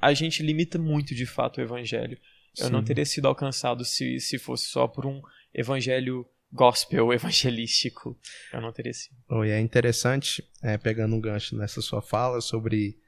a 0.00 0.12
gente 0.14 0.42
limita 0.42 0.78
muito 0.78 1.14
de 1.14 1.26
fato 1.26 1.58
o 1.58 1.62
evangelho. 1.62 2.18
Eu 2.58 2.66
Sim. 2.66 2.72
não 2.72 2.82
teria 2.82 3.04
sido 3.04 3.28
alcançado 3.28 3.84
se, 3.84 4.18
se 4.20 4.38
fosse 4.38 4.66
só 4.66 4.86
por 4.88 5.06
um 5.06 5.20
evangelho 5.54 6.26
gospel 6.52 7.12
evangelístico. 7.12 8.18
Eu 8.52 8.60
não 8.60 8.72
teria 8.72 8.92
sido. 8.92 9.16
Oh, 9.28 9.44
e 9.44 9.50
é 9.50 9.60
interessante, 9.60 10.42
é, 10.62 10.78
pegando 10.78 11.14
um 11.14 11.20
gancho 11.20 11.56
nessa 11.56 11.80
sua 11.82 12.00
fala 12.00 12.40
sobre 12.40 12.98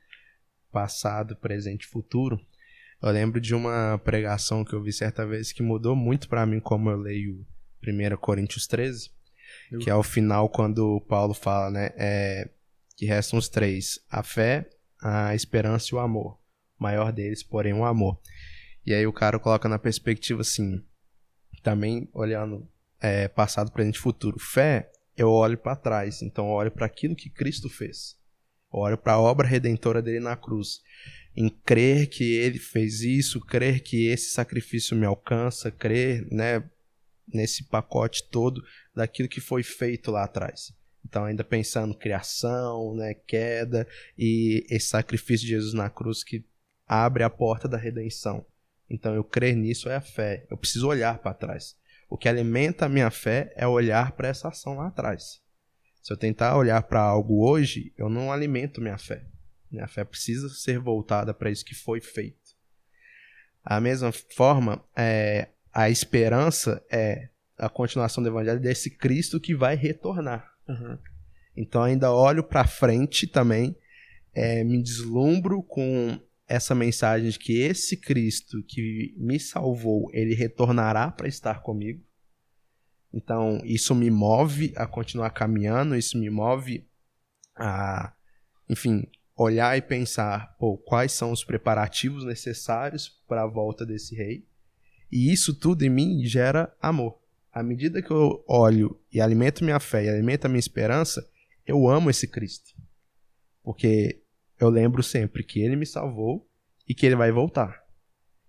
passado, 0.71 1.37
presente 1.37 1.83
e 1.83 1.89
futuro. 1.89 2.39
Eu 3.01 3.11
lembro 3.11 3.41
de 3.41 3.55
uma 3.55 3.99
pregação 4.05 4.65
que 4.65 4.75
eu 4.75 4.83
vi 4.83 4.93
certa 4.93 5.27
vez 5.27 5.53
que 5.53 5.63
mudou 5.63 5.95
muito 5.95 6.29
para 6.29 6.45
mim 6.45 6.61
como 6.61 6.91
eu 6.91 6.97
leio 6.97 7.47
1 7.87 8.17
Coríntios 8.17 8.67
13, 8.67 9.11
eu... 9.71 9.79
que 9.79 9.89
é 9.89 9.95
o 9.95 10.03
final 10.03 10.49
quando 10.49 11.01
Paulo 11.09 11.33
fala, 11.33 11.71
né, 11.71 11.91
é, 11.97 12.49
que 12.97 13.07
restam 13.07 13.39
os 13.39 13.49
três: 13.49 14.01
a 14.11 14.23
fé, 14.23 14.69
a 15.01 15.35
esperança 15.35 15.89
e 15.93 15.95
o 15.95 15.99
amor. 15.99 16.39
O 16.79 16.83
maior 16.83 17.13
deles, 17.13 17.43
porém, 17.43 17.73
o 17.73 17.85
amor. 17.85 18.21
E 18.87 18.95
aí 18.95 19.07
o 19.07 19.13
cara 19.13 19.39
coloca 19.39 19.69
na 19.69 19.79
perspectiva 19.79 20.41
assim, 20.41 20.83
também 21.63 22.09
olhando 22.13 22.69
é, 23.01 23.29
passado, 23.29 23.71
presente 23.71 23.97
e 23.97 24.01
futuro. 24.01 24.39
Fé, 24.39 24.91
eu 25.17 25.31
olho 25.31 25.59
para 25.59 25.77
trás, 25.77 26.23
então 26.23 26.47
eu 26.47 26.53
olho 26.53 26.71
para 26.71 26.87
aquilo 26.87 27.17
que 27.17 27.29
Cristo 27.29 27.69
fez. 27.69 28.17
Eu 28.73 28.81
olho 28.81 28.99
para 28.99 29.15
a 29.15 29.21
obra 29.21 29.47
redentora 29.47 30.01
dele 30.01 30.21
na 30.21 30.37
cruz. 30.37 30.81
Em 31.37 31.49
crer 31.49 32.09
que 32.09 32.35
ele 32.35 32.59
fez 32.59 33.01
isso, 33.01 33.41
crer 33.41 33.81
que 33.81 34.07
esse 34.07 34.33
sacrifício 34.33 34.97
me 34.97 35.07
alcança, 35.07 35.71
crer 35.71 36.27
né, 36.31 36.69
nesse 37.27 37.65
pacote 37.65 38.29
todo 38.31 38.63
daquilo 38.95 39.29
que 39.29 39.41
foi 39.41 39.63
feito 39.63 40.11
lá 40.11 40.25
atrás. 40.25 40.73
Então, 41.09 41.25
ainda 41.25 41.43
pensando 41.43 41.95
criação, 41.95 42.95
né, 42.95 43.15
queda 43.15 43.89
e 44.17 44.67
esse 44.69 44.89
sacrifício 44.89 45.47
de 45.47 45.55
Jesus 45.55 45.73
na 45.73 45.89
cruz 45.89 46.23
que 46.23 46.45
abre 46.87 47.23
a 47.23 47.31
porta 47.31 47.67
da 47.67 47.79
redenção. 47.79 48.45
Então, 48.91 49.15
eu 49.15 49.25
crer 49.25 49.57
nisso 49.57 49.89
é 49.89 49.97
a 49.97 50.01
fé. 50.01 50.47
Eu 50.51 50.57
preciso 50.57 50.87
olhar 50.87 51.19
para 51.19 51.35
trás. 51.35 51.77
O 52.11 52.17
que 52.17 52.29
alimenta 52.29 52.87
a 52.87 52.89
minha 52.89 53.11
fé 53.11 53.53
é 53.57 53.67
olhar 53.67 54.13
para 54.13 54.29
essa 54.29 54.49
ação 54.49 54.77
lá 54.77 54.89
atrás. 54.89 55.43
Se 56.03 56.13
eu 56.13 56.17
tentar 56.17 56.57
olhar 56.57 56.83
para 56.83 57.01
algo 57.01 57.47
hoje, 57.47 57.93
eu 57.97 58.09
não 58.09 58.31
alimento 58.31 58.81
minha 58.81 58.99
fé. 58.99 59.25
Minha 59.71 59.87
fé 59.87 60.05
precisa 60.05 60.49
ser 60.49 60.79
voltada 60.79 61.33
para 61.35 61.51
isso 61.51 61.65
que 61.65 61.75
foi 61.75 62.01
feito. 62.01 62.57
A 63.65 63.81
mesma 63.81 64.13
forma, 64.13 64.83
é, 64.97 65.49
a 65.73 65.91
esperança 65.91 66.83
é 66.91 67.29
a 67.59 67.69
continuação 67.69 68.23
do 68.23 68.29
evangelho 68.29 68.61
desse 68.61 68.91
Cristo 68.91 69.41
que 69.41 69.55
vai 69.55 69.75
retornar. 69.75 70.58
Uhum. 70.69 70.99
Então 71.57 71.83
ainda 71.83 72.13
olho 72.13 72.45
para 72.45 72.67
frente 72.67 73.27
também, 73.27 73.77
é, 74.33 74.63
me 74.63 74.81
deslumbro 74.83 75.63
com 75.63 76.21
essa 76.47 76.75
mensagem 76.75 77.31
de 77.31 77.39
que 77.39 77.61
esse 77.61 77.97
Cristo 77.97 78.63
que 78.63 79.15
me 79.17 79.41
salvou, 79.41 80.09
ele 80.13 80.35
retornará 80.35 81.11
para 81.11 81.29
estar 81.29 81.63
comigo. 81.63 82.03
Então 83.13 83.61
isso 83.65 83.95
me 83.95 84.11
move 84.11 84.73
a 84.77 84.87
continuar 84.87 85.31
caminhando, 85.31 85.97
isso 85.97 86.17
me 86.17 86.31
move 86.31 86.87
a, 87.57 88.13
enfim, 88.69 89.07
olhar 89.37 89.77
e 89.77 89.83
pensar, 89.83 90.57
pô, 90.59 90.77
quais 90.77 91.13
são 91.13 91.33
os 91.33 91.43
preparativos 91.43 92.25
necessários 92.25 93.09
para 93.27 93.43
a 93.43 93.47
volta 93.47 93.85
desse 93.85 94.15
rei. 94.15 94.47
E 95.11 95.33
isso 95.33 95.55
tudo 95.55 95.83
em 95.85 95.91
mim 95.91 96.25
gera 96.25 96.73
amor 96.81 97.19
à 97.59 97.63
medida 97.63 98.01
que 98.01 98.11
eu 98.11 98.45
olho 98.47 98.97
e 99.13 99.21
alimento 99.21 99.65
minha 99.65 99.81
fé 99.81 100.05
e 100.05 100.09
alimento 100.09 100.45
a 100.45 100.49
minha 100.49 100.61
esperança, 100.61 101.29
eu 101.67 101.89
amo 101.89 102.09
esse 102.09 102.29
Cristo. 102.29 102.73
Porque 103.65 104.23
eu 104.61 104.69
lembro 104.69 105.03
sempre 105.03 105.43
que 105.43 105.61
ele 105.61 105.75
me 105.75 105.85
salvou 105.85 106.49
e 106.89 106.95
que 106.95 107.05
ele 107.05 107.17
vai 107.17 107.33
voltar. 107.33 107.83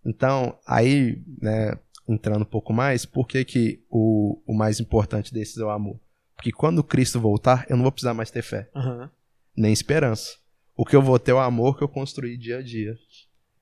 Então, 0.06 0.58
aí, 0.66 1.24
né, 1.42 1.78
entrando 2.08 2.44
um 2.44 2.46
pouco 2.46 2.72
mais, 2.72 3.04
por 3.04 3.28
que, 3.28 3.44
que 3.44 3.84
o, 3.90 4.42
o 4.46 4.54
mais 4.54 4.80
importante 4.80 5.34
desses 5.34 5.58
é 5.58 5.64
o 5.64 5.70
amor? 5.72 6.00
Porque 6.36 6.52
quando 6.52 6.84
Cristo 6.84 7.20
voltar, 7.20 7.66
eu 7.68 7.76
não 7.76 7.84
vou 7.84 7.92
precisar 7.92 8.14
mais 8.14 8.30
ter 8.30 8.44
fé, 8.44 8.70
uhum. 8.76 9.10
nem 9.58 9.74
esperança. 9.74 10.38
O 10.76 10.86
que 10.86 10.96
eu 10.96 11.02
vou 11.02 11.18
ter 11.18 11.32
é 11.32 11.34
o 11.34 11.40
amor 11.40 11.78
que 11.78 11.84
eu 11.84 11.90
construí 11.90 12.38
dia 12.38 12.60
a 12.60 12.62
dia, 12.62 12.96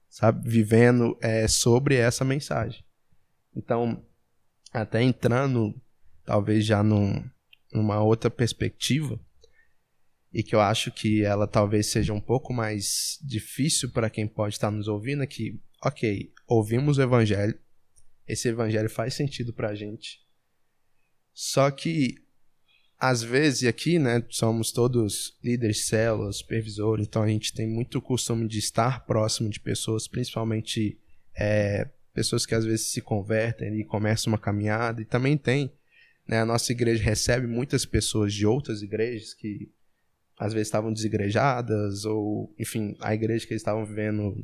sabe? 0.09 0.47
Vivendo 0.47 1.17
é, 1.21 1.47
sobre 1.47 1.95
essa 1.95 2.25
mensagem. 2.25 2.83
Então, 3.55 4.05
até 4.73 5.01
entrando 5.01 5.73
talvez 6.25 6.65
já 6.65 6.83
num, 6.83 7.23
numa 7.73 8.01
outra 8.01 8.29
perspectiva 8.29 9.19
e 10.33 10.43
que 10.43 10.53
eu 10.53 10.61
acho 10.61 10.91
que 10.91 11.23
ela 11.23 11.47
talvez 11.47 11.87
seja 11.87 12.13
um 12.13 12.21
pouco 12.21 12.53
mais 12.53 13.17
difícil 13.23 13.91
para 13.91 14.09
quem 14.09 14.27
pode 14.27 14.55
estar 14.55 14.69
nos 14.69 14.87
ouvindo 14.87 15.23
é 15.23 15.27
que, 15.27 15.59
ok, 15.83 16.31
ouvimos 16.45 16.97
o 16.97 17.01
evangelho, 17.01 17.57
esse 18.27 18.49
evangelho 18.49 18.89
faz 18.89 19.13
sentido 19.13 19.53
para 19.53 19.69
a 19.69 19.75
gente, 19.75 20.19
só 21.33 21.71
que 21.71 22.15
às 22.99 23.21
vezes 23.21 23.67
aqui, 23.67 23.99
né, 23.99 24.25
somos 24.29 24.71
todos 24.71 25.37
líderes, 25.43 25.85
células, 25.85 26.37
supervisores, 26.37 27.07
então 27.07 27.21
a 27.21 27.27
gente 27.27 27.53
tem 27.53 27.67
muito 27.67 28.01
costume 28.01 28.47
de 28.47 28.57
estar 28.57 29.05
próximo 29.05 29.49
de 29.49 29.59
pessoas, 29.59 30.07
principalmente 30.07 30.99
é, 31.35 31.89
pessoas 32.17 32.47
que 32.47 32.55
às 32.55 32.65
vezes 32.65 32.87
se 32.87 32.99
convertem 32.99 33.79
e 33.79 33.85
começam 33.85 34.33
uma 34.33 34.39
caminhada, 34.39 34.99
e 34.99 35.05
também 35.05 35.37
tem, 35.37 35.71
né, 36.27 36.39
a 36.41 36.45
nossa 36.47 36.71
igreja 36.71 37.03
recebe 37.03 37.45
muitas 37.45 37.85
pessoas 37.85 38.33
de 38.33 38.43
outras 38.43 38.81
igrejas 38.81 39.35
que 39.35 39.71
às 40.35 40.51
vezes 40.51 40.67
estavam 40.67 40.91
desigrejadas, 40.91 42.05
ou, 42.05 42.51
enfim, 42.57 42.97
a 43.01 43.13
igreja 43.13 43.45
que 43.45 43.53
eles 43.53 43.61
estavam 43.61 43.85
vivendo, 43.85 44.43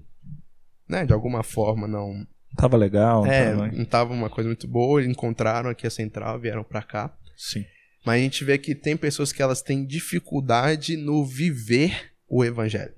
né, 0.88 1.04
de 1.04 1.14
alguma 1.14 1.42
forma 1.42 1.88
não... 1.88 2.28
Tava 2.56 2.78
legal. 2.78 3.26
É, 3.26 3.50
tava... 3.50 3.72
não 3.72 3.86
tava 3.86 4.14
uma 4.14 4.30
coisa 4.30 4.48
muito 4.48 4.68
boa, 4.68 5.02
eles 5.02 5.10
encontraram 5.10 5.72
aqui 5.72 5.88
a 5.88 5.90
central, 5.90 6.40
vieram 6.40 6.64
para 6.64 6.84
cá. 6.84 7.18
Sim. 7.36 7.66
Mas 8.06 8.22
a 8.22 8.24
gente 8.24 8.44
vê 8.44 8.60
que 8.60 8.76
tem 8.76 8.96
pessoas 8.96 9.32
que 9.34 9.42
elas 9.42 9.64
têm 9.64 9.84
dificuldade 9.84 10.96
no 10.96 11.26
viver 11.26 12.14
o 12.30 12.46
evangelho. 12.46 12.94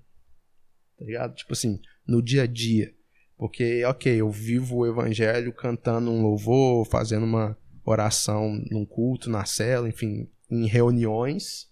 Tá 1.00 1.06
ligado? 1.06 1.34
Tipo 1.34 1.54
assim, 1.54 1.80
no 2.06 2.22
dia 2.22 2.44
a 2.44 2.48
dia. 2.48 2.94
Porque, 3.38 3.84
ok, 3.86 4.22
eu 4.22 4.30
vivo 4.30 4.78
o 4.78 4.88
evangelho 4.88 5.52
cantando 5.54 6.10
um 6.10 6.22
louvor, 6.22 6.86
fazendo 6.86 7.26
uma 7.26 7.58
oração 7.84 8.60
num 8.72 8.86
culto, 8.86 9.30
na 9.30 9.46
cela, 9.46 9.88
enfim, 9.88 10.28
em 10.50 10.66
reuniões, 10.68 11.70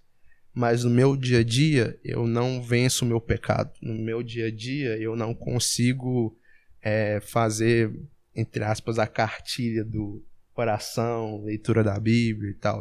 mas 0.54 0.84
no 0.84 0.90
meu 0.90 1.16
dia 1.16 1.40
a 1.40 1.44
dia 1.44 2.00
eu 2.04 2.28
não 2.28 2.62
venço 2.62 3.06
o 3.06 3.08
meu 3.08 3.20
pecado. 3.20 3.72
No 3.82 3.96
meu 3.96 4.22
dia 4.22 4.48
a 4.48 4.52
dia 4.52 4.98
eu 4.98 5.16
não 5.16 5.34
consigo 5.34 6.38
é, 6.82 7.20
fazer, 7.22 7.92
entre 8.36 8.64
aspas, 8.64 9.00
a 9.00 9.08
cartilha 9.08 9.84
do 9.84 10.24
oração, 10.56 11.44
leitura 11.44 11.84
da 11.84 12.00
Bíblia 12.00 12.52
e 12.52 12.56
tal. 12.56 12.80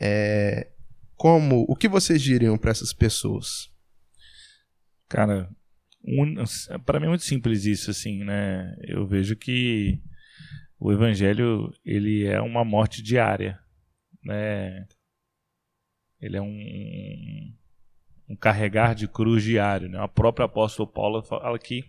É, 0.00 0.68
como, 1.14 1.64
o 1.68 1.76
que 1.76 1.88
vocês 1.88 2.20
diriam 2.20 2.58
para 2.58 2.72
essas 2.72 2.92
pessoas? 2.92 3.70
Cara, 5.08 5.48
um, 6.06 6.34
para 6.84 7.00
mim 7.00 7.06
é 7.06 7.08
muito 7.08 7.24
simples 7.24 7.64
isso, 7.64 7.90
assim, 7.90 8.24
né? 8.24 8.76
Eu 8.80 9.06
vejo 9.06 9.34
que 9.36 10.00
o 10.78 10.92
evangelho 10.92 11.72
ele 11.84 12.26
é 12.26 12.40
uma 12.40 12.64
morte 12.64 13.02
diária, 13.02 13.58
né? 14.24 14.86
Ele 16.20 16.36
é 16.36 16.42
um, 16.42 17.54
um 18.28 18.36
carregar 18.36 18.94
de 18.94 19.08
cruz 19.08 19.42
diário, 19.42 19.88
né? 19.88 20.00
O 20.00 20.08
próprio 20.08 20.46
apóstolo 20.46 20.88
Paulo 20.88 21.22
fala 21.22 21.56
aqui, 21.56 21.84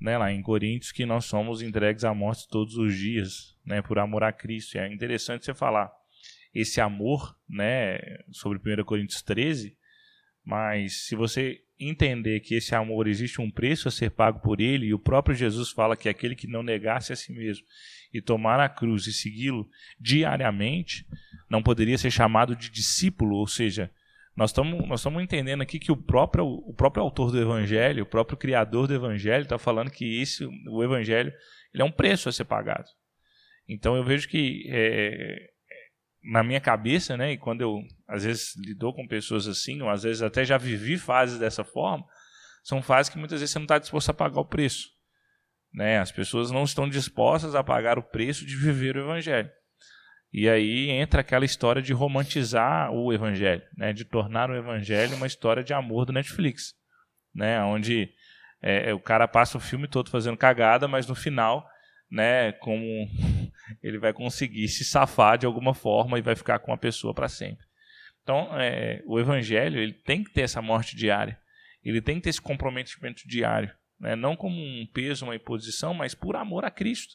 né, 0.00 0.18
lá 0.18 0.30
em 0.30 0.42
Coríntios, 0.42 0.92
que 0.92 1.06
nós 1.06 1.24
somos 1.24 1.62
entregues 1.62 2.04
à 2.04 2.12
morte 2.12 2.48
todos 2.48 2.76
os 2.76 2.94
dias, 2.94 3.56
né, 3.64 3.80
por 3.80 3.98
amor 3.98 4.22
a 4.22 4.32
Cristo. 4.32 4.76
E 4.76 4.78
é 4.78 4.92
interessante 4.92 5.44
você 5.44 5.54
falar 5.54 5.90
esse 6.54 6.80
amor, 6.80 7.36
né, 7.48 7.98
sobre 8.30 8.58
1 8.58 8.84
Coríntios 8.84 9.22
13, 9.22 9.76
mas 10.44 11.06
se 11.06 11.16
você 11.16 11.65
entender 11.78 12.40
que 12.40 12.54
esse 12.54 12.74
amor 12.74 13.06
existe 13.06 13.40
um 13.40 13.50
preço 13.50 13.88
a 13.88 13.90
ser 13.90 14.10
pago 14.10 14.40
por 14.40 14.60
ele, 14.60 14.86
e 14.86 14.94
o 14.94 14.98
próprio 14.98 15.34
Jesus 15.34 15.70
fala 15.70 15.96
que 15.96 16.08
aquele 16.08 16.34
que 16.34 16.46
não 16.46 16.62
negasse 16.62 17.12
a 17.12 17.16
si 17.16 17.32
mesmo 17.32 17.64
e 18.12 18.20
tomar 18.20 18.60
a 18.60 18.68
cruz 18.68 19.06
e 19.06 19.12
segui-lo 19.12 19.68
diariamente, 20.00 21.06
não 21.50 21.62
poderia 21.62 21.98
ser 21.98 22.10
chamado 22.10 22.56
de 22.56 22.70
discípulo, 22.70 23.36
ou 23.36 23.46
seja, 23.46 23.90
nós 24.36 24.50
estamos 24.50 24.86
nós 24.86 25.00
estamos 25.00 25.22
entendendo 25.22 25.62
aqui 25.62 25.78
que 25.78 25.90
o 25.90 25.96
próprio, 25.96 26.44
o 26.44 26.74
próprio 26.74 27.02
autor 27.02 27.30
do 27.30 27.40
evangelho, 27.40 28.02
o 28.02 28.06
próprio 28.06 28.36
criador 28.36 28.86
do 28.86 28.94
evangelho 28.94 29.42
está 29.42 29.58
falando 29.58 29.90
que 29.90 30.20
esse, 30.20 30.44
o 30.68 30.84
evangelho 30.84 31.32
ele 31.72 31.82
é 31.82 31.84
um 31.84 31.90
preço 31.90 32.28
a 32.28 32.32
ser 32.32 32.44
pagado. 32.44 32.88
Então 33.68 33.96
eu 33.96 34.04
vejo 34.04 34.28
que 34.28 34.66
é, 34.68 35.50
na 36.26 36.42
minha 36.42 36.60
cabeça, 36.60 37.16
né, 37.16 37.32
e 37.32 37.38
quando 37.38 37.60
eu 37.60 37.82
às 38.08 38.24
vezes 38.24 38.56
lidou 38.56 38.92
com 38.92 39.06
pessoas 39.06 39.46
assim, 39.46 39.80
ou 39.80 39.88
às 39.88 40.02
vezes 40.02 40.22
até 40.22 40.44
já 40.44 40.58
vivi 40.58 40.98
fases 40.98 41.38
dessa 41.38 41.64
forma, 41.64 42.04
são 42.62 42.82
fases 42.82 43.12
que 43.12 43.18
muitas 43.18 43.40
vezes 43.40 43.52
você 43.52 43.58
não 43.58 43.64
está 43.64 43.78
disposto 43.78 44.10
a 44.10 44.14
pagar 44.14 44.40
o 44.40 44.44
preço. 44.44 44.88
Né? 45.72 45.98
As 45.98 46.10
pessoas 46.10 46.50
não 46.50 46.64
estão 46.64 46.88
dispostas 46.88 47.54
a 47.54 47.62
pagar 47.62 47.98
o 47.98 48.02
preço 48.02 48.44
de 48.44 48.56
viver 48.56 48.96
o 48.96 49.02
evangelho. 49.02 49.48
E 50.32 50.48
aí 50.48 50.90
entra 50.90 51.20
aquela 51.20 51.44
história 51.44 51.80
de 51.80 51.92
romantizar 51.92 52.90
o 52.90 53.12
evangelho, 53.12 53.62
né? 53.76 53.92
de 53.92 54.04
tornar 54.04 54.50
o 54.50 54.56
evangelho 54.56 55.16
uma 55.16 55.26
história 55.26 55.62
de 55.62 55.72
amor 55.72 56.04
do 56.04 56.12
Netflix, 56.12 56.74
né? 57.32 57.62
onde 57.62 58.10
é, 58.60 58.92
o 58.92 59.00
cara 59.00 59.28
passa 59.28 59.58
o 59.58 59.60
filme 59.60 59.86
todo 59.86 60.10
fazendo 60.10 60.36
cagada, 60.36 60.88
mas 60.88 61.06
no 61.06 61.14
final 61.14 61.64
né, 62.10 62.52
como 62.52 62.82
ele 63.82 63.98
vai 63.98 64.12
conseguir 64.12 64.68
se 64.68 64.84
safar 64.84 65.38
de 65.38 65.46
alguma 65.46 65.74
forma 65.74 66.18
e 66.18 66.22
vai 66.22 66.34
ficar 66.34 66.58
com 66.58 66.72
a 66.72 66.78
pessoa 66.78 67.14
para 67.14 67.28
sempre. 67.28 67.66
Então, 68.22 68.48
é, 68.58 69.02
o 69.06 69.20
evangelho 69.20 69.80
ele 69.80 69.92
tem 69.92 70.24
que 70.24 70.32
ter 70.32 70.42
essa 70.42 70.60
morte 70.60 70.96
diária, 70.96 71.38
ele 71.84 72.00
tem 72.00 72.16
que 72.16 72.22
ter 72.22 72.30
esse 72.30 72.40
comprometimento 72.40 73.26
diário, 73.26 73.72
né, 74.00 74.16
não 74.16 74.34
como 74.36 74.56
um 74.56 74.86
peso, 74.92 75.24
uma 75.24 75.36
imposição, 75.36 75.94
mas 75.94 76.14
por 76.14 76.36
amor 76.36 76.64
a 76.64 76.70
Cristo. 76.70 77.14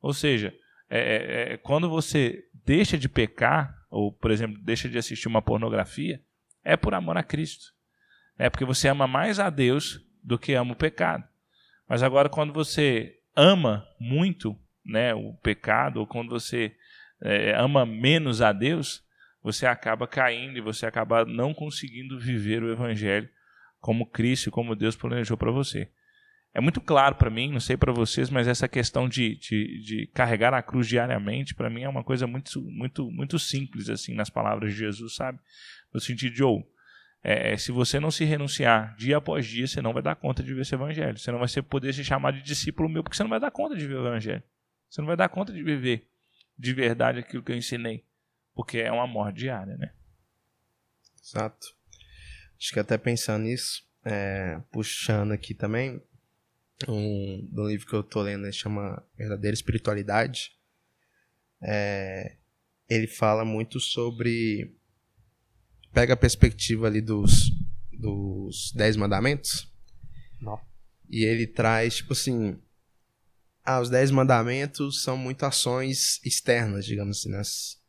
Ou 0.00 0.12
seja, 0.12 0.54
é, 0.88 0.98
é, 0.98 1.52
é 1.52 1.56
quando 1.56 1.88
você 1.88 2.44
deixa 2.64 2.96
de 2.96 3.08
pecar, 3.08 3.74
ou, 3.90 4.12
por 4.12 4.30
exemplo, 4.30 4.58
deixa 4.62 4.88
de 4.88 4.98
assistir 4.98 5.28
uma 5.28 5.42
pornografia, 5.42 6.22
é 6.64 6.76
por 6.76 6.94
amor 6.94 7.16
a 7.16 7.22
Cristo. 7.22 7.72
É 8.38 8.48
porque 8.48 8.64
você 8.64 8.88
ama 8.88 9.06
mais 9.06 9.40
a 9.40 9.50
Deus 9.50 10.00
do 10.22 10.38
que 10.38 10.54
ama 10.54 10.72
o 10.72 10.76
pecado. 10.76 11.24
Mas 11.88 12.02
agora, 12.02 12.28
quando 12.28 12.52
você 12.52 13.17
ama 13.38 13.86
muito 14.00 14.58
né, 14.84 15.14
o 15.14 15.32
pecado, 15.34 16.00
ou 16.00 16.06
quando 16.06 16.30
você 16.30 16.74
é, 17.22 17.54
ama 17.56 17.86
menos 17.86 18.42
a 18.42 18.52
Deus, 18.52 19.02
você 19.40 19.64
acaba 19.64 20.08
caindo 20.08 20.58
e 20.58 20.60
você 20.60 20.84
acaba 20.84 21.24
não 21.24 21.54
conseguindo 21.54 22.18
viver 22.18 22.62
o 22.62 22.72
Evangelho 22.72 23.28
como 23.80 24.10
Cristo, 24.10 24.50
como 24.50 24.74
Deus 24.74 24.96
planejou 24.96 25.36
para 25.36 25.52
você. 25.52 25.88
É 26.52 26.60
muito 26.60 26.80
claro 26.80 27.14
para 27.14 27.30
mim, 27.30 27.52
não 27.52 27.60
sei 27.60 27.76
para 27.76 27.92
vocês, 27.92 28.28
mas 28.28 28.48
essa 28.48 28.66
questão 28.66 29.08
de, 29.08 29.36
de, 29.36 29.82
de 29.84 30.06
carregar 30.12 30.52
a 30.52 30.62
cruz 30.62 30.88
diariamente, 30.88 31.54
para 31.54 31.70
mim 31.70 31.82
é 31.82 31.88
uma 31.88 32.02
coisa 32.02 32.26
muito, 32.26 32.60
muito, 32.62 33.08
muito 33.12 33.38
simples, 33.38 33.88
assim, 33.88 34.14
nas 34.14 34.30
palavras 34.30 34.72
de 34.72 34.78
Jesus, 34.78 35.14
sabe? 35.14 35.38
No 35.94 36.00
sentido 36.00 36.34
de, 36.34 36.42
ou, 36.42 36.58
oh, 36.58 36.77
é, 37.28 37.56
se 37.58 37.70
você 37.70 38.00
não 38.00 38.10
se 38.10 38.24
renunciar 38.24 38.96
dia 38.96 39.18
após 39.18 39.46
dia, 39.46 39.66
você 39.66 39.82
não 39.82 39.92
vai 39.92 40.02
dar 40.02 40.16
conta 40.16 40.42
de 40.42 40.54
ver 40.54 40.62
esse 40.62 40.74
evangelho. 40.74 41.18
Você 41.18 41.30
não 41.30 41.38
vai 41.38 41.48
poder 41.62 41.92
se 41.92 42.02
chamar 42.02 42.32
de 42.32 42.42
discípulo 42.42 42.88
meu, 42.88 43.02
porque 43.02 43.16
você 43.16 43.22
não 43.22 43.28
vai 43.28 43.38
dar 43.38 43.50
conta 43.50 43.76
de 43.76 43.86
ver 43.86 43.96
o 43.96 44.06
evangelho. 44.06 44.42
Você 44.88 45.02
não 45.02 45.06
vai 45.06 45.16
dar 45.16 45.28
conta 45.28 45.52
de 45.52 45.62
viver 45.62 46.08
de 46.58 46.72
verdade 46.72 47.18
aquilo 47.18 47.42
que 47.42 47.52
eu 47.52 47.56
ensinei. 47.56 48.02
Porque 48.54 48.78
é 48.78 48.90
uma 48.90 49.06
morte 49.06 49.40
diária, 49.40 49.76
né? 49.76 49.92
Exato. 51.22 51.76
Acho 52.58 52.72
que 52.72 52.80
até 52.80 52.96
pensando 52.96 53.44
nisso, 53.44 53.86
é, 54.04 54.60
puxando 54.72 55.32
aqui 55.32 55.52
também, 55.52 56.02
um, 56.88 57.46
do 57.52 57.68
livro 57.68 57.86
que 57.86 57.94
eu 57.94 58.02
tô 58.02 58.22
lendo, 58.22 58.50
chama 58.52 59.04
Verdadeira 59.18 59.54
Espiritualidade. 59.54 60.56
É, 61.62 62.36
ele 62.88 63.06
fala 63.06 63.44
muito 63.44 63.78
sobre 63.78 64.77
pega 65.98 66.14
a 66.14 66.16
perspectiva 66.16 66.86
ali 66.86 67.00
dos, 67.00 67.50
dos 67.92 68.72
Dez 68.72 68.96
Mandamentos. 68.96 69.68
Não. 70.40 70.60
E 71.10 71.24
ele 71.24 71.44
traz, 71.44 71.96
tipo 71.96 72.12
assim. 72.12 72.56
Ah, 73.64 73.80
os 73.80 73.90
Dez 73.90 74.12
Mandamentos 74.12 75.02
são 75.02 75.16
muito 75.16 75.44
ações 75.44 76.20
externas, 76.24 76.86
digamos 76.86 77.18
assim. 77.18 77.30
Né? 77.30 77.42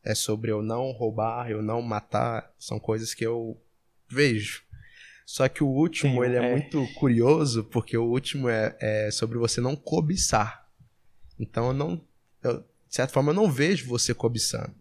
É 0.03 0.15
sobre 0.15 0.49
eu 0.49 0.63
não 0.63 0.91
roubar, 0.91 1.51
eu 1.51 1.61
não 1.61 1.83
matar. 1.83 2.51
São 2.57 2.79
coisas 2.79 3.13
que 3.13 3.23
eu 3.23 3.61
vejo. 4.09 4.63
Só 5.23 5.47
que 5.47 5.63
o 5.63 5.67
último, 5.67 6.23
Sim, 6.23 6.29
ele 6.29 6.37
é, 6.37 6.49
é, 6.49 6.51
muito 6.51 6.91
curioso, 6.95 7.63
porque 7.65 7.95
o 7.95 8.05
último 8.05 8.49
é, 8.49 8.75
é 8.79 9.11
sobre 9.11 9.37
você 9.37 9.61
não 9.61 9.75
cobiçar. 9.75 10.67
Então, 11.39 11.67
eu 11.67 11.73
não. 11.73 12.01
Eu, 12.41 12.61
de 12.61 12.95
certa 12.95 13.13
forma, 13.13 13.29
eu 13.29 13.35
não 13.35 13.51
vejo 13.51 13.87
você 13.87 14.15
cobiçando 14.15 14.78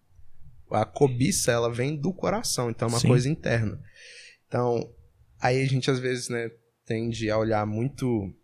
a 0.71 0.85
cobiça 0.85 1.53
ela 1.53 1.73
vem 1.73 1.97
do 1.97 2.13
coração, 2.13 2.71
então 2.71 2.89
é 2.89 2.91
uma 2.91 3.01
Sim. 3.01 3.09
coisa 3.09 3.29
interna. 3.29 3.81
Então, 4.47 4.93
aí 5.41 5.63
a 5.63 5.67
gente 5.67 5.91
às 5.91 5.99
vezes, 5.99 6.29
né, 6.29 6.51
tende 6.85 7.31
a 7.31 7.39
olhar 7.39 7.67
muito 7.67 8.35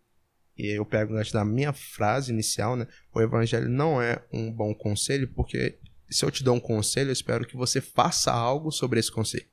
e 0.57 0.67
eu 0.67 0.85
pego 0.85 1.15
antes 1.15 1.31
da 1.31 1.43
minha 1.43 1.73
frase 1.73 2.31
inicial, 2.31 2.77
né? 2.77 2.87
O 3.13 3.21
evangelho 3.21 3.67
não 3.67 4.01
é 4.01 4.23
um 4.31 4.51
bom 4.51 4.73
conselho, 4.73 5.27
porque 5.27 5.77
se 6.09 6.23
eu 6.23 6.31
te 6.31 6.43
dou 6.43 6.55
um 6.55 6.59
conselho, 6.59 7.09
eu 7.09 7.13
espero 7.13 7.45
que 7.45 7.57
você 7.57 7.81
faça 7.81 8.31
algo 8.31 8.71
sobre 8.71 8.99
esse 8.99 9.11
conselho. 9.11 9.45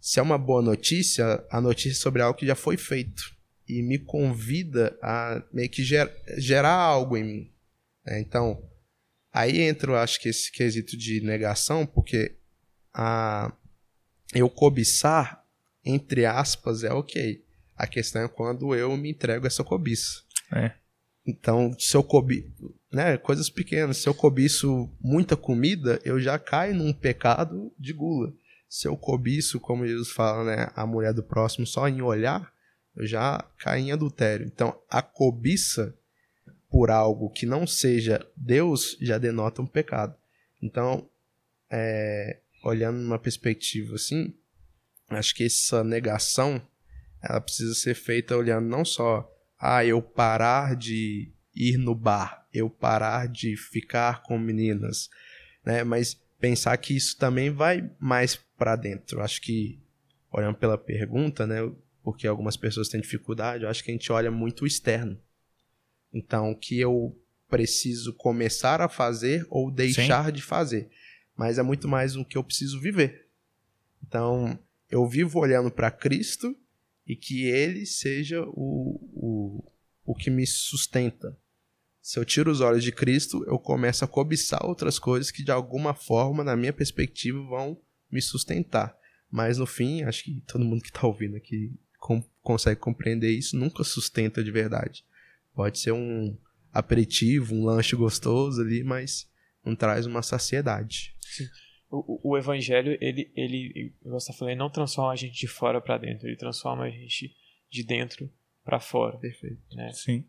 Se 0.00 0.20
é 0.20 0.22
uma 0.22 0.36
boa 0.36 0.60
notícia, 0.60 1.44
a 1.50 1.60
notícia 1.60 1.98
é 1.98 2.02
sobre 2.02 2.20
algo 2.20 2.38
que 2.38 2.46
já 2.46 2.54
foi 2.54 2.76
feito 2.76 3.34
e 3.66 3.82
me 3.82 3.98
convida 3.98 4.96
a 5.02 5.42
meio 5.52 5.70
que 5.70 5.82
ger 5.82 6.10
gerar 6.36 6.74
algo 6.74 7.16
em 7.16 7.24
mim. 7.24 7.52
Né? 8.04 8.20
Então, 8.20 8.62
Aí 9.38 9.60
entra, 9.60 10.02
acho 10.02 10.20
que 10.20 10.28
esse 10.28 10.50
quesito 10.50 10.96
de 10.96 11.20
negação, 11.20 11.86
porque 11.86 12.34
a 12.92 13.52
eu 14.34 14.50
cobiçar, 14.50 15.44
entre 15.84 16.26
aspas, 16.26 16.82
é 16.82 16.92
ok. 16.92 17.44
A 17.76 17.86
questão 17.86 18.22
é 18.22 18.26
quando 18.26 18.74
eu 18.74 18.96
me 18.96 19.12
entrego 19.12 19.46
essa 19.46 19.62
cobiça. 19.62 20.24
É. 20.52 20.72
Então, 21.24 21.72
se 21.78 21.96
eu 21.96 22.02
cobiço, 22.02 22.74
né, 22.92 23.16
coisas 23.16 23.48
pequenas, 23.48 23.98
se 23.98 24.08
eu 24.08 24.14
cobiço 24.14 24.90
muita 25.00 25.36
comida, 25.36 26.00
eu 26.04 26.18
já 26.18 26.36
caio 26.36 26.74
num 26.74 26.92
pecado 26.92 27.72
de 27.78 27.92
gula. 27.92 28.34
Se 28.68 28.88
eu 28.88 28.96
cobiço, 28.96 29.60
como 29.60 29.86
Jesus 29.86 30.10
fala, 30.10 30.42
né, 30.42 30.72
a 30.74 30.84
mulher 30.84 31.14
do 31.14 31.22
próximo 31.22 31.64
só 31.64 31.88
em 31.88 32.02
olhar, 32.02 32.52
eu 32.96 33.06
já 33.06 33.48
caio 33.60 33.84
em 33.84 33.92
adultério. 33.92 34.44
Então, 34.44 34.76
a 34.90 35.00
cobiça 35.00 35.96
por 36.70 36.90
algo 36.90 37.30
que 37.30 37.46
não 37.46 37.66
seja 37.66 38.26
Deus 38.36 38.96
já 39.00 39.18
denota 39.18 39.62
um 39.62 39.66
pecado. 39.66 40.14
Então, 40.62 41.08
é, 41.70 42.40
olhando 42.62 42.98
numa 42.98 43.18
perspectiva 43.18 43.94
assim, 43.94 44.34
acho 45.08 45.34
que 45.34 45.44
essa 45.44 45.82
negação 45.82 46.60
ela 47.22 47.40
precisa 47.40 47.74
ser 47.74 47.94
feita 47.94 48.36
olhando 48.36 48.68
não 48.68 48.84
só 48.84 49.28
ah, 49.58 49.84
eu 49.84 50.00
parar 50.00 50.76
de 50.76 51.32
ir 51.54 51.76
no 51.76 51.94
bar, 51.94 52.46
eu 52.52 52.70
parar 52.70 53.26
de 53.26 53.56
ficar 53.56 54.22
com 54.22 54.38
meninas, 54.38 55.08
né? 55.64 55.82
Mas 55.82 56.14
pensar 56.38 56.76
que 56.76 56.96
isso 56.96 57.16
também 57.18 57.50
vai 57.50 57.90
mais 57.98 58.36
para 58.56 58.76
dentro. 58.76 59.20
Acho 59.20 59.40
que 59.42 59.82
olhando 60.30 60.56
pela 60.56 60.78
pergunta, 60.78 61.46
né? 61.46 61.58
Porque 62.02 62.26
algumas 62.26 62.56
pessoas 62.56 62.88
têm 62.88 63.00
dificuldade, 63.00 63.64
eu 63.64 63.70
acho 63.70 63.82
que 63.82 63.90
a 63.90 63.94
gente 63.94 64.12
olha 64.12 64.30
muito 64.30 64.62
o 64.62 64.66
externo. 64.66 65.18
Então, 66.18 66.52
que 66.52 66.78
eu 66.80 67.16
preciso 67.48 68.12
começar 68.12 68.80
a 68.80 68.88
fazer 68.88 69.46
ou 69.48 69.70
deixar 69.70 70.26
Sim. 70.26 70.32
de 70.32 70.42
fazer. 70.42 70.90
Mas 71.36 71.58
é 71.58 71.62
muito 71.62 71.86
mais 71.86 72.16
o 72.16 72.24
que 72.24 72.36
eu 72.36 72.42
preciso 72.42 72.80
viver. 72.80 73.28
Então, 74.06 74.58
eu 74.90 75.06
vivo 75.06 75.38
olhando 75.38 75.70
para 75.70 75.92
Cristo 75.92 76.56
e 77.06 77.14
que 77.14 77.44
Ele 77.44 77.86
seja 77.86 78.42
o, 78.48 79.00
o, 79.14 79.72
o 80.04 80.14
que 80.14 80.28
me 80.28 80.44
sustenta. 80.44 81.38
Se 82.02 82.18
eu 82.18 82.24
tiro 82.24 82.50
os 82.50 82.60
olhos 82.60 82.82
de 82.82 82.90
Cristo, 82.90 83.44
eu 83.46 83.58
começo 83.58 84.04
a 84.04 84.08
cobiçar 84.08 84.64
outras 84.66 84.98
coisas 84.98 85.30
que 85.30 85.44
de 85.44 85.52
alguma 85.52 85.94
forma, 85.94 86.42
na 86.42 86.56
minha 86.56 86.72
perspectiva, 86.72 87.40
vão 87.44 87.80
me 88.10 88.20
sustentar. 88.20 88.96
Mas 89.30 89.58
no 89.58 89.66
fim, 89.66 90.02
acho 90.02 90.24
que 90.24 90.42
todo 90.46 90.64
mundo 90.64 90.82
que 90.82 90.88
está 90.88 91.06
ouvindo 91.06 91.36
aqui 91.36 91.78
com, 91.98 92.24
consegue 92.42 92.80
compreender 92.80 93.30
isso, 93.30 93.56
nunca 93.56 93.84
sustenta 93.84 94.42
de 94.42 94.50
verdade. 94.50 95.04
Pode 95.58 95.80
ser 95.80 95.90
um 95.90 96.38
aperitivo, 96.72 97.52
um 97.52 97.64
lanche 97.64 97.96
gostoso 97.96 98.62
ali, 98.62 98.84
mas 98.84 99.28
não 99.64 99.74
traz 99.74 100.06
uma 100.06 100.22
saciedade. 100.22 101.16
Sim. 101.20 101.48
O, 101.90 102.30
o, 102.30 102.38
evangelho, 102.38 102.96
ele, 103.00 103.32
ele, 103.34 103.92
você 104.04 104.32
tá 104.32 104.44
ele 104.44 104.54
não 104.54 104.70
transforma 104.70 105.10
a 105.10 105.16
gente 105.16 105.36
de 105.36 105.48
fora 105.48 105.80
para 105.80 105.98
dentro, 105.98 106.28
ele 106.28 106.36
transforma 106.36 106.84
a 106.84 106.90
gente 106.90 107.34
de 107.68 107.82
dentro 107.82 108.32
para 108.64 108.78
fora. 108.78 109.18
Perfeito. 109.18 109.58
Né? 109.74 109.90
Sim. 109.94 110.24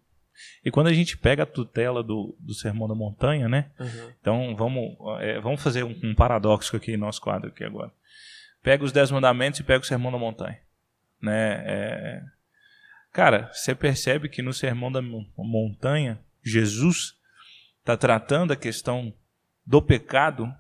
E 0.65 0.71
quando 0.71 0.87
a 0.87 0.93
gente 0.93 1.15
pega 1.15 1.43
a 1.43 1.45
tutela 1.45 2.01
do, 2.01 2.35
do 2.39 2.55
Sermão 2.55 2.87
da 2.87 2.95
Montanha, 2.95 3.47
né? 3.47 3.69
Uhum. 3.79 4.13
Então 4.19 4.55
vamos, 4.55 4.97
é, 5.21 5.39
vamos 5.39 5.61
fazer 5.61 5.83
um, 5.83 5.95
um, 6.03 6.15
paradoxo 6.15 6.75
aqui 6.75 6.97
no 6.97 7.05
nosso 7.05 7.21
quadro 7.21 7.49
aqui 7.49 7.63
agora. 7.63 7.93
Pega 8.63 8.83
os 8.83 8.91
Dez 8.91 9.11
Mandamentos 9.11 9.59
e 9.59 9.63
pega 9.63 9.83
o 9.83 9.87
Sermão 9.87 10.11
da 10.11 10.17
Montanha. 10.17 10.59
Né? 11.21 11.63
É... 11.67 12.38
Cara, 13.11 13.51
você 13.53 13.73
percebe 13.73 14.29
que 14.29 14.41
no 14.41 14.53
Sermão 14.53 14.91
da 14.91 15.01
Montanha, 15.01 16.19
Jesus 16.43 17.15
está 17.79 17.97
tratando 17.97 18.53
a 18.53 18.55
questão 18.55 19.13
do 19.65 19.81
pecado 19.81 20.51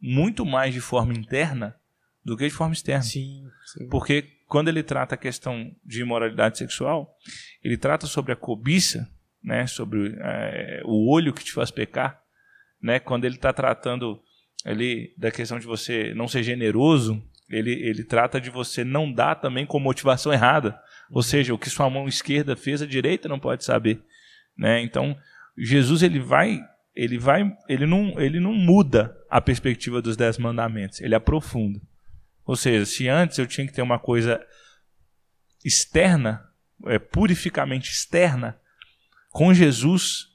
muito 0.00 0.44
mais 0.44 0.74
de 0.74 0.80
forma 0.80 1.12
interna 1.12 1.76
do 2.24 2.36
que 2.36 2.48
de 2.48 2.54
forma 2.54 2.72
externa. 2.72 3.02
Sim, 3.02 3.48
sim. 3.66 3.88
Porque 3.88 4.22
quando 4.46 4.68
ele 4.68 4.82
trata 4.82 5.14
a 5.14 5.18
questão 5.18 5.74
de 5.84 6.02
imoralidade 6.02 6.58
sexual, 6.58 7.16
ele 7.62 7.76
trata 7.76 8.06
sobre 8.06 8.32
a 8.32 8.36
cobiça, 8.36 9.10
né, 9.42 9.66
sobre 9.66 10.14
é, 10.20 10.82
o 10.84 11.10
olho 11.10 11.32
que 11.32 11.44
te 11.44 11.52
faz 11.52 11.70
pecar, 11.70 12.22
né, 12.80 12.98
quando 12.98 13.24
ele 13.24 13.36
está 13.36 13.52
tratando 13.52 14.22
ali 14.64 15.14
da 15.16 15.30
questão 15.30 15.58
de 15.58 15.66
você 15.66 16.12
não 16.14 16.28
ser 16.28 16.42
generoso, 16.42 17.22
ele, 17.48 17.72
ele 17.72 18.04
trata 18.04 18.40
de 18.40 18.50
você 18.50 18.84
não 18.84 19.12
dar 19.12 19.36
também 19.36 19.66
com 19.66 19.78
motivação 19.78 20.32
errada, 20.32 20.78
ou 21.12 21.22
seja, 21.22 21.52
o 21.52 21.58
que 21.58 21.68
sua 21.68 21.90
mão 21.90 22.08
esquerda 22.08 22.56
fez, 22.56 22.80
a 22.80 22.86
direita 22.86 23.28
não 23.28 23.38
pode 23.38 23.64
saber, 23.64 24.02
né? 24.56 24.80
Então 24.80 25.16
Jesus 25.56 26.02
ele 26.02 26.18
vai 26.18 26.58
ele 26.96 27.18
vai 27.18 27.54
ele 27.68 27.86
não 27.86 28.18
ele 28.18 28.40
não 28.40 28.54
muda 28.54 29.14
a 29.30 29.40
perspectiva 29.40 30.00
dos 30.00 30.16
dez 30.16 30.38
mandamentos, 30.38 31.00
ele 31.02 31.14
aprofunda. 31.14 31.80
Ou 32.46 32.56
seja, 32.56 32.86
se 32.86 33.08
antes 33.08 33.38
eu 33.38 33.46
tinha 33.46 33.66
que 33.66 33.72
ter 33.72 33.82
uma 33.82 33.98
coisa 33.98 34.44
externa, 35.64 36.48
é, 36.86 36.98
purificamente 36.98 37.90
externa, 37.90 38.58
com 39.30 39.54
Jesus 39.54 40.28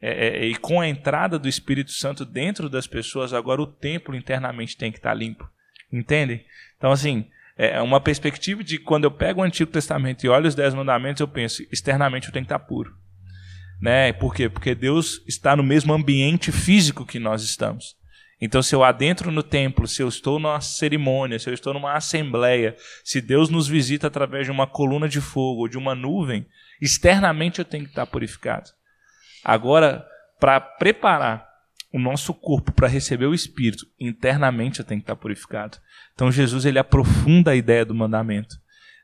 é, 0.00 0.28
é, 0.28 0.46
e 0.46 0.56
com 0.56 0.80
a 0.80 0.88
entrada 0.88 1.38
do 1.38 1.48
Espírito 1.48 1.92
Santo 1.92 2.24
dentro 2.24 2.68
das 2.68 2.86
pessoas, 2.86 3.32
agora 3.32 3.62
o 3.62 3.66
templo 3.66 4.16
internamente 4.16 4.76
tem 4.76 4.90
que 4.90 4.98
estar 4.98 5.14
limpo. 5.14 5.48
Entendem? 5.92 6.44
Então, 6.76 6.90
assim, 6.90 7.30
é 7.58 7.82
uma 7.82 8.00
perspectiva 8.00 8.62
de 8.62 8.78
quando 8.78 9.04
eu 9.04 9.10
pego 9.10 9.40
o 9.40 9.44
Antigo 9.44 9.70
Testamento 9.70 10.24
e 10.24 10.28
olho 10.28 10.46
os 10.46 10.54
Dez 10.54 10.72
Mandamentos, 10.72 11.20
eu 11.20 11.26
penso, 11.26 11.60
externamente 11.72 12.28
eu 12.28 12.32
tenho 12.32 12.44
que 12.44 12.52
estar 12.52 12.60
puro. 12.60 12.94
Né? 13.80 14.12
Por 14.12 14.32
quê? 14.32 14.48
Porque 14.48 14.76
Deus 14.76 15.20
está 15.26 15.56
no 15.56 15.62
mesmo 15.64 15.92
ambiente 15.92 16.52
físico 16.52 17.04
que 17.04 17.18
nós 17.18 17.42
estamos. 17.42 17.96
Então, 18.40 18.62
se 18.62 18.72
eu 18.72 18.84
adentro 18.84 19.32
no 19.32 19.42
templo, 19.42 19.88
se 19.88 20.00
eu 20.00 20.06
estou 20.06 20.38
numa 20.38 20.60
cerimônia, 20.60 21.40
se 21.40 21.50
eu 21.50 21.54
estou 21.54 21.74
numa 21.74 21.94
assembleia, 21.94 22.76
se 23.02 23.20
Deus 23.20 23.48
nos 23.48 23.66
visita 23.66 24.06
através 24.06 24.46
de 24.46 24.52
uma 24.52 24.66
coluna 24.66 25.08
de 25.08 25.20
fogo 25.20 25.62
ou 25.62 25.68
de 25.68 25.76
uma 25.76 25.96
nuvem, 25.96 26.46
externamente 26.80 27.58
eu 27.58 27.64
tenho 27.64 27.82
que 27.82 27.90
estar 27.90 28.06
purificado. 28.06 28.70
Agora, 29.44 30.06
para 30.38 30.60
preparar 30.60 31.47
o 31.92 31.98
nosso 31.98 32.34
corpo 32.34 32.72
para 32.72 32.88
receber 32.88 33.26
o 33.26 33.34
Espírito, 33.34 33.86
internamente 33.98 34.84
tenho 34.84 35.00
que 35.00 35.04
estar 35.04 35.16
purificado. 35.16 35.78
Então, 36.14 36.30
Jesus 36.30 36.64
ele 36.64 36.78
aprofunda 36.78 37.52
a 37.52 37.56
ideia 37.56 37.84
do 37.84 37.94
mandamento. 37.94 38.56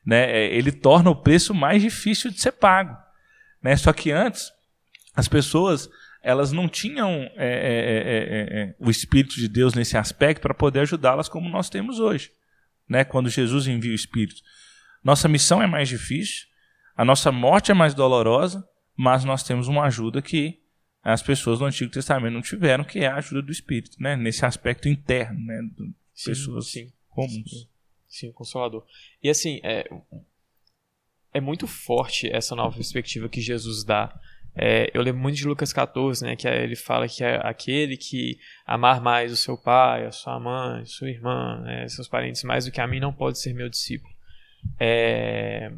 Né? 0.05 0.30
É, 0.30 0.55
ele 0.55 0.70
torna 0.70 1.11
o 1.11 1.16
preço 1.16 1.55
mais 1.55 1.80
difícil 1.80 2.30
de 2.30 2.41
ser 2.41 2.53
pago. 2.53 2.97
Né? 3.62 3.74
Só 3.76 3.93
que 3.93 4.11
antes, 4.11 4.53
as 5.16 5.28
pessoas 5.28 5.89
elas 6.22 6.53
não 6.53 6.66
tinham 6.66 7.30
é 7.37 7.47
é, 7.47 7.47
é, 7.47 8.59
é, 8.59 8.62
é, 8.62 8.74
o 8.78 8.91
Espírito 8.91 9.35
de 9.37 9.47
Deus 9.47 9.74
nesse 9.74 9.97
aspecto 9.99 10.41
para 10.41 10.55
poder 10.55 10.80
ajudá-las 10.80 11.28
como 11.28 11.51
nós 11.51 11.68
temos 11.68 12.01
hoje, 12.01 12.30
né? 12.89 13.05
quando 13.05 13.28
Jesus 13.28 13.66
envia 13.66 13.93
o 13.93 13.95
Espírito. 13.95 14.41
Nossa 15.03 15.28
missão 15.28 15.62
é 15.62 15.66
mais 15.66 15.87
difícil, 15.87 16.47
a 16.97 17.05
nossa 17.05 17.30
morte 17.30 17.70
é 17.70 17.74
mais 17.74 17.93
dolorosa, 17.93 18.66
mas 18.97 19.22
nós 19.22 19.43
temos 19.43 19.68
uma 19.68 19.85
ajuda 19.85 20.22
que 20.22 20.61
as 21.05 21.22
pessoas 21.22 21.59
do 21.59 21.66
Antigo 21.66 21.90
Testamento 21.90 22.32
não 22.32 22.42
tiveram, 22.42 22.82
que 22.82 23.00
é 23.00 23.07
a 23.07 23.16
ajuda 23.16 23.42
do 23.42 23.52
Espírito, 23.52 23.96
né? 24.00 24.16
nesse 24.16 24.44
aspecto 24.44 24.88
interno, 24.88 25.38
né? 25.38 25.61
de 25.76 25.92
pessoas 26.24 26.70
sim, 26.70 26.90
comuns. 27.11 27.50
Sim, 27.50 27.68
sim, 28.09 28.32
consolador. 28.32 28.84
E 29.22 29.28
assim, 29.28 29.61
é, 29.62 29.88
é 31.32 31.40
muito 31.40 31.66
forte 31.66 32.28
essa 32.28 32.57
nova 32.57 32.74
perspectiva 32.74 33.28
que 33.28 33.40
Jesus 33.40 33.84
dá 33.84 34.18
é, 34.57 34.88
eu 34.94 35.02
lembro 35.02 35.20
muito 35.20 35.36
de 35.36 35.46
Lucas 35.48 35.72
14, 35.72 36.24
né, 36.24 36.36
que 36.36 36.46
ele 36.46 36.76
fala 36.76 37.09
que 37.09 37.24
é 37.24 37.40
aquele 37.44 37.96
que 37.96 38.38
amar 38.64 39.00
mais 39.00 39.32
o 39.32 39.36
seu 39.36 39.59
pai, 39.59 40.07
a 40.07 40.12
sua 40.12 40.38
mãe, 40.38 40.84
sua 40.84 41.11
irmã, 41.11 41.61
né, 41.62 41.88
seus 41.88 42.07
parentes 42.07 42.44
mais 42.44 42.64
do 42.64 42.70
que 42.70 42.80
a 42.80 42.86
mim 42.86 43.00
não 43.00 43.12
pode 43.12 43.40
ser 43.40 43.52
meu 43.52 43.68
discípulo. 43.68 44.14
É, 44.78 45.72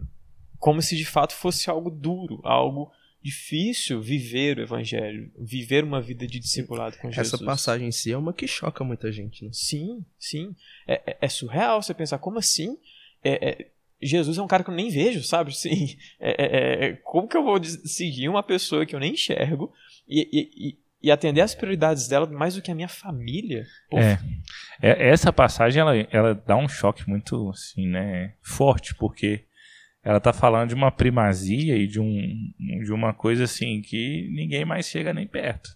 como 0.58 0.82
se 0.82 0.94
de 0.94 1.06
fato 1.06 1.32
fosse 1.32 1.70
algo 1.70 1.90
duro, 1.90 2.40
algo 2.44 2.92
difícil 3.26 4.00
viver 4.00 4.58
o 4.58 4.62
evangelho, 4.62 5.32
viver 5.36 5.82
uma 5.82 6.00
vida 6.00 6.26
de 6.26 6.38
discipulado 6.38 6.96
com 6.98 7.10
Jesus. 7.10 7.34
Essa 7.34 7.44
passagem 7.44 7.88
em 7.88 7.92
si 7.92 8.12
é 8.12 8.16
uma 8.16 8.32
que 8.32 8.46
choca 8.46 8.84
muita 8.84 9.10
gente, 9.10 9.44
né? 9.44 9.50
Sim, 9.52 10.04
sim. 10.16 10.54
É, 10.86 11.02
é, 11.04 11.16
é 11.22 11.28
surreal 11.28 11.82
você 11.82 11.92
pensar 11.92 12.18
como 12.18 12.38
assim? 12.38 12.78
É, 13.24 13.48
é 13.50 13.66
Jesus 14.00 14.38
é 14.38 14.42
um 14.42 14.46
cara 14.46 14.62
que 14.62 14.70
eu 14.70 14.74
nem 14.74 14.90
vejo, 14.90 15.24
sabe? 15.24 15.50
Assim, 15.50 15.96
é, 16.20 16.44
é, 16.44 16.86
é, 16.86 16.92
como 17.02 17.26
que 17.26 17.36
eu 17.36 17.42
vou 17.42 17.62
seguir 17.64 18.28
uma 18.28 18.42
pessoa 18.42 18.86
que 18.86 18.94
eu 18.94 19.00
nem 19.00 19.14
enxergo 19.14 19.72
e, 20.06 20.28
e, 20.32 20.78
e 21.02 21.10
atender 21.10 21.40
as 21.40 21.54
prioridades 21.54 22.06
dela 22.06 22.26
mais 22.26 22.54
do 22.54 22.62
que 22.62 22.70
a 22.70 22.74
minha 22.74 22.88
família? 22.88 23.66
É, 23.92 24.18
é, 24.80 25.08
essa 25.08 25.32
passagem 25.32 25.80
ela, 25.80 25.96
ela 26.12 26.34
dá 26.34 26.56
um 26.56 26.68
choque 26.68 27.08
muito 27.08 27.50
assim, 27.50 27.88
né, 27.88 28.34
forte, 28.42 28.94
porque 28.94 29.44
ela 30.07 30.18
está 30.18 30.32
falando 30.32 30.68
de 30.68 30.74
uma 30.76 30.92
primazia 30.92 31.76
e 31.76 31.88
de, 31.88 31.98
um, 31.98 32.52
de 32.84 32.92
uma 32.92 33.12
coisa 33.12 33.42
assim 33.42 33.82
que 33.82 34.28
ninguém 34.32 34.64
mais 34.64 34.86
chega 34.86 35.12
nem 35.12 35.26
perto. 35.26 35.68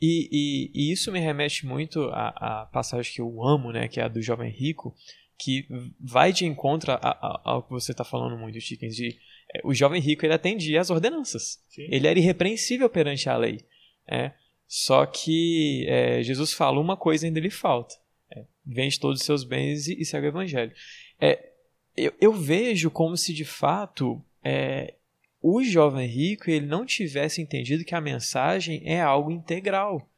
E, 0.00 0.28
e, 0.30 0.70
e, 0.72 0.92
isso 0.92 1.10
me 1.10 1.18
remete 1.18 1.66
muito 1.66 2.04
à, 2.12 2.28
à 2.62 2.66
passagem 2.66 3.12
que 3.12 3.20
eu 3.20 3.42
amo, 3.42 3.72
né, 3.72 3.88
que 3.88 3.98
é 3.98 4.04
a 4.04 4.08
do 4.08 4.22
jovem 4.22 4.52
rico, 4.52 4.94
que 5.36 5.66
vai 5.98 6.32
de 6.32 6.46
encontro 6.46 6.96
ao 7.02 7.64
que 7.64 7.70
você 7.70 7.90
está 7.90 8.04
falando 8.04 8.38
muito, 8.38 8.60
Chickens, 8.60 8.94
de 8.94 9.18
é, 9.52 9.62
o 9.64 9.74
jovem 9.74 10.00
rico 10.00 10.24
ele 10.24 10.34
atendia 10.34 10.80
às 10.80 10.90
ordenanças. 10.90 11.58
Sim. 11.70 11.88
Ele 11.90 12.06
era 12.06 12.18
irrepreensível 12.18 12.88
perante 12.88 13.28
a 13.28 13.36
lei. 13.36 13.58
É. 14.06 14.30
Só 14.68 15.04
que 15.06 15.84
é, 15.88 16.22
Jesus 16.22 16.52
fala 16.52 16.78
uma 16.78 16.96
coisa 16.96 17.26
ainda 17.26 17.40
lhe 17.40 17.50
falta. 17.50 17.96
É, 18.32 18.44
vende 18.64 19.00
todos 19.00 19.18
os 19.18 19.26
seus 19.26 19.42
bens 19.42 19.88
e, 19.88 20.00
e 20.00 20.04
segue 20.04 20.26
o 20.26 20.28
evangelho. 20.28 20.72
É, 21.20 21.53
eu, 21.96 22.12
eu, 22.20 22.32
vejo 22.32 22.90
como 22.90 23.16
se 23.16 23.32
de 23.32 23.44
fato 23.44 24.22
é, 24.42 24.94
o 25.40 25.62
jovem 25.62 26.06
rico 26.06 26.50
ele 26.50 26.66
não 26.66 26.84
tivesse 26.84 27.40
entendido 27.40 27.84
que 27.84 27.94
a 27.94 28.00
mensagem 28.00 28.82
é 28.84 29.00
algo 29.00 29.30
integral 29.30 30.08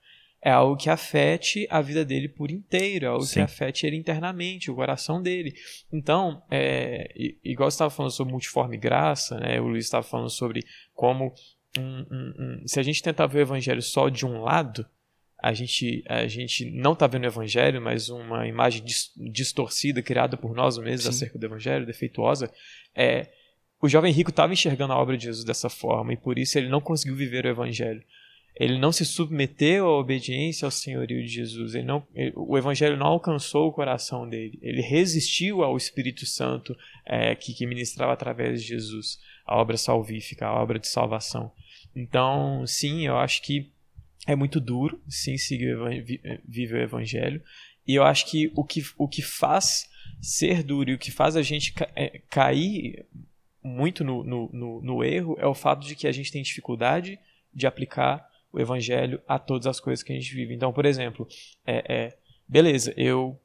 é 0.47 0.51
algo 0.53 0.77
que 0.77 0.89
afete 0.89 1.66
a 1.68 1.81
vida 1.81 2.05
dele 2.05 2.29
por 2.29 2.53
inteiro, 2.53 3.05
é 3.05 3.09
algo 3.09 3.24
Sim. 3.24 3.35
que 3.35 3.41
afete 3.41 3.85
ele 3.85 3.97
internamente, 3.97 4.70
o 4.70 4.77
coração 4.77 5.20
dele. 5.20 5.53
Então, 5.93 6.41
é, 6.49 7.12
igual 7.43 7.68
você 7.68 7.74
estava 7.74 7.91
falando 7.91 8.12
sobre 8.12 8.31
multiforme 8.31 8.77
graça, 8.77 9.41
né, 9.41 9.61
o 9.61 9.66
Luiz 9.66 9.87
estava 9.87 10.05
falando 10.05 10.31
sobre 10.31 10.64
como 10.95 11.35
um, 11.77 11.83
um, 11.83 12.35
um, 12.39 12.62
se 12.64 12.79
a 12.79 12.83
gente 12.85 13.03
tentar 13.03 13.27
ver 13.27 13.41
o 13.41 13.43
evangelho 13.43 13.83
só 13.83 14.09
de 14.09 14.24
um 14.24 14.41
lado, 14.41 14.87
a 15.47 15.53
gente, 15.53 16.03
a 16.09 16.27
gente 16.27 16.69
não 16.73 16.93
está 16.93 17.07
vendo 17.07 17.23
o 17.23 17.29
evangelho, 17.29 17.81
mas 17.81 18.09
uma 18.09 18.49
imagem 18.49 18.83
dis, 18.83 19.13
distorcida 19.17 20.03
criada 20.03 20.37
por 20.37 20.53
nós 20.53 20.77
mesmos 20.77 21.05
Sim. 21.05 21.09
acerca 21.11 21.39
do 21.39 21.47
evangelho, 21.47 21.87
defeituosa, 21.87 22.53
é, 22.93 23.29
o 23.81 23.89
jovem 23.89 24.13
rico 24.13 24.31
estava 24.31 24.53
enxergando 24.53 24.93
a 24.93 24.99
obra 24.99 25.17
de 25.17 25.23
Jesus 25.23 25.45
dessa 25.45 25.71
forma 25.71 26.13
e 26.13 26.17
por 26.17 26.37
isso 26.37 26.59
ele 26.59 26.69
não 26.69 26.81
conseguiu 26.81 27.15
viver 27.15 27.47
o 27.47 27.49
evangelho. 27.49 28.03
Ele 28.59 28.77
não 28.77 28.91
se 28.91 29.05
submeteu 29.05 29.87
à 29.87 30.01
obediência 30.01 30.67
ao 30.67 30.71
senhorio 30.73 31.23
de 31.23 31.29
Jesus. 31.29 31.77
Ele 31.77 31.85
não, 31.85 32.05
ele, 32.13 32.33
o 32.35 32.59
evangelho 32.59 32.97
não 32.97 33.07
alcançou 33.07 33.69
o 33.69 33.73
coração 33.73 34.29
dele. 34.29 34.59
Ele 34.63 34.81
resistiu 34.81 35.63
ao 35.63 35.77
Espírito 35.77 36.27
Santo 36.27 36.77
é, 37.05 37.37
que, 37.37 37.55
que 37.55 37.67
ministrava 37.67 38.15
através 38.15 38.63
de 38.63 38.69
Jesus 38.69 39.21
a 39.47 39.57
obra 39.57 39.77
salvífica, 39.77 40.47
a 40.47 40.61
obra 40.61 40.81
de 40.81 40.89
salvação. 40.89 41.53
Então, 41.95 42.67
sim, 42.67 43.07
eu 43.07 43.17
acho 43.17 43.43
que 43.43 43.71
é 44.27 44.35
muito 44.35 44.61
duro, 44.61 45.01
sim, 45.09 45.37
seguir 45.37 45.77
viver 46.47 46.81
o 46.81 46.83
evangelho. 46.83 47.43
E 47.87 47.95
eu 47.95 48.03
acho 48.03 48.27
que 48.27 48.51
o 48.55 48.64
que, 48.64 48.83
o 48.99 49.07
que 49.07 49.22
faz 49.22 49.89
ser 50.20 50.62
duro 50.62 50.91
e 50.91 50.95
o 50.95 50.99
que 50.99 51.12
faz 51.12 51.37
a 51.37 51.43
gente 51.43 51.72
é, 51.95 52.20
cair 52.29 53.07
muito 53.62 54.03
no, 54.03 54.24
no, 54.24 54.51
no, 54.53 54.83
no 54.83 55.05
erro 55.05 55.37
é 55.39 55.47
o 55.47 55.55
fato 55.55 55.87
de 55.87 55.95
que 55.95 56.07
a 56.07 56.12
gente 56.12 56.33
tem 56.33 56.43
dificuldade 56.43 57.18
de 57.55 57.66
aplicar 57.66 58.29
o 58.53 58.61
evangelho 58.61 59.20
a 59.27 59.39
todas 59.39 59.66
as 59.66 59.79
coisas 59.79 60.03
que 60.03 60.12
a 60.12 60.16
gente 60.16 60.35
vive. 60.35 60.55
Então, 60.55 60.72
por 60.72 60.85
exemplo, 60.85 61.29
é, 61.64 61.85
é 61.89 62.16
beleza, 62.49 62.93
eu 62.97 63.39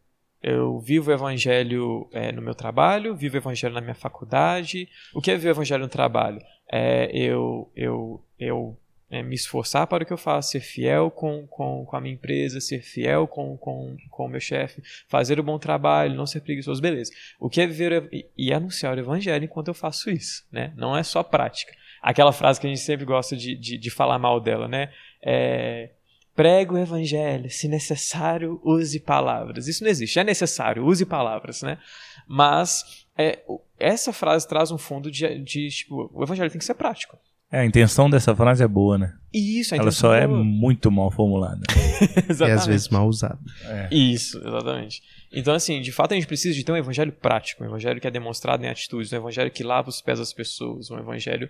eu 0.43 0.79
vivo 0.79 1.11
o 1.11 1.13
evangelho 1.13 2.09
é, 2.11 2.31
no 2.31 2.41
meu 2.41 2.55
trabalho, 2.55 3.15
vivo 3.15 3.35
o 3.35 3.37
evangelho 3.37 3.75
na 3.75 3.81
minha 3.81 3.93
faculdade. 3.93 4.89
O 5.13 5.21
que 5.21 5.29
é 5.29 5.35
viver 5.35 5.49
o 5.49 5.51
evangelho 5.51 5.83
no 5.83 5.89
trabalho? 5.89 6.41
É 6.71 7.11
eu, 7.15 7.71
eu, 7.75 8.25
eu 8.39 8.75
é, 9.11 9.21
me 9.21 9.35
esforçar 9.35 9.85
para 9.85 10.03
o 10.03 10.07
que 10.07 10.13
eu 10.13 10.17
faço, 10.17 10.51
ser 10.51 10.61
fiel 10.61 11.11
com, 11.11 11.45
com, 11.47 11.85
com 11.85 11.95
a 11.95 12.01
minha 12.01 12.15
empresa, 12.15 12.61
ser 12.61 12.81
fiel 12.81 13.27
com, 13.27 13.57
com, 13.57 13.97
com 14.09 14.25
o 14.25 14.29
meu 14.29 14.39
chefe, 14.39 14.81
fazer 15.07 15.37
o 15.37 15.43
bom 15.43 15.59
trabalho, 15.59 16.15
não 16.15 16.25
ser 16.25 16.39
preguiçoso, 16.39 16.81
beleza. 16.81 17.11
O 17.39 17.49
que 17.49 17.59
é 17.59 17.67
viver 17.67 18.07
e, 18.11 18.25
e 18.37 18.53
anunciar 18.53 18.95
o 18.95 18.99
evangelho 18.99 19.43
enquanto 19.43 19.67
eu 19.67 19.73
faço 19.73 20.09
isso, 20.09 20.47
né? 20.49 20.73
Não 20.77 20.97
é 20.97 21.03
só 21.03 21.21
prática. 21.21 21.73
Aquela 22.01 22.31
frase 22.31 22.59
que 22.59 22.65
a 22.65 22.69
gente 22.69 22.81
sempre 22.81 23.05
gosta 23.05 23.35
de, 23.35 23.53
de, 23.55 23.77
de 23.77 23.89
falar 23.91 24.17
mal 24.17 24.39
dela, 24.39 24.67
né? 24.67 24.91
É, 25.21 25.89
Prega 26.33 26.73
o 26.73 26.77
evangelho, 26.77 27.49
se 27.49 27.67
necessário, 27.67 28.61
use 28.63 28.99
palavras. 29.01 29.67
Isso 29.67 29.83
não 29.83 29.91
existe, 29.91 30.17
é 30.17 30.23
necessário, 30.23 30.85
use 30.85 31.05
palavras, 31.05 31.61
né? 31.61 31.77
Mas 32.25 33.05
é, 33.17 33.39
essa 33.77 34.13
frase 34.13 34.47
traz 34.47 34.71
um 34.71 34.77
fundo 34.77 35.11
de, 35.11 35.37
de, 35.39 35.69
tipo, 35.69 36.09
o 36.13 36.23
evangelho 36.23 36.49
tem 36.49 36.57
que 36.57 36.65
ser 36.65 36.75
prático. 36.75 37.19
É, 37.51 37.59
a 37.59 37.65
intenção 37.65 38.09
dessa 38.09 38.33
frase 38.33 38.63
é 38.63 38.67
boa, 38.67 38.97
né? 38.97 39.13
Isso, 39.33 39.75
a 39.75 39.77
Ela 39.77 39.91
só 39.91 40.15
é 40.15 40.23
é 40.23 40.27
boa. 40.27 40.43
muito 40.43 40.89
mal 40.89 41.11
formulada. 41.11 41.61
E 42.01 42.51
às 42.51 42.65
vezes 42.65 42.89
mal 42.89 43.07
usado. 43.07 43.39
É. 43.63 43.89
Isso, 43.93 44.37
exatamente. 44.39 45.03
Então, 45.31 45.53
assim, 45.53 45.81
de 45.81 45.91
fato 45.91 46.13
a 46.13 46.15
gente 46.15 46.25
precisa 46.25 46.55
de 46.55 46.63
ter 46.63 46.71
um 46.71 46.77
evangelho 46.77 47.11
prático, 47.11 47.63
um 47.63 47.67
evangelho 47.67 48.01
que 48.01 48.07
é 48.07 48.11
demonstrado 48.11 48.63
em 48.63 48.69
atitudes, 48.69 49.13
um 49.13 49.17
evangelho 49.17 49.51
que 49.51 49.63
lava 49.63 49.89
os 49.89 50.01
pés 50.01 50.17
das 50.17 50.33
pessoas, 50.33 50.89
um 50.89 50.97
evangelho 50.97 51.49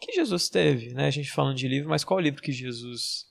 que 0.00 0.12
Jesus 0.12 0.48
teve, 0.48 0.92
né? 0.92 1.06
A 1.06 1.10
gente 1.10 1.30
falando 1.30 1.56
de 1.56 1.66
livro, 1.66 1.88
mas 1.88 2.04
qual 2.04 2.20
livro 2.20 2.42
que 2.42 2.52
Jesus 2.52 3.26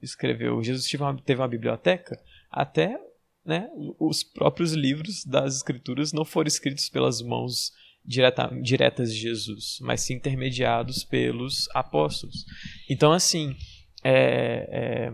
escreveu? 0.00 0.62
Jesus 0.62 0.88
teve 0.88 1.02
uma, 1.02 1.16
teve 1.16 1.40
uma 1.40 1.48
biblioteca 1.48 2.18
até 2.50 2.98
né, 3.44 3.68
os 3.98 4.22
próprios 4.22 4.72
livros 4.74 5.24
das 5.24 5.56
escrituras 5.56 6.12
não 6.12 6.22
foram 6.22 6.48
escritos 6.48 6.90
pelas 6.90 7.22
mãos 7.22 7.72
direta, 8.08 8.50
diretas 8.62 9.12
de 9.12 9.20
Jesus, 9.20 9.78
mas 9.82 10.00
sim 10.00 10.14
intermediados 10.14 11.04
pelos 11.04 11.68
apóstolos. 11.74 12.46
Então, 12.88 13.12
assim, 13.12 13.54
é, 14.02 14.68
é, 14.72 15.12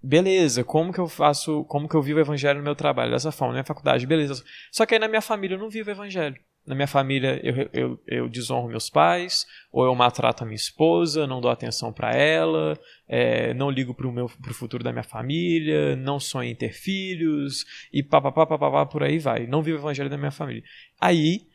beleza, 0.00 0.62
como 0.62 0.92
que 0.92 1.00
eu 1.00 1.08
faço, 1.08 1.64
como 1.64 1.88
que 1.88 1.96
eu 1.96 2.02
vivo 2.02 2.20
o 2.20 2.22
evangelho 2.22 2.60
no 2.60 2.64
meu 2.64 2.76
trabalho? 2.76 3.10
Dessa 3.10 3.32
forma, 3.32 3.52
na 3.52 3.58
minha 3.58 3.64
faculdade, 3.64 4.06
beleza. 4.06 4.44
Só 4.70 4.86
que 4.86 4.94
aí 4.94 5.00
na 5.00 5.08
minha 5.08 5.20
família 5.20 5.56
eu 5.56 5.58
não 5.58 5.68
vivo 5.68 5.88
o 5.88 5.92
evangelho. 5.92 6.40
Na 6.64 6.74
minha 6.74 6.86
família 6.86 7.40
eu, 7.42 7.68
eu, 7.72 8.00
eu 8.06 8.28
desonro 8.28 8.68
meus 8.68 8.88
pais, 8.88 9.44
ou 9.72 9.84
eu 9.84 9.94
maltrato 9.94 10.44
a 10.44 10.46
minha 10.46 10.54
esposa, 10.54 11.26
não 11.26 11.40
dou 11.40 11.50
atenção 11.50 11.92
para 11.92 12.12
ela, 12.12 12.78
é, 13.08 13.54
não 13.54 13.70
ligo 13.70 13.94
pro, 13.94 14.12
meu, 14.12 14.26
pro 14.26 14.54
futuro 14.54 14.84
da 14.84 14.92
minha 14.92 15.02
família, 15.02 15.96
não 15.96 16.20
sonho 16.20 16.50
em 16.50 16.54
ter 16.54 16.74
filhos, 16.74 17.64
e 17.92 18.02
papapá, 18.04 18.46
papapá, 18.46 18.86
por 18.86 19.02
aí 19.02 19.18
vai. 19.18 19.46
Não 19.48 19.62
vivo 19.62 19.78
o 19.78 19.80
evangelho 19.80 20.10
da 20.10 20.18
minha 20.18 20.30
família. 20.30 20.62
Aí 21.00 21.48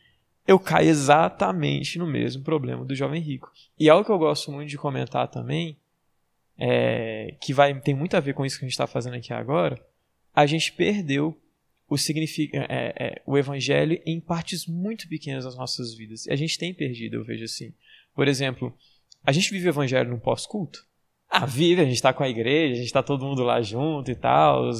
eu 0.46 0.58
caio 0.58 0.88
exatamente 0.88 1.98
no 1.98 2.06
mesmo 2.06 2.42
problema 2.42 2.84
do 2.84 2.94
jovem 2.94 3.20
rico. 3.20 3.50
E 3.78 3.88
algo 3.88 4.04
que 4.04 4.10
eu 4.10 4.18
gosto 4.18 4.52
muito 4.52 4.68
de 4.68 4.78
comentar 4.78 5.28
também, 5.28 5.78
é, 6.58 7.34
que 7.40 7.52
vai, 7.52 7.78
tem 7.80 7.94
muito 7.94 8.16
a 8.16 8.20
ver 8.20 8.34
com 8.34 8.44
isso 8.44 8.58
que 8.58 8.64
a 8.64 8.68
gente 8.68 8.74
está 8.74 8.86
fazendo 8.86 9.14
aqui 9.14 9.32
agora, 9.32 9.80
a 10.34 10.46
gente 10.46 10.72
perdeu 10.72 11.38
o, 11.88 11.96
significa, 11.96 12.66
é, 12.68 12.94
é, 12.98 13.22
o 13.26 13.36
evangelho 13.36 14.00
em 14.04 14.20
partes 14.20 14.66
muito 14.66 15.08
pequenas 15.08 15.44
das 15.44 15.56
nossas 15.56 15.94
vidas. 15.94 16.26
E 16.26 16.32
a 16.32 16.36
gente 16.36 16.58
tem 16.58 16.72
perdido, 16.72 17.16
eu 17.16 17.24
vejo 17.24 17.44
assim. 17.44 17.72
Por 18.14 18.28
exemplo, 18.28 18.76
a 19.24 19.32
gente 19.32 19.50
vive 19.50 19.68
o 19.68 19.70
evangelho 19.70 20.10
num 20.10 20.18
pós-culto? 20.18 20.86
Ah, 21.28 21.46
vive, 21.46 21.80
a 21.80 21.84
gente 21.84 21.94
está 21.94 22.12
com 22.12 22.22
a 22.22 22.28
igreja, 22.28 22.74
a 22.74 22.76
gente 22.76 22.86
está 22.86 23.02
todo 23.02 23.24
mundo 23.24 23.42
lá 23.42 23.60
junto 23.60 24.10
e 24.10 24.14
tal. 24.14 24.70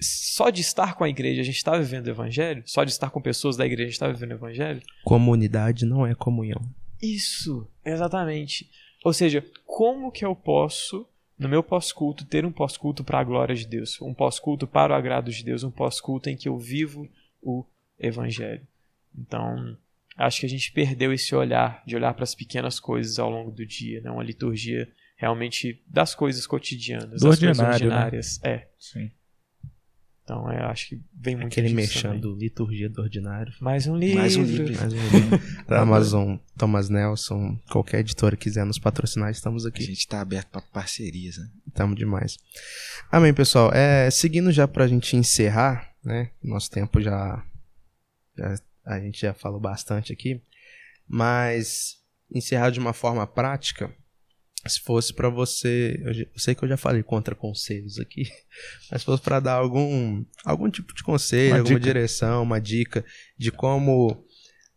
Só 0.00 0.50
de 0.50 0.60
estar 0.60 0.94
com 0.94 1.04
a 1.04 1.08
igreja 1.08 1.40
a 1.40 1.44
gente 1.44 1.56
está 1.56 1.76
vivendo 1.76 2.06
o 2.06 2.10
evangelho? 2.10 2.62
Só 2.66 2.84
de 2.84 2.90
estar 2.90 3.10
com 3.10 3.20
pessoas 3.20 3.56
da 3.56 3.64
igreja 3.64 3.84
a 3.84 3.86
gente 3.86 3.94
está 3.94 4.08
vivendo 4.08 4.32
o 4.32 4.34
evangelho? 4.34 4.82
Comunidade 5.04 5.84
não 5.86 6.06
é 6.06 6.14
comunhão. 6.14 6.60
Isso, 7.02 7.66
exatamente. 7.84 8.70
Ou 9.04 9.12
seja, 9.12 9.44
como 9.64 10.10
que 10.10 10.24
eu 10.24 10.34
posso, 10.34 11.06
no 11.38 11.48
meu 11.48 11.62
pós-culto, 11.62 12.24
ter 12.24 12.44
um 12.44 12.52
pós-culto 12.52 13.04
para 13.04 13.20
a 13.20 13.24
glória 13.24 13.54
de 13.54 13.66
Deus? 13.66 14.00
Um 14.00 14.12
pós-culto 14.12 14.66
para 14.66 14.92
o 14.92 14.96
agrado 14.96 15.30
de 15.30 15.44
Deus? 15.44 15.62
Um 15.62 15.70
pós-culto 15.70 16.28
em 16.28 16.36
que 16.36 16.48
eu 16.48 16.58
vivo 16.58 17.08
o 17.42 17.64
evangelho? 17.98 18.66
Então, 19.16 19.76
acho 20.16 20.40
que 20.40 20.46
a 20.46 20.48
gente 20.48 20.72
perdeu 20.72 21.12
esse 21.12 21.34
olhar, 21.34 21.82
de 21.86 21.96
olhar 21.96 22.12
para 22.14 22.24
as 22.24 22.34
pequenas 22.34 22.80
coisas 22.80 23.18
ao 23.18 23.30
longo 23.30 23.50
do 23.50 23.64
dia, 23.64 24.00
né? 24.00 24.10
Uma 24.10 24.24
liturgia 24.24 24.90
realmente 25.16 25.82
das 25.86 26.14
coisas 26.14 26.46
cotidianas, 26.46 27.20
Do 27.20 27.28
das 27.28 27.38
coisas 27.38 27.58
ordinário, 27.58 27.88
né? 27.88 27.94
ordinárias. 27.94 28.40
É. 28.42 28.68
Sim. 28.78 29.10
Então, 30.26 30.52
eu 30.52 30.66
acho 30.66 30.88
que 30.88 31.00
vem 31.14 31.36
muito 31.36 31.52
Aquele 31.52 31.72
mexendo 31.72 32.34
liturgia 32.34 32.90
do 32.90 33.00
ordinário. 33.00 33.52
Mais 33.60 33.86
um 33.86 33.96
livro. 33.96 34.18
Mais 34.18 34.34
um 34.36 34.42
livro. 34.42 34.74
Mais 34.76 34.92
um 34.92 34.96
livro. 35.08 35.40
Da 35.68 35.80
Amazon, 35.82 36.36
Thomas 36.58 36.88
Nelson, 36.88 37.56
qualquer 37.70 38.00
editora 38.00 38.36
quiser 38.36 38.66
nos 38.66 38.76
patrocinar, 38.76 39.30
estamos 39.30 39.64
A 39.64 39.68
aqui. 39.68 39.84
gente 39.84 40.04
tá 40.08 40.20
aberto 40.20 40.48
pra 40.50 40.60
parcerias, 40.60 41.38
né? 41.38 41.48
Tamo 41.72 41.94
demais. 41.94 42.38
Amém, 43.08 43.32
pessoal. 43.32 43.70
É, 43.72 44.10
seguindo 44.10 44.50
já 44.50 44.66
pra 44.66 44.88
gente 44.88 45.14
encerrar, 45.16 45.92
né? 46.04 46.32
Nosso 46.42 46.72
tempo 46.72 47.00
já, 47.00 47.44
já- 48.36 48.58
A 48.84 48.98
gente 48.98 49.20
já 49.20 49.32
falou 49.32 49.60
bastante 49.60 50.12
aqui. 50.12 50.42
Mas 51.08 51.98
encerrar 52.34 52.70
de 52.70 52.80
uma 52.80 52.92
forma 52.92 53.24
prática, 53.28 53.94
se 54.68 54.80
fosse 54.80 55.12
pra 55.12 55.28
você. 55.28 56.00
Eu, 56.04 56.26
sei 56.36 56.54
que 56.54 56.62
eu 56.64 56.68
já 56.68 56.76
falei 56.76 57.02
contra 57.02 57.34
conselhos 57.34 57.98
aqui, 57.98 58.24
mas 58.90 59.02
se 59.02 59.04
fosse 59.06 59.22
pra 59.22 59.40
dar 59.40 59.54
algum, 59.54 60.24
algum 60.44 60.70
tipo 60.70 60.94
de 60.94 61.02
conselho, 61.02 61.52
Uma 61.54 61.58
alguma 61.58 61.78
dica. 61.80 61.92
direção, 61.92 62.42
uma 62.42 62.60
dica 62.60 63.04
de 63.36 63.50
como. 63.50 64.24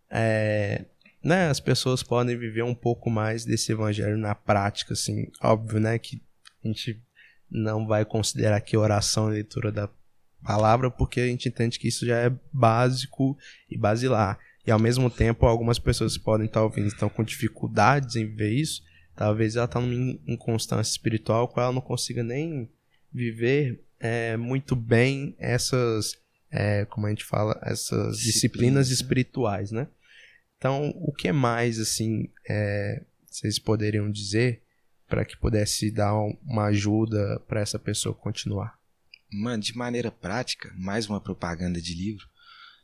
é, 0.10 0.86
né, 1.24 1.50
as 1.50 1.60
pessoas 1.60 2.02
podem 2.02 2.38
viver 2.38 2.64
um 2.64 2.76
pouco 2.76 3.10
mais 3.10 3.44
desse 3.44 3.72
evangelho 3.72 4.18
na 4.18 4.34
prática, 4.34 4.94
assim, 4.94 5.28
óbvio, 5.44 5.80
né, 5.80 6.00
que 6.00 6.22
a 6.64 6.68
gente 6.68 7.02
não 7.52 7.86
vai 7.86 8.06
considerar 8.06 8.56
aqui 8.56 8.78
oração 8.78 9.30
e 9.30 9.34
leitura 9.34 9.72
da 9.72 9.90
palavra, 10.44 10.90
porque 10.90 11.20
a 11.20 11.28
gente 11.28 11.50
entende 11.50 11.78
que 11.78 11.88
isso 11.88 12.06
já 12.06 12.18
é 12.18 12.32
básico 12.54 13.38
e 13.70 13.78
basilar. 13.78 14.40
E 14.66 14.72
ao 14.72 14.80
mesmo 14.80 15.10
tempo, 15.10 15.46
algumas 15.46 15.80
pessoas 15.80 16.18
podem 16.18 16.46
estar 16.46 16.62
ouvindo 16.64 16.88
estão 16.88 17.10
com 17.10 17.24
dificuldades 17.24 18.16
em 18.16 18.26
viver 18.26 18.52
isso. 18.54 18.82
Talvez 19.20 19.57
ela 19.57 19.65
está 19.65 19.82
numa 19.82 20.17
inconstância 20.26 20.89
espiritual 20.89 21.49
com 21.49 21.59
ela 21.59 21.74
não 21.74 21.82
consiga 21.82 22.24
nem 22.24 22.70
viver 23.11 23.84
é, 23.99 24.38
muito 24.38 24.78
bem 24.78 25.36
essas, 25.38 26.13
é, 26.49 26.86
como 26.86 27.05
a 27.05 27.09
gente 27.09 27.26
fala, 27.26 27.59
essas 27.61 28.17
disciplinas, 28.17 28.24
Disciplinas, 28.24 28.88
né? 28.88 28.93
espirituais, 28.93 29.72
né? 29.72 29.89
Então, 30.57 30.91
o 30.95 31.11
que 31.11 31.34
mais, 31.34 31.80
assim, 31.82 32.30
é, 32.49 33.03
vocês 33.30 33.59
poderiam 33.59 34.09
dizer 34.09 34.61
para 35.05 35.26
que 35.26 35.36
pudesse 35.36 35.91
dar 35.91 36.17
um- 36.17 36.38
uma 36.45 36.67
ajuda 36.67 37.41
para 37.45 37.59
essa 37.59 37.78
pessoa 37.78 38.15
continuar? 38.15 38.80
Mano, 39.30 39.61
de 39.61 39.76
maneira 39.76 40.09
prática, 40.09 40.74
mais 40.78 41.09
uma 41.09 41.20
propaganda 41.20 41.82
de 41.82 41.93
livro. 41.93 42.26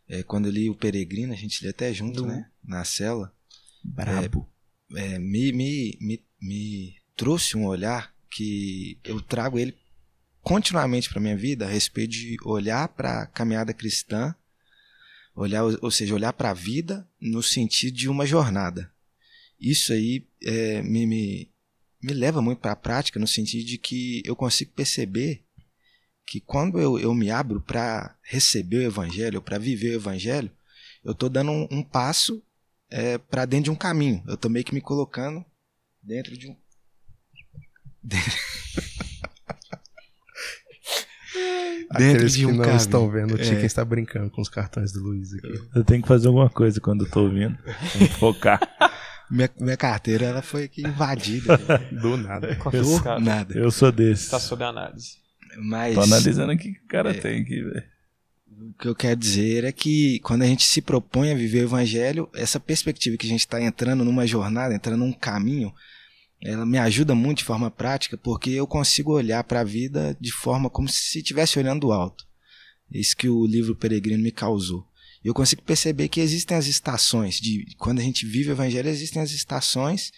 É, 0.10 0.22
quando 0.22 0.48
eu 0.48 0.52
li 0.52 0.70
O 0.70 0.76
Peregrino, 0.76 1.32
a 1.32 1.38
gente 1.38 1.64
lê 1.64 1.70
até 1.70 1.94
junto, 1.94 2.24
Do- 2.24 2.28
né? 2.28 2.50
Na 2.62 2.84
cela. 2.84 3.34
Brabo. 3.82 4.50
É, 4.96 5.18
me, 5.18 5.52
me, 5.52 5.98
me, 6.00 6.25
me 6.42 6.96
trouxe 7.16 7.58
um 7.58 7.66
olhar 7.66 8.14
que 8.30 9.00
eu 9.04 9.22
trago 9.22 9.58
ele 9.58 9.76
continuamente 10.42 11.10
para 11.10 11.22
minha 11.22 11.36
vida 11.36 11.66
a 11.66 11.70
respeito 11.70 12.12
de 12.12 12.38
olhar 12.44 12.88
para 12.90 13.24
a 13.24 13.26
caminhada 13.26 13.74
cristã, 13.74 14.36
olhar, 15.36 15.64
ou 15.64 15.90
seja, 15.90 16.14
olhar 16.14 16.34
para 16.34 16.52
a 16.52 16.54
vida 16.54 17.08
no 17.20 17.42
sentido 17.42 17.98
de 17.98 18.08
uma 18.08 18.26
jornada. 18.26 18.92
Isso 19.60 19.92
aí 19.92 20.28
é, 20.44 20.82
me, 20.84 21.06
me, 21.08 21.50
me 22.02 22.14
leva 22.14 22.42
muito 22.42 22.60
para 22.60 22.74
a 22.74 22.76
prática 22.76 23.20
no 23.20 23.28
sentido 23.28 23.66
de 23.66 23.78
que 23.78 24.22
eu 24.26 24.36
consigo 24.36 24.72
perceber 24.74 25.44
que 26.28 26.40
quando 26.40 26.80
eu, 26.80 27.00
eu 27.00 27.14
me 27.14 27.32
abro 27.32 27.62
para 27.62 28.16
receber 28.22 28.78
o 28.78 28.84
evangelho, 28.84 29.42
para 29.42 29.58
viver 29.58 29.92
o 29.92 29.96
evangelho, 29.96 30.52
eu 31.04 31.14
estou 31.14 31.30
dando 31.30 31.52
um, 31.52 31.68
um 31.72 31.84
passo 31.84 32.44
é, 32.90 33.18
para 33.18 33.46
dentro 33.46 33.66
de 33.66 33.72
um 33.72 33.76
caminho. 33.76 34.24
Eu 34.28 34.38
tô 34.38 34.50
meio 34.50 34.66
que 34.66 34.74
me 34.74 34.82
colocando 34.82 35.46
dentro 36.06 36.38
de 36.38 36.48
um. 36.50 36.56
Dentro 41.98 42.16
Aqueles 42.16 42.34
de 42.34 42.40
que 42.40 42.46
um 42.46 42.52
não 42.52 42.60
caminho. 42.60 42.78
estão 42.78 43.10
vendo, 43.10 43.36
o 43.36 43.38
Chicken 43.38 43.60
É. 43.64 43.66
está 43.66 43.84
brincando 43.84 44.30
com 44.32 44.42
os 44.42 44.50
cartões 44.50 44.92
do 44.92 45.02
Luiz 45.02 45.34
aqui. 45.34 45.60
Eu 45.76 45.84
tenho 45.84 46.02
que 46.02 46.08
fazer 46.08 46.28
alguma 46.28 46.50
coisa 46.50 46.80
quando 46.80 47.06
eu 47.06 47.12
tô 47.12 47.24
ouvindo. 47.24 47.58
Que 47.94 48.08
focar. 48.08 48.60
Minha, 49.30 49.50
minha 49.60 49.76
carteira 49.76 50.24
ela 50.28 50.42
foi 50.44 50.66
aqui 50.66 50.84
invadida. 50.84 51.58
Do 51.92 52.16
nada. 52.18 52.56
Do 52.56 53.20
nada. 53.20 53.58
Eu 53.58 53.72
sou 53.72 53.92
desse. 53.92 54.26
Está 54.26 54.40
sob 54.40 54.64
análise. 54.64 55.18
Mas 55.58 55.96
Tô 55.96 56.02
analisando 56.02 56.52
aqui 56.52 56.70
o 56.70 56.74
que 56.76 56.80
o 56.82 56.88
cara 56.88 57.10
É. 57.10 57.14
tem 57.16 57.42
aqui, 57.42 57.64
velho. 57.64 57.84
o 58.70 58.74
que 58.74 58.88
eu 58.88 58.94
quero 58.96 59.20
dizer 59.20 59.64
é 59.64 59.72
que 59.72 60.20
quando 60.20 60.44
a 60.44 60.46
gente 60.46 60.64
se 60.64 60.80
propõe 60.80 61.32
a 61.32 61.36
viver 61.36 61.62
o 61.62 61.64
evangelho, 61.64 62.30
essa 62.36 62.60
perspectiva 62.60 63.18
que 63.18 63.26
a 63.26 63.30
gente 63.30 63.40
está 63.40 63.60
entrando 63.60 64.06
numa 64.06 64.28
jornada, 64.28 64.76
entrando 64.76 65.00
num 65.00 65.12
caminho, 65.12 65.74
ela 66.42 66.66
me 66.66 66.78
ajuda 66.78 67.16
muito 67.16 67.40
de 67.40 67.44
forma 67.44 67.72
prática, 67.72 68.18
porque 68.18 68.52
eu 68.52 68.68
consigo 68.68 69.14
olhar 69.14 69.44
para 69.44 69.62
a 69.62 69.64
vida 69.64 70.16
de 70.20 70.32
forma 70.32 70.70
como 70.70 70.88
se 70.88 71.20
estivesse 71.20 71.58
olhando 71.58 71.82
do 71.82 71.92
alto. 71.92 72.26
Isso 72.92 73.16
que 73.16 73.28
o 73.28 73.46
livro 73.46 73.76
Peregrino 73.76 74.24
me 74.24 74.32
causou. 74.32 74.88
Eu 75.24 75.34
consigo 75.34 75.64
perceber 75.64 76.08
que 76.08 76.20
existem 76.20 76.56
as 76.56 76.68
estações, 76.68 77.40
de 77.40 77.76
quando 77.78 78.00
a 78.00 78.04
gente 78.04 78.28
vive 78.28 78.50
o 78.50 78.52
evangelho, 78.52 78.88
existem 78.90 79.22
as 79.22 79.32
estações, 79.32 80.12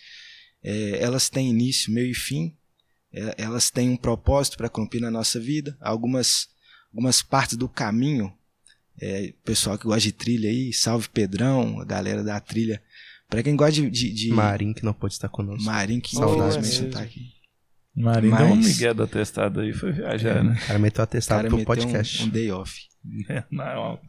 é, 0.62 1.02
elas 1.02 1.30
têm 1.30 1.50
início, 1.50 1.94
meio 1.94 2.12
e 2.12 2.14
fim, 2.14 2.58
é, 3.14 3.36
elas 3.38 3.72
têm 3.72 3.90
um 3.90 3.96
propósito 3.96 4.58
para 4.58 4.68
cumprir 4.68 5.02
na 5.02 5.10
nossa 5.10 5.40
vida. 5.40 5.78
Algumas, 5.80 6.50
algumas 6.92 7.22
partes 7.22 7.56
do 7.56 7.70
caminho, 7.70 8.34
é, 9.00 9.34
pessoal 9.46 9.78
que 9.78 9.86
gosta 9.86 10.02
de 10.02 10.12
trilha 10.12 10.50
aí, 10.50 10.74
salve 10.74 11.08
Pedrão, 11.08 11.80
a 11.80 11.86
galera 11.86 12.24
da 12.24 12.40
trilha. 12.40 12.82
Para 13.30 13.44
quem 13.44 13.56
gosta 13.56 13.74
de, 13.74 13.90
de, 13.90 14.14
de 14.14 14.30
Marim, 14.30 14.74
que 14.74 14.84
não 14.86 14.94
pode 14.94 15.14
estar 15.14 15.28
conosco. 15.30 15.64
Marim, 15.66 16.00
que 16.00 16.16
infelizmente 16.18 16.82
não 16.84 16.90
tá 16.92 17.02
aqui. 17.02 17.22
Marinho 17.96 18.32
Mas- 18.32 18.44
deu 18.46 18.54
um 18.54 18.56
migué 18.56 18.94
do 18.94 19.04
atestado 19.04 19.60
aí, 19.60 19.74
foi 19.74 19.92
viajar, 19.92 20.44
né? 20.44 20.58
O 20.64 20.68
cara 20.68 20.80
meteu 20.80 21.04
atestado 21.04 21.38
cara 21.40 21.48
pro 21.50 21.58
meteu 21.58 21.76
podcast. 21.76 22.24
um, 22.24 22.26
um 22.26 22.30
day 22.30 22.52
off. 22.52 22.80
É, 23.30 23.44
na 23.50 23.74
alta. 23.74 24.06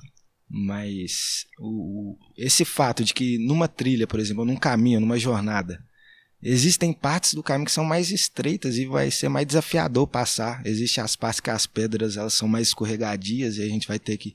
Mas 0.50 1.44
o, 1.58 1.66
o- 2.12 2.18
esse 2.36 2.64
fato 2.64 3.04
de 3.04 3.14
que 3.14 3.38
numa 3.46 3.68
trilha, 3.68 4.06
por 4.06 4.18
exemplo, 4.18 4.44
num 4.44 4.56
caminho, 4.56 4.98
numa 5.00 5.18
jornada, 5.18 5.82
existem 6.42 6.92
partes 6.92 7.34
do 7.34 7.42
caminho 7.42 7.66
que 7.66 7.72
são 7.72 7.84
mais 7.84 8.10
estreitas 8.10 8.76
e 8.76 8.86
vai 8.86 9.10
ser 9.10 9.28
mais 9.28 9.46
desafiador 9.46 10.06
passar. 10.06 10.62
Existem 10.66 11.02
as 11.02 11.14
partes 11.16 11.40
que 11.40 11.50
as 11.50 11.66
pedras 11.66 12.16
elas 12.16 12.34
são 12.34 12.48
mais 12.48 12.68
escorregadias 12.68 13.56
e 13.56 13.62
a 13.62 13.68
gente 13.68 13.86
vai 13.86 13.98
ter 13.98 14.16
que 14.16 14.34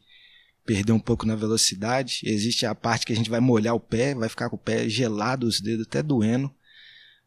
perder 0.66 0.92
um 0.92 1.00
pouco 1.00 1.26
na 1.26 1.36
velocidade. 1.36 2.22
Existe 2.24 2.66
a 2.66 2.74
parte 2.74 3.06
que 3.06 3.14
a 3.14 3.16
gente 3.16 3.30
vai 3.30 3.40
molhar 3.40 3.76
o 3.76 3.80
pé, 3.80 4.16
vai 4.16 4.30
ficar 4.30 4.50
com 4.50 4.56
o 4.56 4.60
pé 4.60 4.88
gelado, 4.88 5.48
os 5.48 5.60
dedos 5.60 5.86
até 5.86 6.02
doendo. 6.02 6.54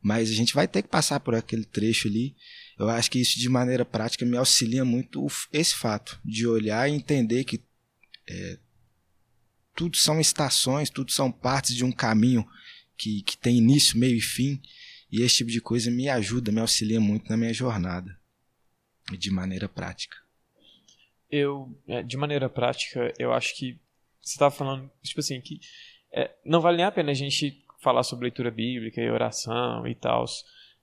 Mas 0.00 0.30
a 0.30 0.34
gente 0.34 0.54
vai 0.54 0.68
ter 0.68 0.82
que 0.82 0.88
passar 0.88 1.20
por 1.20 1.34
aquele 1.34 1.64
trecho 1.64 2.08
ali. 2.08 2.36
Eu 2.78 2.88
acho 2.88 3.10
que 3.10 3.20
isso 3.20 3.38
de 3.38 3.48
maneira 3.48 3.84
prática 3.84 4.24
me 4.24 4.36
auxilia 4.36 4.84
muito 4.84 5.26
esse 5.52 5.74
fato 5.74 6.20
de 6.24 6.46
olhar 6.46 6.88
e 6.88 6.94
entender 6.94 7.44
que 7.44 7.62
tudo 9.74 9.96
são 9.96 10.20
estações, 10.20 10.90
tudo 10.90 11.12
são 11.12 11.30
partes 11.30 11.74
de 11.74 11.84
um 11.84 11.92
caminho 11.92 12.46
que, 12.96 13.22
que 13.22 13.36
tem 13.36 13.58
início, 13.58 13.98
meio 13.98 14.16
e 14.16 14.20
fim. 14.20 14.60
E 15.10 15.22
esse 15.22 15.36
tipo 15.36 15.50
de 15.50 15.60
coisa 15.60 15.90
me 15.90 16.08
ajuda, 16.08 16.50
me 16.50 16.60
auxilia 16.60 17.00
muito 17.00 17.28
na 17.28 17.36
minha 17.36 17.52
jornada. 17.52 18.18
De 19.18 19.30
maneira 19.30 19.68
prática. 19.68 20.16
Eu, 21.30 21.76
é, 21.88 22.02
de 22.02 22.16
maneira 22.16 22.48
prática, 22.48 23.12
eu 23.18 23.32
acho 23.32 23.56
que 23.56 23.78
você 24.20 24.34
estava 24.34 24.54
falando, 24.54 24.90
tipo 25.02 25.20
assim, 25.20 25.40
que 25.40 25.60
é, 26.12 26.30
não 26.44 26.60
vale 26.60 26.78
nem 26.78 26.86
a 26.86 26.92
pena 26.92 27.10
a 27.10 27.14
gente 27.14 27.64
falar 27.80 28.02
sobre 28.02 28.24
leitura 28.24 28.50
bíblica 28.50 29.00
e 29.00 29.10
oração 29.10 29.86
e 29.86 29.94
tal, 29.94 30.24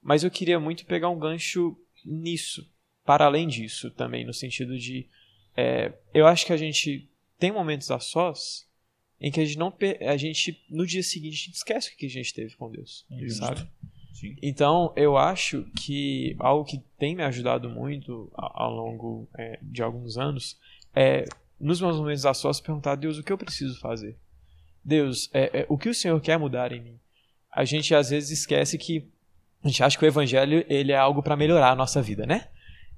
mas 0.01 0.23
eu 0.23 0.31
queria 0.31 0.59
muito 0.59 0.85
pegar 0.85 1.09
um 1.09 1.19
gancho 1.19 1.77
nisso, 2.05 2.69
para 3.05 3.25
além 3.25 3.47
disso 3.47 3.91
também, 3.91 4.25
no 4.25 4.33
sentido 4.33 4.77
de, 4.77 5.07
é, 5.55 5.93
eu 6.13 6.27
acho 6.27 6.45
que 6.45 6.53
a 6.53 6.57
gente 6.57 7.09
tem 7.37 7.51
momentos 7.51 7.91
a 7.91 7.99
sós 7.99 8.67
em 9.19 9.31
que 9.31 9.39
a 9.39 9.45
gente 9.45 9.57
não, 9.57 9.73
a 10.01 10.17
gente, 10.17 10.61
no 10.69 10.85
dia 10.85 11.01
seguinte, 11.01 11.33
a 11.33 11.45
gente 11.45 11.55
esquece 11.55 11.93
o 11.93 11.97
que 11.97 12.05
a 12.05 12.09
gente 12.09 12.33
teve 12.33 12.55
com 12.55 12.69
Deus, 12.69 13.05
Justo. 13.09 13.39
sabe? 13.39 13.67
Sim. 14.13 14.35
Então, 14.41 14.93
eu 14.95 15.17
acho 15.17 15.65
que 15.77 16.35
algo 16.39 16.63
que 16.63 16.79
tem 16.97 17.15
me 17.15 17.23
ajudado 17.23 17.69
muito 17.69 18.31
ao 18.35 18.71
longo 18.71 19.27
é, 19.37 19.59
de 19.61 19.81
alguns 19.83 20.17
anos 20.17 20.57
é, 20.95 21.25
nos 21.59 21.81
meus 21.81 21.97
momentos 21.97 22.25
a 22.25 22.33
sós, 22.33 22.61
perguntar: 22.61 22.95
Deus, 22.95 23.17
o 23.17 23.23
que 23.23 23.33
eu 23.33 23.37
preciso 23.37 23.79
fazer? 23.79 24.15
Deus, 24.85 25.29
é, 25.33 25.61
é, 25.61 25.65
o 25.69 25.77
que 25.77 25.89
o 25.89 25.93
Senhor 25.93 26.19
quer 26.21 26.37
mudar 26.37 26.71
em 26.71 26.81
mim? 26.81 26.99
A 27.51 27.65
gente 27.65 27.93
às 27.95 28.09
vezes 28.09 28.29
esquece 28.39 28.77
que 28.77 29.07
a 29.63 29.67
gente 29.67 29.83
acha 29.83 29.97
que 29.97 30.03
o 30.03 30.07
Evangelho 30.07 30.65
ele 30.67 30.91
é 30.91 30.97
algo 30.97 31.23
para 31.23 31.35
melhorar 31.37 31.71
a 31.71 31.75
nossa 31.75 32.01
vida, 32.01 32.25
né? 32.25 32.47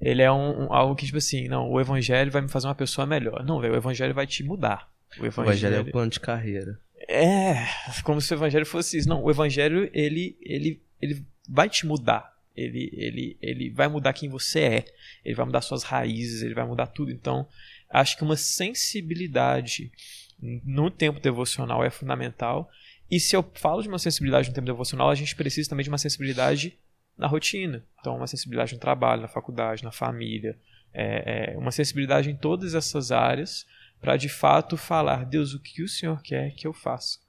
Ele 0.01 0.21
é 0.21 0.31
um, 0.31 0.65
um- 0.65 0.73
algo 0.73 0.95
que, 0.95 1.05
tipo 1.05 1.17
assim, 1.17 1.47
não, 1.47 1.69
o 1.69 1.79
Evangelho 1.79 2.31
vai 2.31 2.41
me 2.41 2.49
fazer 2.49 2.67
uma 2.67 2.75
pessoa 2.75 3.05
melhor. 3.07 3.43
Não, 3.45 3.59
velho, 3.61 3.73
o 3.73 3.77
Evangelho 3.77 4.13
vai 4.13 4.27
te 4.27 4.43
mudar. 4.43 4.89
O 5.17 5.23
O 5.23 5.25
evangelho 5.25 5.75
é 5.75 5.77
Evangelho 5.77 5.89
o 5.89 5.91
plano 5.91 6.11
de 6.11 6.19
carreira. 6.19 6.79
é, 7.07 7.55
como 8.03 8.19
se 8.19 8.33
o 8.33 8.35
evangelho 8.35 8.65
fosse 8.65 8.97
isso. 8.97 9.07
Não, 9.07 9.23
o 9.23 9.29
evangelho, 9.31 9.89
ele, 9.93 10.35
ele, 10.41 10.81
ele 11.01 11.25
vai 11.49 11.69
te 11.69 11.85
mudar. 11.85 12.33
Ele, 12.55 12.89
ele, 12.93 13.37
ele 13.41 13.69
vai 13.69 13.87
mudar 13.87 14.13
quem 14.13 14.29
você 14.29 14.59
é. 14.61 14.85
Ele 15.23 15.35
vai 15.35 15.45
mudar 15.45 15.61
suas 15.61 15.83
raízes, 15.83 16.41
ele 16.41 16.53
vai 16.53 16.65
mudar 16.65 16.87
tudo. 16.87 17.11
Então, 17.11 17.47
acho 17.89 18.17
que 18.17 18.23
uma 18.23 18.37
sensibilidade 18.37 19.91
no 20.39 20.89
tempo 20.89 21.19
devocional 21.19 21.83
é 21.83 21.89
fundamental. 21.89 22.69
E 23.09 23.19
se 23.19 23.35
eu 23.35 23.43
falo 23.55 23.81
de 23.81 23.87
uma 23.87 23.99
sensibilidade 23.99 24.49
no 24.49 24.55
tempo 24.55 24.67
devocional, 24.67 25.09
a 25.09 25.15
gente 25.15 25.35
precisa 25.35 25.69
também 25.69 25.83
de 25.83 25.89
uma 25.89 25.97
sensibilidade 25.97 26.77
na 27.17 27.27
rotina. 27.27 27.83
Então, 27.99 28.15
uma 28.17 28.27
sensibilidade 28.27 28.73
no 28.73 28.79
trabalho, 28.79 29.21
na 29.21 29.27
faculdade, 29.27 29.83
na 29.83 29.91
família. 29.91 30.57
É, 30.93 31.53
é, 31.53 31.57
uma 31.57 31.71
sensibilidade 31.71 32.29
em 32.31 32.35
todas 32.35 32.73
essas 32.73 33.11
áreas 33.11 33.65
para 33.99 34.15
de 34.15 34.29
fato 34.29 34.77
falar, 34.77 35.25
Deus, 35.25 35.53
o 35.53 35.59
que 35.59 35.83
o 35.83 35.89
Senhor 35.89 36.21
quer 36.21 36.51
que 36.51 36.65
eu 36.65 36.73
faça? 36.73 37.19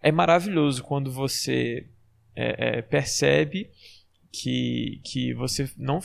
É 0.00 0.12
maravilhoso 0.12 0.82
quando 0.82 1.10
você 1.10 1.86
é, 2.34 2.78
é, 2.78 2.82
percebe 2.82 3.70
que, 4.32 5.00
que 5.04 5.32
você 5.34 5.70
não 5.76 6.00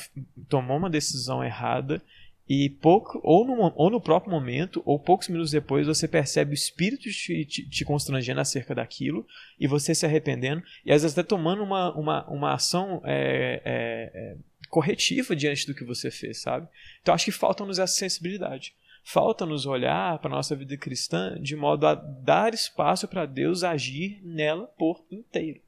tomou 0.47 0.77
uma 0.77 0.89
decisão 0.89 1.43
errada 1.43 2.01
e 2.47 2.67
pouco 2.67 3.19
ou 3.23 3.45
no, 3.45 3.71
ou 3.75 3.89
no 3.91 4.01
próprio 4.01 4.31
momento 4.31 4.81
ou 4.83 4.99
poucos 4.99 5.27
minutos 5.27 5.51
depois 5.51 5.85
você 5.85 6.07
percebe 6.07 6.51
o 6.51 6.53
espírito 6.53 7.03
te, 7.03 7.45
te, 7.45 7.69
te 7.69 7.85
constrangendo 7.85 8.41
acerca 8.41 8.73
daquilo 8.73 9.25
e 9.59 9.67
você 9.67 9.93
se 9.93 10.05
arrependendo 10.05 10.63
e 10.83 10.91
às 10.91 11.03
vezes 11.03 11.17
até 11.17 11.27
tomando 11.27 11.63
uma, 11.63 11.95
uma, 11.95 12.27
uma 12.27 12.53
ação 12.53 13.01
é, 13.05 13.61
é, 13.63 14.11
é, 14.13 14.37
corretiva 14.67 15.35
diante 15.35 15.67
do 15.67 15.75
que 15.75 15.83
você 15.83 16.09
fez, 16.09 16.41
sabe? 16.41 16.67
Então 17.01 17.13
acho 17.13 17.25
que 17.25 17.31
falta-nos 17.31 17.77
essa 17.77 17.93
sensibilidade. 17.93 18.73
Falta-nos 19.03 19.65
olhar 19.65 20.19
para 20.19 20.31
a 20.31 20.35
nossa 20.35 20.55
vida 20.55 20.75
cristã 20.75 21.39
de 21.39 21.55
modo 21.55 21.85
a 21.87 21.95
dar 21.95 22.53
espaço 22.53 23.07
para 23.07 23.25
Deus 23.25 23.63
agir 23.63 24.21
nela 24.23 24.65
por 24.77 25.03
inteiro. 25.11 25.61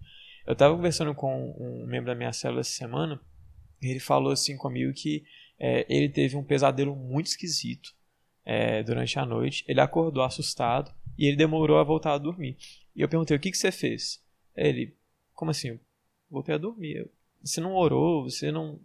Eu 0.51 0.53
estava 0.53 0.75
conversando 0.75 1.15
com 1.15 1.55
um 1.57 1.85
membro 1.85 2.07
da 2.07 2.13
minha 2.13 2.33
célula 2.33 2.59
essa 2.59 2.71
semana 2.71 3.21
e 3.81 3.87
ele 3.87 4.01
falou 4.01 4.33
assim 4.33 4.57
comigo 4.57 4.91
que 4.91 5.23
é, 5.57 5.85
ele 5.87 6.09
teve 6.09 6.35
um 6.35 6.43
pesadelo 6.43 6.93
muito 6.93 7.27
esquisito 7.27 7.95
é, 8.43 8.83
durante 8.83 9.17
a 9.17 9.25
noite. 9.25 9.63
Ele 9.65 9.79
acordou 9.79 10.21
assustado 10.21 10.93
e 11.17 11.25
ele 11.25 11.37
demorou 11.37 11.77
a 11.77 11.85
voltar 11.85 12.11
a 12.11 12.17
dormir. 12.17 12.57
E 12.93 12.99
eu 12.99 13.07
perguntei: 13.07 13.37
o 13.37 13.39
que, 13.39 13.49
que 13.49 13.57
você 13.57 13.71
fez? 13.71 14.21
Ele, 14.53 14.93
como 15.33 15.51
assim? 15.51 15.69
Eu 15.69 15.79
voltei 16.29 16.53
a 16.53 16.57
dormir. 16.57 16.97
Eu, 16.97 17.09
você 17.41 17.61
não 17.61 17.73
orou? 17.73 18.29
Você 18.29 18.51
não. 18.51 18.77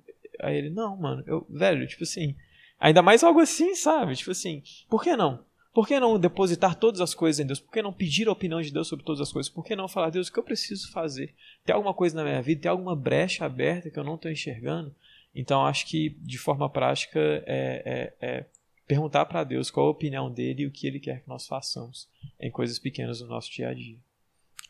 Aí 0.43 0.57
ele, 0.57 0.71
não, 0.71 0.97
mano, 0.97 1.25
eu, 1.27 1.45
velho, 1.51 1.85
tipo 1.89 2.05
assim, 2.05 2.37
ainda 2.79 3.03
mais 3.03 3.25
algo 3.25 3.41
assim, 3.41 3.75
sabe? 3.75 4.15
Tipo 4.15 4.31
assim, 4.31 4.63
por 4.89 5.03
que 5.03 5.17
não? 5.17 5.45
Por 5.77 5.87
que 5.87 6.01
não 6.01 6.19
depositar 6.19 6.75
todas 6.75 7.03
as 7.03 7.13
coisas 7.13 7.39
em 7.39 7.47
Deus? 7.47 7.61
Por 7.61 7.71
que 7.71 7.83
não 7.83 7.93
pedir 7.93 8.29
a 8.29 8.33
opinião 8.33 8.63
de 8.63 8.73
Deus 8.73 8.89
sobre 8.89 9.05
todas 9.05 9.21
as 9.21 9.31
coisas? 9.31 9.53
Por 9.53 9.63
que 9.63 9.77
não 9.77 9.87
falar, 9.87 10.09
Deus, 10.09 10.29
o 10.29 10.33
que 10.33 10.39
eu 10.39 10.43
preciso 10.43 10.91
fazer? 10.91 11.35
Tem 11.67 11.75
alguma 11.75 11.93
coisa 11.93 12.17
na 12.17 12.25
minha 12.25 12.41
vida? 12.41 12.63
Tem 12.63 12.71
alguma 12.71 12.97
brecha 12.97 13.45
aberta 13.45 13.91
que 13.91 13.99
eu 13.99 14.03
não 14.03 14.15
estou 14.15 14.31
enxergando? 14.31 14.97
Então, 15.35 15.67
acho 15.67 15.87
que, 15.87 16.17
de 16.23 16.39
forma 16.39 16.71
prática, 16.71 17.21
é, 17.21 18.15
é, 18.21 18.27
é 18.27 18.47
perguntar 18.87 19.27
para 19.27 19.45
Deus 19.45 19.71
qual 19.71 19.89
a 19.89 19.91
opinião 19.91 20.33
dele 20.33 20.63
e 20.63 20.67
o 20.67 20.71
que 20.71 20.87
ele 20.87 20.99
quer 20.99 21.21
que 21.21 21.29
nós 21.29 21.47
façamos 21.47 22.09
em 22.41 22.51
coisas 22.51 22.79
pequenas 22.79 23.19
do 23.19 23.27
nosso 23.27 23.53
dia 23.53 23.69
a 23.69 23.75
dia. 23.75 23.99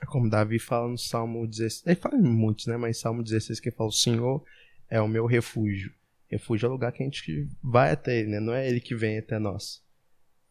É 0.03 0.07
como 0.07 0.29
Davi 0.29 0.59
fala 0.59 0.89
no 0.89 0.99
Salmo 0.99 1.47
16. 1.47 1.87
Ele 1.87 1.95
fala 1.95 2.17
em 2.17 2.23
muitos, 2.23 2.67
né? 2.67 2.77
Mas 2.77 2.99
Salmo 2.99 3.23
16 3.23 3.61
que 3.61 3.71
fala: 3.71 3.91
O 3.91 3.93
Senhor 3.93 4.45
é 4.91 5.01
o 5.01 5.07
meu 5.07 5.27
refúgio. 5.27 5.95
Refúgio 6.29 6.67
é 6.67 6.69
o 6.69 6.73
lugar 6.73 6.91
que 6.91 7.05
a 7.05 7.07
gente 7.07 7.49
vai 7.63 7.93
até 7.93 8.19
ele, 8.19 8.31
né? 8.31 8.41
Não 8.41 8.53
é 8.53 8.69
ele 8.69 8.81
que 8.81 8.97
vem 8.97 9.19
até 9.19 9.39
nós. 9.39 9.86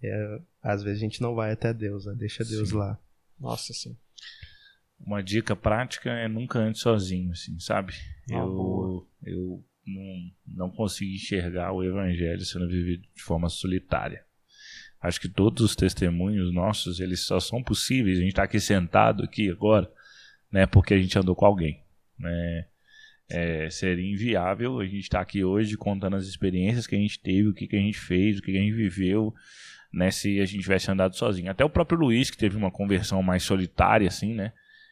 É, 0.06 0.40
às 0.62 0.84
vezes 0.84 1.00
a 1.00 1.06
gente 1.06 1.22
não 1.22 1.36
vai 1.36 1.52
até 1.52 1.74
Deus, 1.74 2.06
né? 2.06 2.14
deixa 2.18 2.44
Deus 2.44 2.70
Sim. 2.70 2.78
lá. 2.78 3.00
Nossa, 3.40 3.74
sim. 3.74 3.98
Uma 5.00 5.22
dica 5.22 5.56
prática 5.56 6.10
é 6.10 6.28
nunca 6.28 6.60
ande 6.60 6.80
sozinho, 6.80 7.32
assim, 7.32 7.60
sabe? 7.60 7.94
Ah, 8.32 8.36
eu 8.38 8.48
boa. 8.48 9.08
eu 9.24 9.64
não, 9.86 10.32
não 10.48 10.70
consigo 10.70 11.14
enxergar 11.14 11.74
o 11.74 11.84
evangelho 11.84 12.42
sendo 12.46 12.68
vivido 12.68 13.04
de 13.14 13.22
forma 13.22 13.50
solitária. 13.50 14.26
Acho 15.02 15.22
que 15.22 15.30
todos 15.30 15.64
os 15.64 15.76
testemunhos 15.76 16.52
nossos, 16.54 17.00
eles 17.00 17.20
só 17.20 17.40
são 17.40 17.62
possíveis. 17.62 18.18
A 18.18 18.22
gente 18.22 18.32
está 18.32 18.44
aqui 18.44 18.60
sentado 18.60 19.24
aqui 19.24 19.50
agora, 19.52 19.92
né? 20.52 20.66
Porque 20.66 20.94
a 20.94 20.98
gente 20.98 21.18
andou 21.20 21.36
com 21.36 21.46
alguém, 21.46 21.84
né? 22.18 22.66
É, 23.30 23.70
seria 23.70 24.12
inviável 24.12 24.80
a 24.80 24.86
gente 24.86 25.00
estar 25.00 25.20
aqui 25.20 25.44
hoje 25.44 25.76
contando 25.76 26.16
as 26.16 26.26
experiências 26.26 26.88
que 26.88 26.96
a 26.96 27.00
gente 27.00 27.20
teve, 27.20 27.50
o 27.50 27.54
que, 27.54 27.68
que 27.68 27.76
a 27.76 27.80
gente 27.80 27.98
fez, 27.98 28.38
o 28.38 28.42
que, 28.42 28.52
que 28.52 28.58
a 28.58 28.62
gente 28.62 28.76
viveu, 28.76 29.34
né? 29.96 30.12
Se 30.12 30.42
a 30.42 30.46
gente 30.46 30.62
tivesse 30.62 30.92
andado 30.92 31.16
sozinho. 31.16 31.50
Até 31.50 31.64
o 31.64 31.70
próprio 31.70 31.98
Luiz, 31.98 32.30
que 32.30 32.38
teve 32.38 32.58
uma 32.58 32.70
conversão 32.70 33.24
mais 33.24 33.44
solitária, 33.44 34.10
assim, 34.10 34.34
né? 34.36 34.52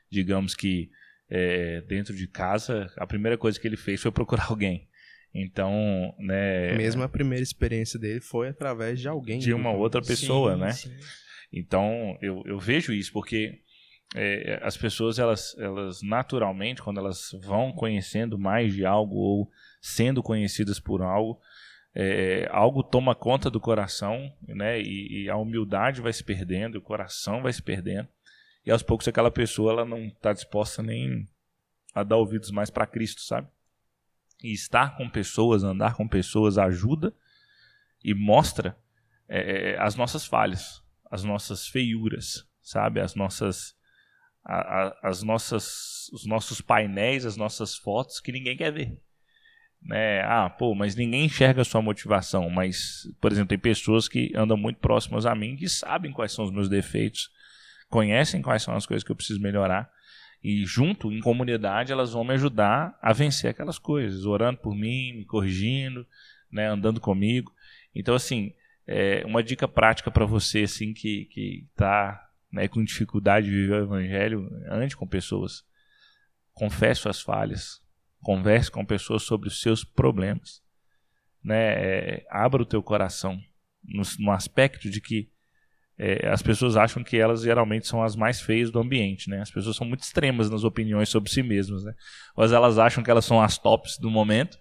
Digamos 0.10 0.56
que 0.56 0.90
é, 1.30 1.82
dentro 1.82 2.16
de 2.16 2.26
casa, 2.26 2.90
a 2.98 3.06
primeira 3.06 3.38
coisa 3.38 3.60
que 3.60 3.68
ele 3.68 3.76
fez 3.76 4.02
foi 4.02 4.12
procurar 4.12 4.48
alguém. 4.50 4.88
Então, 5.36 6.16
né. 6.18 6.74
Mesmo 6.78 7.04
a 7.04 7.10
primeira 7.10 7.44
experiência 7.44 8.00
dele 8.00 8.22
foi 8.22 8.48
através 8.48 9.00
de 9.00 9.10
alguém. 9.10 9.40
De 9.40 9.54
uma 9.54 9.72
outra 9.72 10.02
pessoa, 10.02 10.54
Sim, 10.54 10.60
né? 10.62 10.72
sim. 10.72 10.96
Então, 11.52 12.18
eu, 12.22 12.42
eu 12.46 12.58
vejo 12.58 12.94
isso, 12.94 13.12
porque 13.12 13.60
é, 14.16 14.60
as 14.64 14.78
pessoas, 14.78 15.20
elas, 15.20 15.56
elas 15.58 16.02
naturalmente, 16.02 16.82
quando 16.82 17.00
elas 17.00 17.36
vão 17.44 17.72
conhecendo 17.74 18.40
mais 18.40 18.74
de 18.74 18.86
algo 18.86 19.16
ou 19.16 19.52
sendo 19.82 20.24
conhecidas 20.24 20.80
por 20.80 21.02
algo, 21.02 21.40
é, 21.96 22.48
algo 22.52 22.84
toma 22.84 23.14
conta 23.14 23.50
do 23.50 23.60
coração, 23.60 24.34
né? 24.48 24.82
E, 24.82 25.24
e 25.24 25.30
a 25.30 25.38
humildade 25.38 26.02
vai 26.02 26.12
se 26.12 26.24
perdendo, 26.24 26.78
o 26.78 26.82
coração 26.82 27.42
vai 27.42 27.54
se 27.54 27.62
perdendo. 27.62 28.08
E 28.66 28.72
aos 28.72 28.82
poucos 28.82 29.08
aquela 29.08 29.30
pessoa 29.30 29.74
ela 29.74 29.86
não 29.86 30.06
está 30.06 30.34
disposta 30.34 30.82
nem 30.82 31.28
a 31.94 32.04
dar 32.04 32.18
ouvidos 32.18 32.50
mais 32.50 32.70
para 32.70 32.88
Cristo, 32.88 33.22
sabe? 33.22 33.48
E 34.44 34.52
estar 34.52 34.98
com 34.98 35.10
pessoas, 35.10 35.64
andar 35.64 35.96
com 35.96 36.08
pessoas 36.08 36.58
ajuda 36.58 37.14
e 38.04 38.14
mostra 38.14 38.76
é, 39.30 39.78
as 39.80 39.96
nossas 39.96 40.26
falhas, 40.26 40.84
as 41.12 41.24
nossas 41.24 41.68
feiuras, 41.68 42.48
sabe? 42.62 43.00
As 43.00 43.14
nossas, 43.14 43.76
a, 44.44 44.56
a, 44.56 45.00
as 45.04 45.22
nossas, 45.22 46.10
os 46.12 46.26
nossos 46.26 46.60
painéis, 46.60 47.26
as 47.26 47.38
nossas 47.38 47.76
fotos 47.76 48.20
que 48.20 48.32
ninguém 48.32 48.58
quer 48.58 48.72
ver. 48.72 48.98
Né? 49.86 50.22
Ah, 50.22 50.50
pô, 50.50 50.74
mas 50.74 50.96
ninguém 50.96 51.26
enxerga 51.26 51.62
a 51.62 51.66
sua 51.66 51.82
motivação. 51.82 52.50
Mas, 52.50 53.08
por 53.20 53.32
exemplo, 53.32 53.50
tem 53.50 53.60
pessoas 53.60 54.08
que 54.08 54.32
andam 54.36 54.58
muito 54.58 54.78
próximas 54.80 55.26
a 55.26 55.36
mim 55.36 55.56
que 55.56 55.68
sabem 55.68 56.12
quais 56.12 56.32
são 56.32 56.46
os 56.46 56.52
meus 56.52 56.70
defeitos, 56.70 57.30
conhecem 57.90 58.42
quais 58.42 58.64
são 58.64 58.76
as 58.76 58.86
coisas 58.86 59.04
que 59.04 59.12
eu 59.12 59.16
preciso 59.16 59.42
melhorar. 59.42 59.90
E 60.44 60.66
junto, 60.66 61.12
em 61.12 61.22
comunidade, 61.22 61.92
elas 61.92 62.12
vão 62.12 62.24
me 62.24 62.34
ajudar 62.34 62.98
a 63.02 63.14
vencer 63.14 63.52
aquelas 63.52 63.78
coisas, 63.78 64.26
orando 64.26 64.60
por 64.60 64.76
mim, 64.76 65.14
me 65.14 65.26
corrigindo, 65.26 66.06
né, 66.52 66.68
andando 66.68 67.00
comigo. 67.00 67.54
Então, 67.96 68.14
assim, 68.14 68.54
é 68.86 69.24
uma 69.26 69.42
dica 69.42 69.68
prática 69.68 70.12
para 70.12 70.26
você 70.26 70.64
assim 70.64 70.94
que 70.94 71.26
que 71.26 71.66
está 71.72 72.30
né, 72.52 72.68
com 72.68 72.84
dificuldade 72.84 73.48
de 73.48 73.54
viver 73.54 73.82
o 73.82 73.84
evangelho, 73.86 74.50
ande 74.70 74.96
com 74.96 75.08
pessoas, 75.08 75.64
confesse 76.54 77.02
suas 77.02 77.22
falhas, 77.22 77.82
converse 78.24 78.72
com 78.72 78.86
pessoas 78.86 79.24
sobre 79.24 79.48
os 79.48 79.62
seus 79.62 79.84
problemas, 79.84 80.62
né? 81.44 81.74
É, 81.74 82.26
abra 82.30 82.64
o 82.64 82.66
teu 82.66 82.82
coração 82.82 83.40
no, 83.84 84.02
no 84.20 84.32
aspecto 84.32 84.90
de 84.90 85.00
que 85.00 85.30
é, 85.98 86.28
as 86.28 86.42
pessoas 86.42 86.76
acham 86.76 87.04
que 87.04 87.18
elas 87.18 87.44
geralmente 87.44 87.88
são 87.88 88.02
as 88.02 88.16
mais 88.16 88.42
feias 88.42 88.72
do 88.72 88.80
ambiente, 88.80 89.30
né? 89.30 89.42
As 89.42 89.52
pessoas 89.52 89.76
são 89.76 89.86
muito 89.86 90.02
extremas 90.02 90.50
nas 90.50 90.64
opiniões 90.64 91.10
sobre 91.10 91.30
si 91.30 91.44
mesmas, 91.44 91.84
né? 91.84 91.94
Ou 92.36 92.46
elas 92.46 92.80
acham 92.80 93.04
que 93.04 93.12
elas 93.12 93.26
são 93.26 93.40
as 93.40 93.60
tops 93.60 94.00
do 94.00 94.10
momento, 94.10 94.58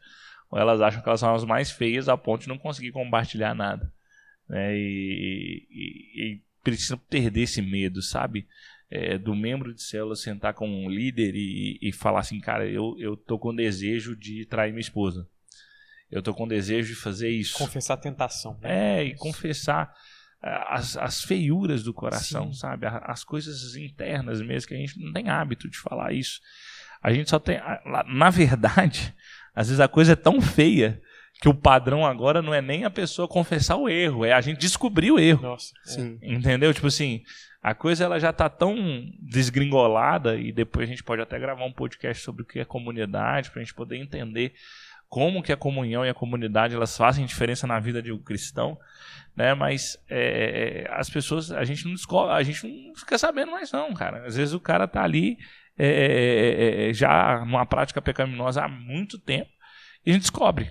ou 0.50 0.58
elas 0.58 0.82
acham 0.82 1.00
que 1.00 1.08
elas 1.08 1.20
são 1.20 1.34
as 1.34 1.44
mais 1.44 1.70
feias 1.70 2.08
a 2.08 2.16
ponto 2.18 2.42
de 2.42 2.48
não 2.48 2.58
conseguir 2.58 2.92
compartilhar 2.92 3.54
nada 3.54 3.90
né? 4.52 4.76
E, 4.76 5.66
e, 5.70 6.22
e 6.22 6.40
precisa 6.62 6.96
perder 6.96 7.42
esse 7.42 7.62
medo, 7.62 8.02
sabe? 8.02 8.46
É, 8.94 9.16
do 9.16 9.34
membro 9.34 9.72
de 9.72 9.82
célula 9.82 10.14
sentar 10.14 10.52
com 10.52 10.68
um 10.68 10.90
líder 10.90 11.34
e, 11.34 11.78
e 11.80 11.92
falar 11.92 12.20
assim, 12.20 12.38
cara, 12.38 12.68
eu, 12.68 12.94
eu 12.98 13.16
tô 13.16 13.38
com 13.38 13.54
desejo 13.54 14.14
de 14.14 14.44
trair 14.44 14.70
minha 14.70 14.82
esposa. 14.82 15.26
Eu 16.10 16.22
tô 16.22 16.34
com 16.34 16.46
desejo 16.46 16.94
de 16.94 17.00
fazer 17.00 17.30
isso. 17.30 17.56
Confessar 17.56 17.94
a 17.94 17.96
tentação. 17.96 18.58
Né? 18.60 18.98
É, 18.98 19.04
e 19.04 19.14
confessar 19.14 19.94
as, 20.42 20.96
as 20.96 21.22
feiuras 21.22 21.82
do 21.82 21.94
coração, 21.94 22.52
Sim. 22.52 22.58
sabe? 22.58 22.86
As 22.86 23.24
coisas 23.24 23.76
internas 23.76 24.42
mesmo, 24.42 24.68
que 24.68 24.74
a 24.74 24.78
gente 24.78 24.98
não 24.98 25.12
tem 25.12 25.30
hábito 25.30 25.70
de 25.70 25.78
falar 25.78 26.12
isso. 26.12 26.40
A 27.02 27.12
gente 27.12 27.30
só 27.30 27.38
tem. 27.38 27.58
Na 28.08 28.28
verdade, 28.28 29.14
às 29.54 29.68
vezes 29.68 29.80
a 29.80 29.88
coisa 29.88 30.12
é 30.12 30.16
tão 30.16 30.40
feia 30.40 31.00
que 31.42 31.48
o 31.48 31.54
padrão 31.54 32.06
agora 32.06 32.40
não 32.40 32.54
é 32.54 32.62
nem 32.62 32.84
a 32.84 32.90
pessoa 32.90 33.26
confessar 33.26 33.74
o 33.74 33.88
erro, 33.88 34.24
é 34.24 34.32
a 34.32 34.40
gente 34.40 34.60
descobrir 34.60 35.10
o 35.10 35.18
erro. 35.18 35.42
Nossa. 35.42 35.74
é. 35.84 35.90
Sim. 35.90 36.16
Entendeu? 36.22 36.72
Tipo 36.72 36.86
assim, 36.86 37.24
a 37.60 37.74
coisa 37.74 38.04
ela 38.04 38.20
já 38.20 38.32
tá 38.32 38.48
tão 38.48 38.76
desgringolada 39.18 40.36
e 40.36 40.52
depois 40.52 40.88
a 40.88 40.92
gente 40.92 41.02
pode 41.02 41.20
até 41.20 41.36
gravar 41.40 41.64
um 41.64 41.72
podcast 41.72 42.22
sobre 42.22 42.44
o 42.44 42.46
que 42.46 42.60
é 42.60 42.64
comunidade 42.64 43.50
pra 43.50 43.60
gente 43.60 43.74
poder 43.74 43.96
entender 43.96 44.54
como 45.08 45.42
que 45.42 45.50
a 45.50 45.56
comunhão 45.56 46.06
e 46.06 46.08
a 46.08 46.14
comunidade 46.14 46.76
elas 46.76 46.96
fazem 46.96 47.26
diferença 47.26 47.66
na 47.66 47.80
vida 47.80 48.00
de 48.00 48.12
um 48.12 48.18
cristão, 48.18 48.78
né? 49.34 49.52
Mas 49.52 49.98
é, 50.08 50.86
as 50.92 51.10
pessoas 51.10 51.50
a 51.50 51.64
gente 51.64 51.86
não 51.86 51.92
descobre, 51.92 52.32
a 52.34 52.42
gente 52.44 52.64
não 52.64 52.94
fica 52.94 53.18
sabendo 53.18 53.50
mais 53.50 53.72
não, 53.72 53.92
cara. 53.94 54.24
Às 54.24 54.36
vezes 54.36 54.54
o 54.54 54.60
cara 54.60 54.86
tá 54.86 55.02
ali 55.02 55.38
é, 55.76 55.86
é, 55.86 56.90
é, 56.90 56.94
já 56.94 57.44
numa 57.44 57.66
prática 57.66 58.00
pecaminosa 58.00 58.62
há 58.62 58.68
muito 58.68 59.18
tempo 59.18 59.50
e 60.06 60.10
a 60.10 60.14
gente 60.14 60.22
descobre, 60.22 60.70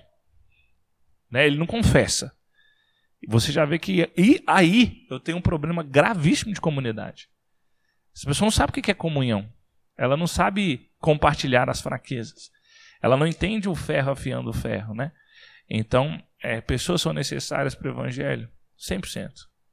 né? 1.32 1.46
Ele 1.46 1.56
não 1.56 1.66
confessa. 1.66 2.36
Você 3.26 3.50
já 3.50 3.64
vê 3.64 3.78
que. 3.78 4.10
E 4.16 4.42
aí 4.46 5.06
eu 5.08 5.18
tenho 5.18 5.38
um 5.38 5.42
problema 5.42 5.82
gravíssimo 5.82 6.52
de 6.52 6.60
comunidade. 6.60 7.28
Essa 8.14 8.26
pessoa 8.26 8.46
não 8.46 8.50
sabe 8.50 8.70
o 8.70 8.82
que 8.82 8.90
é 8.90 8.94
comunhão. 8.94 9.50
Ela 9.96 10.16
não 10.16 10.26
sabe 10.26 10.90
compartilhar 10.98 11.70
as 11.70 11.80
fraquezas. 11.80 12.50
Ela 13.00 13.16
não 13.16 13.26
entende 13.26 13.68
o 13.68 13.74
ferro 13.74 14.12
afiando 14.12 14.50
o 14.50 14.52
ferro, 14.52 14.94
né? 14.94 15.10
Então, 15.68 16.22
é, 16.42 16.60
pessoas 16.60 17.00
são 17.00 17.12
necessárias 17.12 17.74
para 17.74 17.88
o 17.88 17.92
evangelho? 17.92 18.48
100%. 18.78 19.30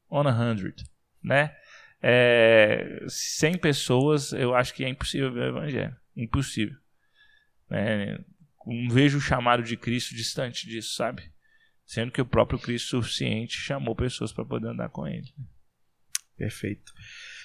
On 0.10 0.28
a 0.28 0.56
100, 0.56 0.74
né? 1.22 1.56
É, 2.02 3.04
100 3.08 3.58
pessoas, 3.58 4.32
eu 4.32 4.56
acho 4.56 4.74
que 4.74 4.86
é 4.86 4.90
impossível 4.90 5.34
ver 5.34 5.52
o 5.52 5.58
evangelho. 5.58 5.96
Impossível. 6.16 6.78
É, 7.72 8.18
não 8.66 8.90
vejo 8.90 9.18
o 9.18 9.22
chamado 9.22 9.64
de 9.64 9.76
Cristo 9.76 10.16
distante 10.16 10.68
disso, 10.68 10.96
sabe? 10.96 11.32
Sendo 11.90 12.12
que 12.12 12.22
o 12.22 12.26
próprio 12.26 12.60
Cristo 12.60 13.02
suficiente 13.02 13.58
chamou 13.58 13.96
pessoas 13.96 14.32
para 14.32 14.46
poder 14.46 14.68
andar 14.68 14.90
com 14.90 15.08
ele. 15.08 15.34
Perfeito. 16.38 16.94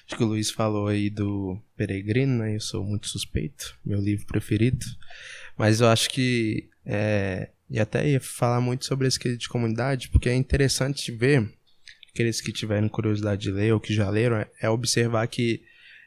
Acho 0.06 0.18
que 0.18 0.22
o 0.22 0.26
Luiz 0.26 0.50
falou 0.50 0.86
aí 0.86 1.08
do 1.08 1.58
Peregrino, 1.74 2.40
né? 2.40 2.54
Eu 2.54 2.60
sou 2.60 2.84
muito 2.84 3.08
suspeito, 3.08 3.74
meu 3.82 3.98
livro 3.98 4.26
preferido. 4.26 4.84
Mas 5.56 5.80
eu 5.80 5.88
acho 5.88 6.10
que. 6.10 6.68
É, 6.84 7.52
e 7.70 7.80
até 7.80 8.06
ia 8.06 8.20
falar 8.20 8.60
muito 8.60 8.84
sobre 8.84 9.08
esse 9.08 9.18
quesito 9.18 9.40
de 9.40 9.48
comunidade, 9.48 10.10
porque 10.10 10.28
é 10.28 10.34
interessante 10.34 11.10
ver, 11.10 11.50
aqueles 12.12 12.42
que 12.42 12.52
tiverem 12.52 12.86
curiosidade 12.86 13.40
de 13.40 13.50
ler 13.50 13.72
ou 13.72 13.80
que 13.80 13.94
já 13.94 14.10
leram, 14.10 14.36
é, 14.36 14.50
é 14.60 14.68
observar 14.68 15.26
que 15.26 15.64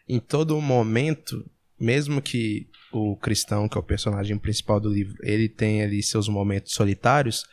em 0.07 0.19
todo 0.19 0.61
momento, 0.61 1.43
mesmo 1.79 2.21
que 2.21 2.69
o 2.91 3.17
cristão, 3.17 3.67
que 3.67 3.79
é 3.79 3.81
o 3.81 3.83
personagem 3.83 4.37
principal 4.37 4.79
do 4.79 4.93
livro, 4.93 5.17
ele 5.23 5.49
tem 5.49 5.81
ali 5.81 6.03
seus 6.03 6.29
momentos 6.29 6.73
solitários, 6.73 7.43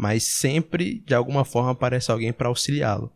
mas 0.00 0.22
sempre 0.22 0.98
de 1.00 1.14
alguma 1.14 1.44
forma 1.44 1.72
aparece 1.72 2.10
alguém 2.10 2.32
para 2.32 2.48
auxiliá-lo, 2.48 3.12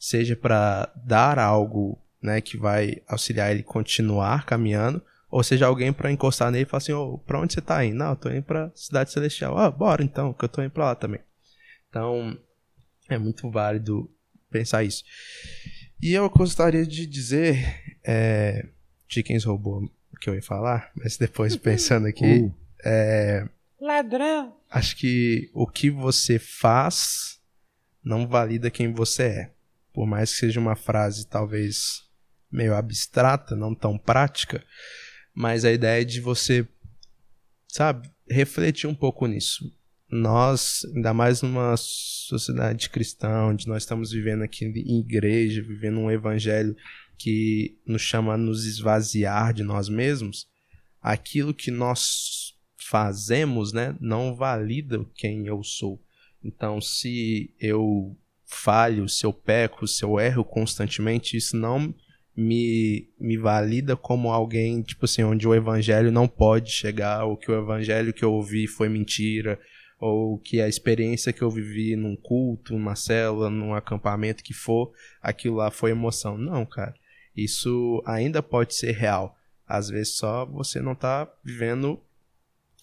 seja 0.00 0.34
para 0.34 0.92
dar 0.96 1.38
algo, 1.38 1.96
né, 2.20 2.40
que 2.40 2.56
vai 2.56 3.00
auxiliar 3.06 3.52
ele 3.52 3.62
continuar 3.62 4.44
caminhando, 4.44 5.00
ou 5.30 5.44
seja 5.44 5.66
alguém 5.66 5.92
para 5.92 6.10
encostar 6.10 6.50
nele 6.50 6.64
e 6.64 6.66
falar 6.66 6.78
assim, 6.78 6.92
ô, 6.92 7.18
para 7.18 7.38
onde 7.38 7.54
você 7.54 7.60
tá 7.60 7.84
indo? 7.84 7.98
Não, 7.98 8.10
eu 8.10 8.16
tô 8.16 8.30
indo 8.30 8.42
para 8.42 8.72
cidade 8.74 9.12
celestial. 9.12 9.56
Ah, 9.56 9.70
bora 9.70 10.02
então, 10.02 10.32
que 10.32 10.44
eu 10.44 10.48
tô 10.48 10.60
indo 10.60 10.72
para 10.72 10.86
lá 10.86 10.94
também. 10.96 11.20
Então, 11.88 12.36
é 13.08 13.16
muito 13.16 13.48
válido 13.48 14.10
pensar 14.50 14.82
isso. 14.82 15.04
E 16.02 16.14
eu 16.14 16.28
gostaria 16.28 16.84
de 16.84 17.06
dizer, 17.06 17.80
é, 18.02 18.66
Chickens 19.06 19.44
roubou 19.44 19.84
o 20.12 20.16
que 20.20 20.28
eu 20.28 20.34
ia 20.34 20.42
falar, 20.42 20.90
mas 20.96 21.16
depois 21.16 21.54
pensando 21.56 22.08
aqui, 22.08 22.50
é, 22.84 23.46
Ladrão. 23.84 24.56
Acho 24.74 24.96
que 24.96 25.48
o 25.54 25.68
que 25.68 25.88
você 25.88 26.36
faz 26.36 27.40
não 28.02 28.26
valida 28.26 28.72
quem 28.72 28.92
você 28.92 29.22
é. 29.22 29.54
Por 29.92 30.04
mais 30.04 30.32
que 30.32 30.38
seja 30.38 30.58
uma 30.58 30.74
frase 30.74 31.28
talvez 31.28 32.02
meio 32.50 32.74
abstrata, 32.74 33.54
não 33.54 33.72
tão 33.72 33.96
prática, 33.96 34.64
mas 35.32 35.64
a 35.64 35.70
ideia 35.70 36.02
é 36.02 36.04
de 36.04 36.20
você, 36.20 36.66
sabe, 37.68 38.10
refletir 38.28 38.88
um 38.88 38.94
pouco 38.94 39.28
nisso. 39.28 39.64
Nós, 40.10 40.80
ainda 40.92 41.14
mais 41.14 41.40
numa 41.40 41.76
sociedade 41.76 42.90
cristã, 42.90 43.46
onde 43.46 43.68
nós 43.68 43.84
estamos 43.84 44.10
vivendo 44.10 44.42
aqui 44.42 44.64
em 44.64 44.98
igreja, 44.98 45.62
vivendo 45.62 46.00
um 46.00 46.10
evangelho 46.10 46.76
que 47.16 47.78
nos 47.86 48.02
chama 48.02 48.34
a 48.34 48.38
nos 48.38 48.64
esvaziar 48.64 49.54
de 49.54 49.62
nós 49.62 49.88
mesmos, 49.88 50.48
aquilo 51.00 51.54
que 51.54 51.70
nós 51.70 52.43
fazemos, 52.94 53.72
né, 53.72 53.96
não 54.00 54.36
valida 54.36 55.04
quem 55.16 55.48
eu 55.48 55.64
sou. 55.64 56.00
Então, 56.44 56.80
se 56.80 57.52
eu 57.58 58.16
falho, 58.46 59.08
se 59.08 59.26
eu 59.26 59.32
peco, 59.32 59.84
se 59.88 60.04
eu 60.04 60.20
erro 60.20 60.44
constantemente, 60.44 61.36
isso 61.36 61.56
não 61.56 61.92
me, 62.36 63.08
me 63.18 63.36
valida 63.36 63.96
como 63.96 64.30
alguém, 64.30 64.80
tipo 64.80 65.06
assim, 65.06 65.24
onde 65.24 65.48
o 65.48 65.52
evangelho 65.52 66.12
não 66.12 66.28
pode 66.28 66.70
chegar, 66.70 67.24
ou 67.24 67.36
que 67.36 67.50
o 67.50 67.58
evangelho 67.58 68.12
que 68.12 68.24
eu 68.24 68.32
ouvi 68.32 68.68
foi 68.68 68.88
mentira, 68.88 69.58
ou 69.98 70.38
que 70.38 70.60
a 70.60 70.68
experiência 70.68 71.32
que 71.32 71.42
eu 71.42 71.50
vivi 71.50 71.96
num 71.96 72.14
culto, 72.14 72.74
numa 72.74 72.94
célula, 72.94 73.50
num 73.50 73.74
acampamento 73.74 74.44
que 74.44 74.54
for, 74.54 74.92
aquilo 75.20 75.56
lá 75.56 75.68
foi 75.72 75.90
emoção. 75.90 76.38
Não, 76.38 76.64
cara. 76.64 76.94
Isso 77.36 78.00
ainda 78.06 78.40
pode 78.40 78.72
ser 78.76 78.92
real. 78.92 79.36
Às 79.66 79.88
vezes 79.88 80.16
só 80.16 80.46
você 80.46 80.80
não 80.80 80.94
tá 80.94 81.28
vivendo, 81.42 82.00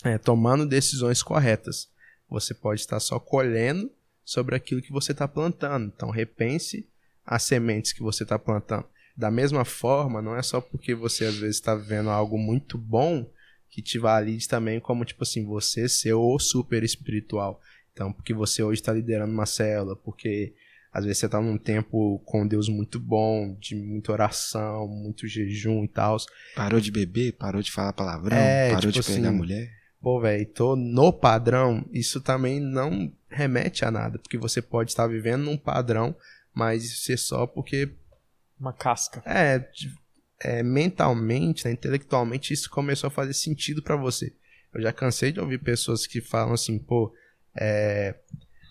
é, 0.04 0.18
tomando 0.18 0.66
decisões 0.66 1.22
corretas. 1.22 1.90
você 2.30 2.54
pode 2.54 2.80
estar 2.82 3.00
só 3.00 3.20
colhendo 3.20 3.92
sobre 4.24 4.56
aquilo 4.56 4.82
que 4.82 4.92
você 4.92 5.12
está 5.12 5.28
plantando. 5.28 5.92
Então, 5.94 6.10
repense 6.10 6.88
as 7.26 7.44
sementes 7.44 7.92
que 7.92 8.02
você 8.02 8.24
está 8.24 8.40
plantando. 8.40 8.86
Da 9.16 9.30
mesma 9.30 9.66
forma, 9.66 10.22
não 10.22 10.36
é 10.36 10.42
só 10.42 10.62
porque 10.62 10.96
você 10.96 11.26
às 11.26 11.36
vezes 11.36 11.58
está 11.58 11.76
vivendo 11.76 12.10
algo 12.10 12.38
muito 12.38 12.78
bom 12.78 13.30
que 13.70 13.82
te 13.82 14.00
valide 14.00 14.48
também 14.48 14.80
como, 14.80 15.06
tipo 15.06 15.24
assim, 15.24 15.46
você 15.46 15.88
ser 15.88 16.14
o 16.14 16.40
super 16.40 16.84
espiritual. 16.84 17.62
Então, 17.94 18.12
porque 18.12 18.34
você 18.34 18.64
hoje 18.64 18.82
está 18.82 18.94
liderando 18.94 19.34
uma 19.34 19.46
célula, 19.46 19.96
porque 19.96 20.54
às 20.92 21.04
vezes 21.06 21.20
você 21.20 21.26
está 21.26 21.42
num 21.42 21.58
tempo 21.58 22.20
com 22.26 22.48
Deus 22.48 22.68
muito 22.68 23.00
bom, 23.00 23.56
de 23.60 23.76
muita 23.76 24.12
oração, 24.12 24.88
muito 24.88 25.28
jejum 25.28 25.84
e 25.84 25.88
tal. 25.88 26.18
Parou 26.56 26.80
de 26.80 26.92
beber, 26.92 27.34
parou 27.34 27.62
de 27.62 27.72
falar 27.72 27.94
palavrão, 27.94 28.36
É, 28.36 28.70
parou 28.74 28.92
tipo 28.92 28.94
de 28.94 29.16
pegar 29.16 29.30
assim, 29.30 29.38
mulher. 29.38 29.81
Pô, 30.02 30.20
velho, 30.20 30.46
tô 30.48 30.76
no 30.76 31.14
padrão, 31.14 31.86
isso 31.92 32.20
também 32.22 32.60
não 32.60 33.12
remete 33.30 33.86
a 33.86 33.92
nada, 33.92 34.18
porque 34.18 34.38
você 34.38 34.62
pode 34.62 34.92
estar 34.92 35.06
vivendo 35.08 35.44
num 35.44 35.58
padrão, 35.58 36.16
mas 36.54 37.04
ser 37.04 37.18
só 37.18 37.46
porque 37.46 37.94
Uma 38.60 38.74
casca. 38.74 39.22
é, 39.26 39.64
é, 40.40 40.64
mentalmente, 40.64 41.66
né, 41.66 41.72
intelectualmente, 41.72 42.52
isso 42.54 42.70
começou 42.70 43.08
a 43.08 43.12
fazer 43.12 43.34
sentido 43.34 43.82
pra 43.84 43.96
você. 43.96 44.34
Eu 44.74 44.82
já 44.82 44.92
cansei 44.92 45.32
de 45.32 45.40
ouvir 45.40 45.60
pessoas 45.60 46.08
que 46.08 46.20
falam 46.20 46.54
assim, 46.54 46.80
pô, 46.80 47.14
é, 47.56 48.16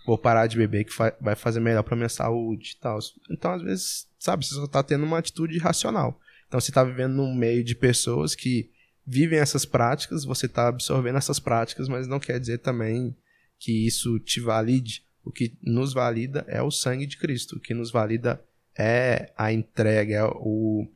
vou 0.06 0.18
parar 0.18 0.46
de 0.48 0.56
beber 0.56 0.84
que 0.84 0.92
fa- 0.92 1.14
vai 1.20 1.36
fazer 1.36 1.60
melhor 1.60 1.82
pra 1.84 1.94
minha 1.94 2.08
saúde 2.08 2.72
e 2.76 2.80
tal. 2.80 2.98
Então, 3.30 3.52
às 3.52 3.62
vezes, 3.62 4.08
sabe, 4.18 4.44
você 4.44 4.54
só 4.54 4.66
tá 4.66 4.82
tendo 4.82 5.04
uma 5.04 5.18
atitude 5.18 5.54
irracional. 5.54 6.18
Então, 6.48 6.58
você 6.58 6.72
tá 6.72 6.82
vivendo 6.82 7.12
num 7.14 7.32
meio 7.34 7.62
de 7.62 7.74
pessoas 7.76 8.34
que 8.34 8.68
vivem 9.10 9.40
essas 9.40 9.64
práticas, 9.64 10.24
você 10.24 10.46
tá 10.46 10.68
absorvendo 10.68 11.18
essas 11.18 11.40
práticas, 11.40 11.88
mas 11.88 12.06
não 12.06 12.20
quer 12.20 12.38
dizer 12.38 12.58
também 12.58 13.16
que 13.58 13.84
isso 13.84 14.20
te 14.20 14.40
valide. 14.40 15.02
O 15.24 15.32
que 15.32 15.52
nos 15.60 15.92
valida 15.92 16.44
é 16.46 16.62
o 16.62 16.70
sangue 16.70 17.06
de 17.06 17.18
Cristo. 17.18 17.56
O 17.56 17.60
que 17.60 17.74
nos 17.74 17.90
valida 17.90 18.40
é 18.78 19.32
a 19.36 19.52
entrega, 19.52 20.14
é 20.14 20.24
o, 20.24 20.86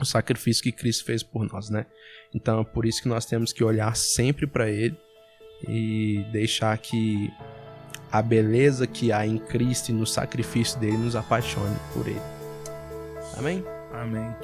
o 0.00 0.04
sacrifício 0.06 0.62
que 0.62 0.72
Cristo 0.72 1.04
fez 1.04 1.22
por 1.22 1.46
nós, 1.52 1.68
né? 1.68 1.84
Então 2.34 2.62
é 2.62 2.64
por 2.64 2.86
isso 2.86 3.02
que 3.02 3.08
nós 3.08 3.26
temos 3.26 3.52
que 3.52 3.62
olhar 3.62 3.94
sempre 3.94 4.46
para 4.46 4.70
Ele 4.70 4.96
e 5.68 6.24
deixar 6.32 6.76
que 6.78 7.30
a 8.10 8.22
beleza 8.22 8.86
que 8.86 9.12
há 9.12 9.26
em 9.26 9.36
Cristo 9.36 9.90
e 9.90 9.92
no 9.92 10.06
sacrifício 10.06 10.80
dele 10.80 10.96
nos 10.96 11.14
apaixone 11.14 11.76
por 11.92 12.08
Ele. 12.08 12.20
Amém? 13.36 13.62
Amém. 13.92 14.34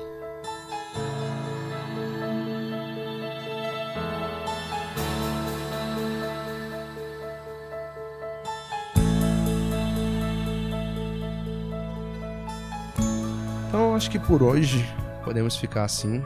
Acho 14.00 14.10
que 14.10 14.18
por 14.18 14.42
hoje 14.42 14.82
podemos 15.22 15.56
ficar 15.56 15.84
assim. 15.84 16.24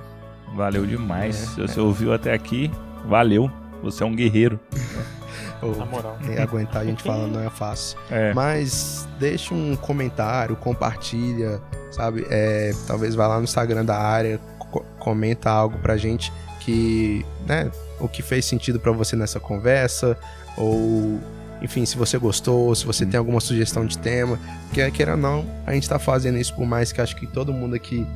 Valeu 0.55 0.87
demais. 0.87 1.43
É, 1.43 1.47
Se 1.47 1.61
você 1.61 1.81
ouviu 1.81 2.13
até 2.15 2.33
aqui, 2.33 2.71
valeu. 3.05 3.51
Você 3.83 4.05
é 4.05 4.07
um 4.07 4.15
guerreiro. 4.15 4.61
Ou, 5.61 5.75
Na 5.77 5.85
moral. 5.85 6.17
é, 6.29 6.41
aguentar 6.41 6.83
a 6.83 6.85
gente 6.85 7.03
falando 7.03 7.33
não 7.35 7.41
é 7.41 7.51
fácil. 7.51 7.99
É. 8.11 8.33
Mas 8.33 9.09
deixa 9.19 9.53
um 9.53 9.75
comentário, 9.75 10.55
compartilha, 10.55 11.61
sabe? 11.91 12.25
É, 12.31 12.73
talvez 12.87 13.17
vá 13.17 13.27
lá 13.27 13.39
no 13.39 13.45
Instagram 13.45 13.85
da 13.85 13.99
área, 13.99 14.39
co- 14.71 14.85
comenta 15.01 15.51
algo 15.51 15.77
pra 15.79 15.97
gente 15.97 16.33
que, 16.61 17.27
né, 17.45 17.73
o 17.99 18.07
que 18.09 18.23
fez 18.23 18.45
sentido 18.45 18.79
pra 18.79 18.93
você 18.93 19.17
nessa 19.17 19.41
conversa, 19.41 20.17
ou 20.57 21.19
enfim, 21.65 21.87
se 21.87 21.97
você 21.97 22.19
gostou, 22.19 22.75
se 22.75 22.85
você 22.85 23.07
tem 23.07 23.17
alguma 23.17 23.41
sugestão 23.41 23.87
de 23.87 23.99
tema, 23.99 24.39
quer 24.73 24.91
queira 24.91 25.13
ou 25.13 25.19
não, 25.19 25.47
a 25.67 25.73
gente 25.73 25.89
tá 25.89 25.99
fazendo 25.99 26.39
isso 26.39 26.55
por 26.55 26.67
mais 26.67 26.93
que 26.93 27.01
acho 27.01 27.17
que 27.17 27.27
todo 27.27 27.53
mundo 27.53 27.75
aqui 27.75 28.07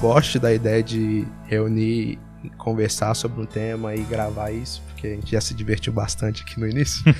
goste 0.00 0.38
da 0.38 0.52
ideia 0.52 0.82
de 0.82 1.26
reunir, 1.46 2.18
e 2.42 2.48
conversar 2.50 3.14
sobre 3.14 3.40
um 3.42 3.46
tema 3.46 3.94
e 3.94 4.02
gravar 4.02 4.52
isso, 4.52 4.80
porque 4.86 5.08
a 5.08 5.10
gente 5.10 5.32
já 5.32 5.40
se 5.40 5.52
divertiu 5.52 5.92
bastante 5.92 6.42
aqui 6.42 6.58
no 6.58 6.66
início. 6.66 7.02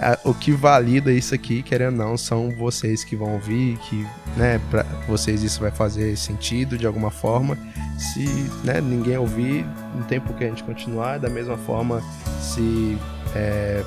É, 0.00 0.18
o 0.24 0.32
que 0.32 0.52
valida 0.52 1.10
isso 1.10 1.34
aqui, 1.34 1.62
querendo 1.62 2.00
ou 2.00 2.10
não, 2.10 2.16
são 2.16 2.50
vocês 2.50 3.02
que 3.02 3.16
vão 3.16 3.32
ouvir, 3.32 3.76
que, 3.78 4.06
né, 4.36 4.60
pra 4.70 4.84
vocês 5.08 5.42
isso 5.42 5.60
vai 5.60 5.70
fazer 5.70 6.16
sentido 6.16 6.78
de 6.78 6.86
alguma 6.86 7.10
forma. 7.10 7.58
Se, 7.98 8.24
né, 8.62 8.80
ninguém 8.80 9.16
ouvir, 9.16 9.66
não 9.94 10.02
tem 10.02 10.20
por 10.20 10.36
que 10.36 10.44
a 10.44 10.48
gente 10.48 10.62
continuar. 10.62 11.18
Da 11.18 11.28
mesma 11.28 11.56
forma, 11.56 12.00
se 12.40 12.96
é, 13.34 13.82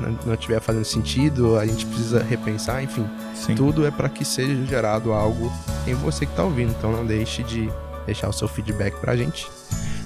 não- 0.00 0.18
não 0.26 0.34
estiver 0.34 0.60
fazendo 0.60 0.84
sentido, 0.84 1.56
a 1.58 1.66
gente 1.66 1.86
precisa 1.86 2.22
repensar, 2.22 2.82
enfim. 2.82 3.06
Sim. 3.34 3.54
Tudo 3.54 3.86
é 3.86 3.90
para 3.90 4.08
que 4.08 4.24
seja 4.24 4.64
gerado 4.66 5.12
algo 5.12 5.50
em 5.86 5.94
você 5.94 6.26
que 6.26 6.34
tá 6.34 6.42
ouvindo. 6.44 6.70
Então 6.78 6.90
não 6.92 7.06
deixe 7.06 7.42
de 7.42 7.68
deixar 8.06 8.28
o 8.28 8.32
seu 8.32 8.48
feedback 8.48 8.98
pra 9.00 9.16
gente. 9.16 9.46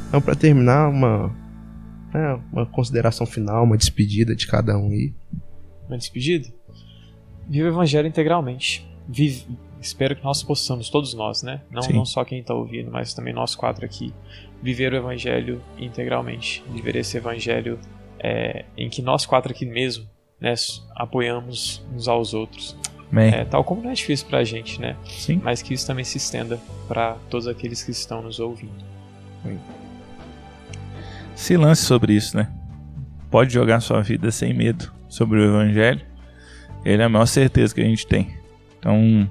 Então, 0.09 0.21
para 0.21 0.35
terminar, 0.35 0.89
uma, 0.89 1.35
é, 2.15 2.39
uma 2.53 2.67
consideração 2.67 3.27
final, 3.27 3.65
uma 3.65 3.77
despedida 3.77 4.35
de 4.37 4.47
cada 4.47 4.77
um 4.79 4.89
aí. 4.91 5.13
Uma 5.89 5.99
despedida? 5.99 6.49
Viva 7.49 7.67
o 7.69 7.73
Evangelho 7.73 8.07
integralmente. 8.09 8.87
Vive, 9.09 9.47
espero 9.81 10.15
que 10.17 10.25
nós 10.25 10.43
possamos, 10.43 10.89
todos 10.89 11.13
nós, 11.15 11.43
né? 11.43 11.61
Não, 11.71 11.83
Sim. 11.83 11.93
não 11.95 12.05
só 12.05 12.25
quem 12.25 12.41
está 12.41 12.55
ouvindo, 12.55 12.91
mas 12.91 13.13
também 13.13 13.35
nós 13.35 13.55
quatro 13.55 13.85
aqui, 13.85 14.15
viver 14.63 14.93
o 14.93 14.97
Evangelho 14.97 15.61
integralmente. 15.79 16.65
Viver 16.73 16.97
esse 16.97 17.17
Evangelho 17.17 17.79
é, 18.25 18.65
em 18.75 18.89
que 18.89 19.03
nós 19.03 19.27
quatro 19.27 19.53
aqui 19.53 19.67
mesmo 19.67 20.09
né, 20.41 20.55
apoiamos 20.97 21.85
uns 21.95 22.09
aos 22.09 22.33
outros. 22.33 22.75
É, 23.17 23.45
tal 23.45 23.63
como 23.63 23.83
não 23.83 23.91
é 23.91 23.93
difícil 23.93 24.27
pra 24.27 24.43
gente, 24.43 24.81
né? 24.81 24.97
Sim. 25.07 25.41
Mas 25.45 25.63
que 25.63 25.73
isso 25.75 25.87
também 25.87 26.05
se 26.05 26.17
estenda 26.17 26.59
para 26.89 27.17
todos 27.29 27.47
aqueles 27.47 27.83
que 27.83 27.93
estão 27.93 28.23
nos 28.23 28.41
ouvindo. 28.41 28.73
Se 31.37 31.57
lance 31.57 31.83
sobre 31.83 32.15
isso, 32.15 32.37
né? 32.37 32.51
Pode 33.31 33.53
jogar 33.53 33.81
sua 33.81 34.01
vida 34.01 34.31
sem 34.33 34.53
medo 34.55 34.93
sobre 35.09 35.39
o 35.39 35.45
Evangelho. 35.45 36.01
Ele 36.85 37.03
é 37.03 37.05
a 37.05 37.09
maior 37.09 37.27
certeza 37.27 37.75
que 37.75 37.81
a 37.81 37.85
gente 37.85 38.07
tem. 38.07 38.35
Então, 38.79 39.31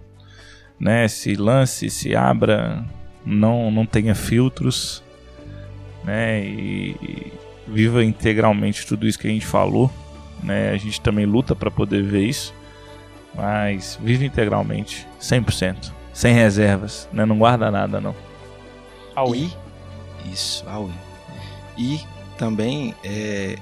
né? 0.79 1.07
Se 1.07 1.35
lance, 1.35 1.89
se 1.89 2.15
abra, 2.15 2.85
não, 3.25 3.69
não 3.69 3.85
tenha 3.85 4.15
filtros, 4.15 5.03
né? 6.05 6.45
E 6.45 7.33
viva 7.67 8.03
integralmente 8.03 8.85
tudo 8.85 9.07
isso 9.07 9.19
que 9.19 9.27
a 9.27 9.31
gente 9.31 9.45
falou, 9.45 9.91
né? 10.41 10.71
A 10.71 10.77
gente 10.77 10.99
também 11.01 11.25
luta 11.25 11.55
para 11.55 11.71
poder 11.71 12.03
ver 12.03 12.25
isso, 12.25 12.53
mas 13.33 13.97
vive 14.01 14.25
integralmente, 14.25 15.07
100%, 15.19 15.91
sem 16.13 16.33
reservas, 16.33 17.09
né? 17.11 17.25
Não 17.25 17.37
guarda 17.37 17.71
nada, 17.71 17.99
não. 18.01 18.15
Aui. 19.15 19.51
E, 20.25 20.31
isso, 20.31 20.63
Aui. 20.67 20.91
E 21.77 21.99
também 22.37 22.93
é, 23.03 23.57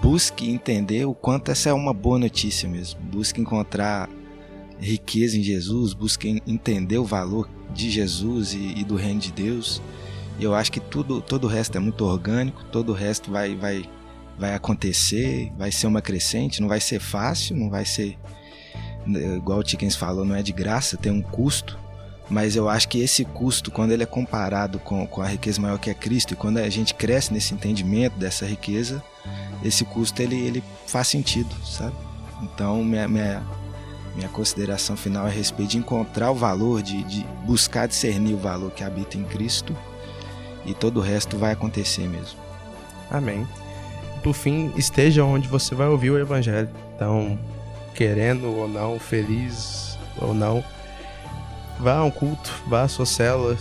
busque 0.00 0.50
entender 0.50 1.04
o 1.04 1.14
quanto 1.14 1.50
essa 1.50 1.70
é 1.70 1.72
uma 1.72 1.92
boa 1.92 2.18
notícia 2.18 2.68
mesmo. 2.68 3.00
Busque 3.00 3.40
encontrar 3.40 4.08
riqueza 4.78 5.36
em 5.36 5.42
Jesus, 5.42 5.92
busque 5.92 6.42
entender 6.46 6.98
o 6.98 7.04
valor 7.04 7.48
de 7.74 7.90
Jesus 7.90 8.54
e, 8.54 8.74
e 8.76 8.84
do 8.84 8.96
reino 8.96 9.20
de 9.20 9.32
Deus. 9.32 9.82
Eu 10.40 10.54
acho 10.54 10.72
que 10.72 10.80
tudo, 10.80 11.20
todo 11.20 11.44
o 11.44 11.46
resto 11.48 11.76
é 11.76 11.80
muito 11.80 12.04
orgânico, 12.04 12.64
todo 12.64 12.90
o 12.90 12.94
resto 12.94 13.30
vai, 13.30 13.54
vai, 13.54 13.84
vai 14.38 14.54
acontecer, 14.54 15.52
vai 15.58 15.70
ser 15.70 15.86
uma 15.86 16.00
crescente, 16.00 16.62
não 16.62 16.68
vai 16.68 16.80
ser 16.80 16.98
fácil, 16.98 17.54
não 17.56 17.68
vai 17.68 17.84
ser, 17.84 18.18
né, 19.06 19.36
igual 19.36 19.58
o 19.58 19.62
Tickens 19.62 19.94
falou, 19.94 20.24
não 20.24 20.34
é 20.34 20.42
de 20.42 20.52
graça, 20.52 20.96
tem 20.96 21.12
um 21.12 21.20
custo. 21.20 21.78
Mas 22.30 22.54
eu 22.56 22.68
acho 22.68 22.88
que 22.88 23.00
esse 23.00 23.24
custo, 23.24 23.70
quando 23.70 23.90
ele 23.90 24.04
é 24.04 24.06
comparado 24.06 24.78
com, 24.78 25.06
com 25.06 25.20
a 25.20 25.26
riqueza 25.26 25.60
maior 25.60 25.78
que 25.78 25.90
é 25.90 25.94
Cristo, 25.94 26.32
e 26.32 26.36
quando 26.36 26.58
a 26.58 26.68
gente 26.70 26.94
cresce 26.94 27.32
nesse 27.32 27.52
entendimento 27.52 28.16
dessa 28.16 28.46
riqueza, 28.46 29.02
esse 29.64 29.84
custo 29.84 30.22
ele, 30.22 30.36
ele 30.36 30.64
faz 30.86 31.08
sentido, 31.08 31.54
sabe? 31.66 31.94
Então, 32.40 32.82
minha, 32.84 33.06
minha, 33.08 33.42
minha 34.14 34.28
consideração 34.28 34.96
final 34.96 35.26
é 35.26 35.30
a 35.30 35.32
respeito 35.32 35.70
de 35.70 35.78
encontrar 35.78 36.30
o 36.30 36.34
valor, 36.34 36.82
de, 36.82 37.02
de 37.04 37.26
buscar 37.44 37.86
discernir 37.86 38.34
o 38.34 38.38
valor 38.38 38.70
que 38.70 38.84
habita 38.84 39.18
em 39.18 39.24
Cristo, 39.24 39.76
e 40.64 40.74
todo 40.74 40.98
o 40.98 41.02
resto 41.02 41.36
vai 41.36 41.52
acontecer 41.52 42.08
mesmo. 42.08 42.38
Amém. 43.10 43.46
Por 44.22 44.34
fim, 44.34 44.72
esteja 44.76 45.24
onde 45.24 45.48
você 45.48 45.74
vai 45.74 45.88
ouvir 45.88 46.10
o 46.10 46.18
Evangelho. 46.18 46.68
Então, 46.94 47.38
querendo 47.94 48.46
ou 48.46 48.68
não, 48.68 48.98
feliz 48.98 49.98
ou 50.20 50.34
não, 50.34 50.62
vá 51.78 51.96
a 51.96 52.04
um 52.04 52.10
culto, 52.10 52.52
vá 52.66 52.82
à 52.82 52.88
sua 52.88 53.06
célula, 53.06 53.56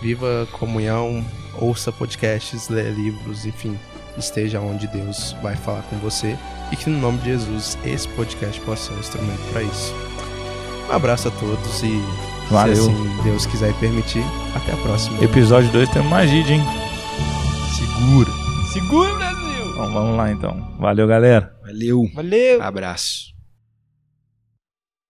viva 0.00 0.46
comunhão, 0.52 1.24
ouça 1.54 1.90
podcasts, 1.90 2.68
lê 2.68 2.90
livros, 2.90 3.44
enfim, 3.44 3.78
esteja 4.16 4.60
onde 4.60 4.86
Deus 4.86 5.34
vai 5.42 5.56
falar 5.56 5.82
com 5.82 5.96
você 5.98 6.36
e 6.70 6.76
que 6.76 6.88
no 6.88 6.98
nome 6.98 7.18
de 7.18 7.26
Jesus 7.26 7.76
esse 7.84 8.08
podcast 8.08 8.60
possa 8.60 8.86
ser 8.86 8.92
um 8.94 9.00
instrumento 9.00 9.52
para 9.52 9.62
isso. 9.62 9.94
Um 10.88 10.92
abraço 10.92 11.28
a 11.28 11.30
todos 11.32 11.82
e 11.82 12.33
Valeu. 12.50 12.76
se 12.76 12.90
assim 12.90 13.22
Deus 13.22 13.46
quiser 13.46 13.70
e 13.70 13.74
permitir, 13.74 14.24
até 14.54 14.72
a 14.72 14.76
próxima. 14.76 15.22
Episódio 15.22 15.70
2 15.72 15.88
tem 15.88 16.02
uma 16.02 16.26
gíria, 16.26 16.54
hein? 16.54 16.62
Segura. 17.76 18.30
Segura, 18.72 19.14
Brasil! 19.14 19.70
Então 19.70 19.92
vamos 19.92 20.16
lá 20.16 20.30
então. 20.30 20.74
Valeu, 20.78 21.06
galera. 21.06 21.54
Valeu. 21.64 22.08
Valeu! 22.14 22.62
Abraço. 22.62 23.33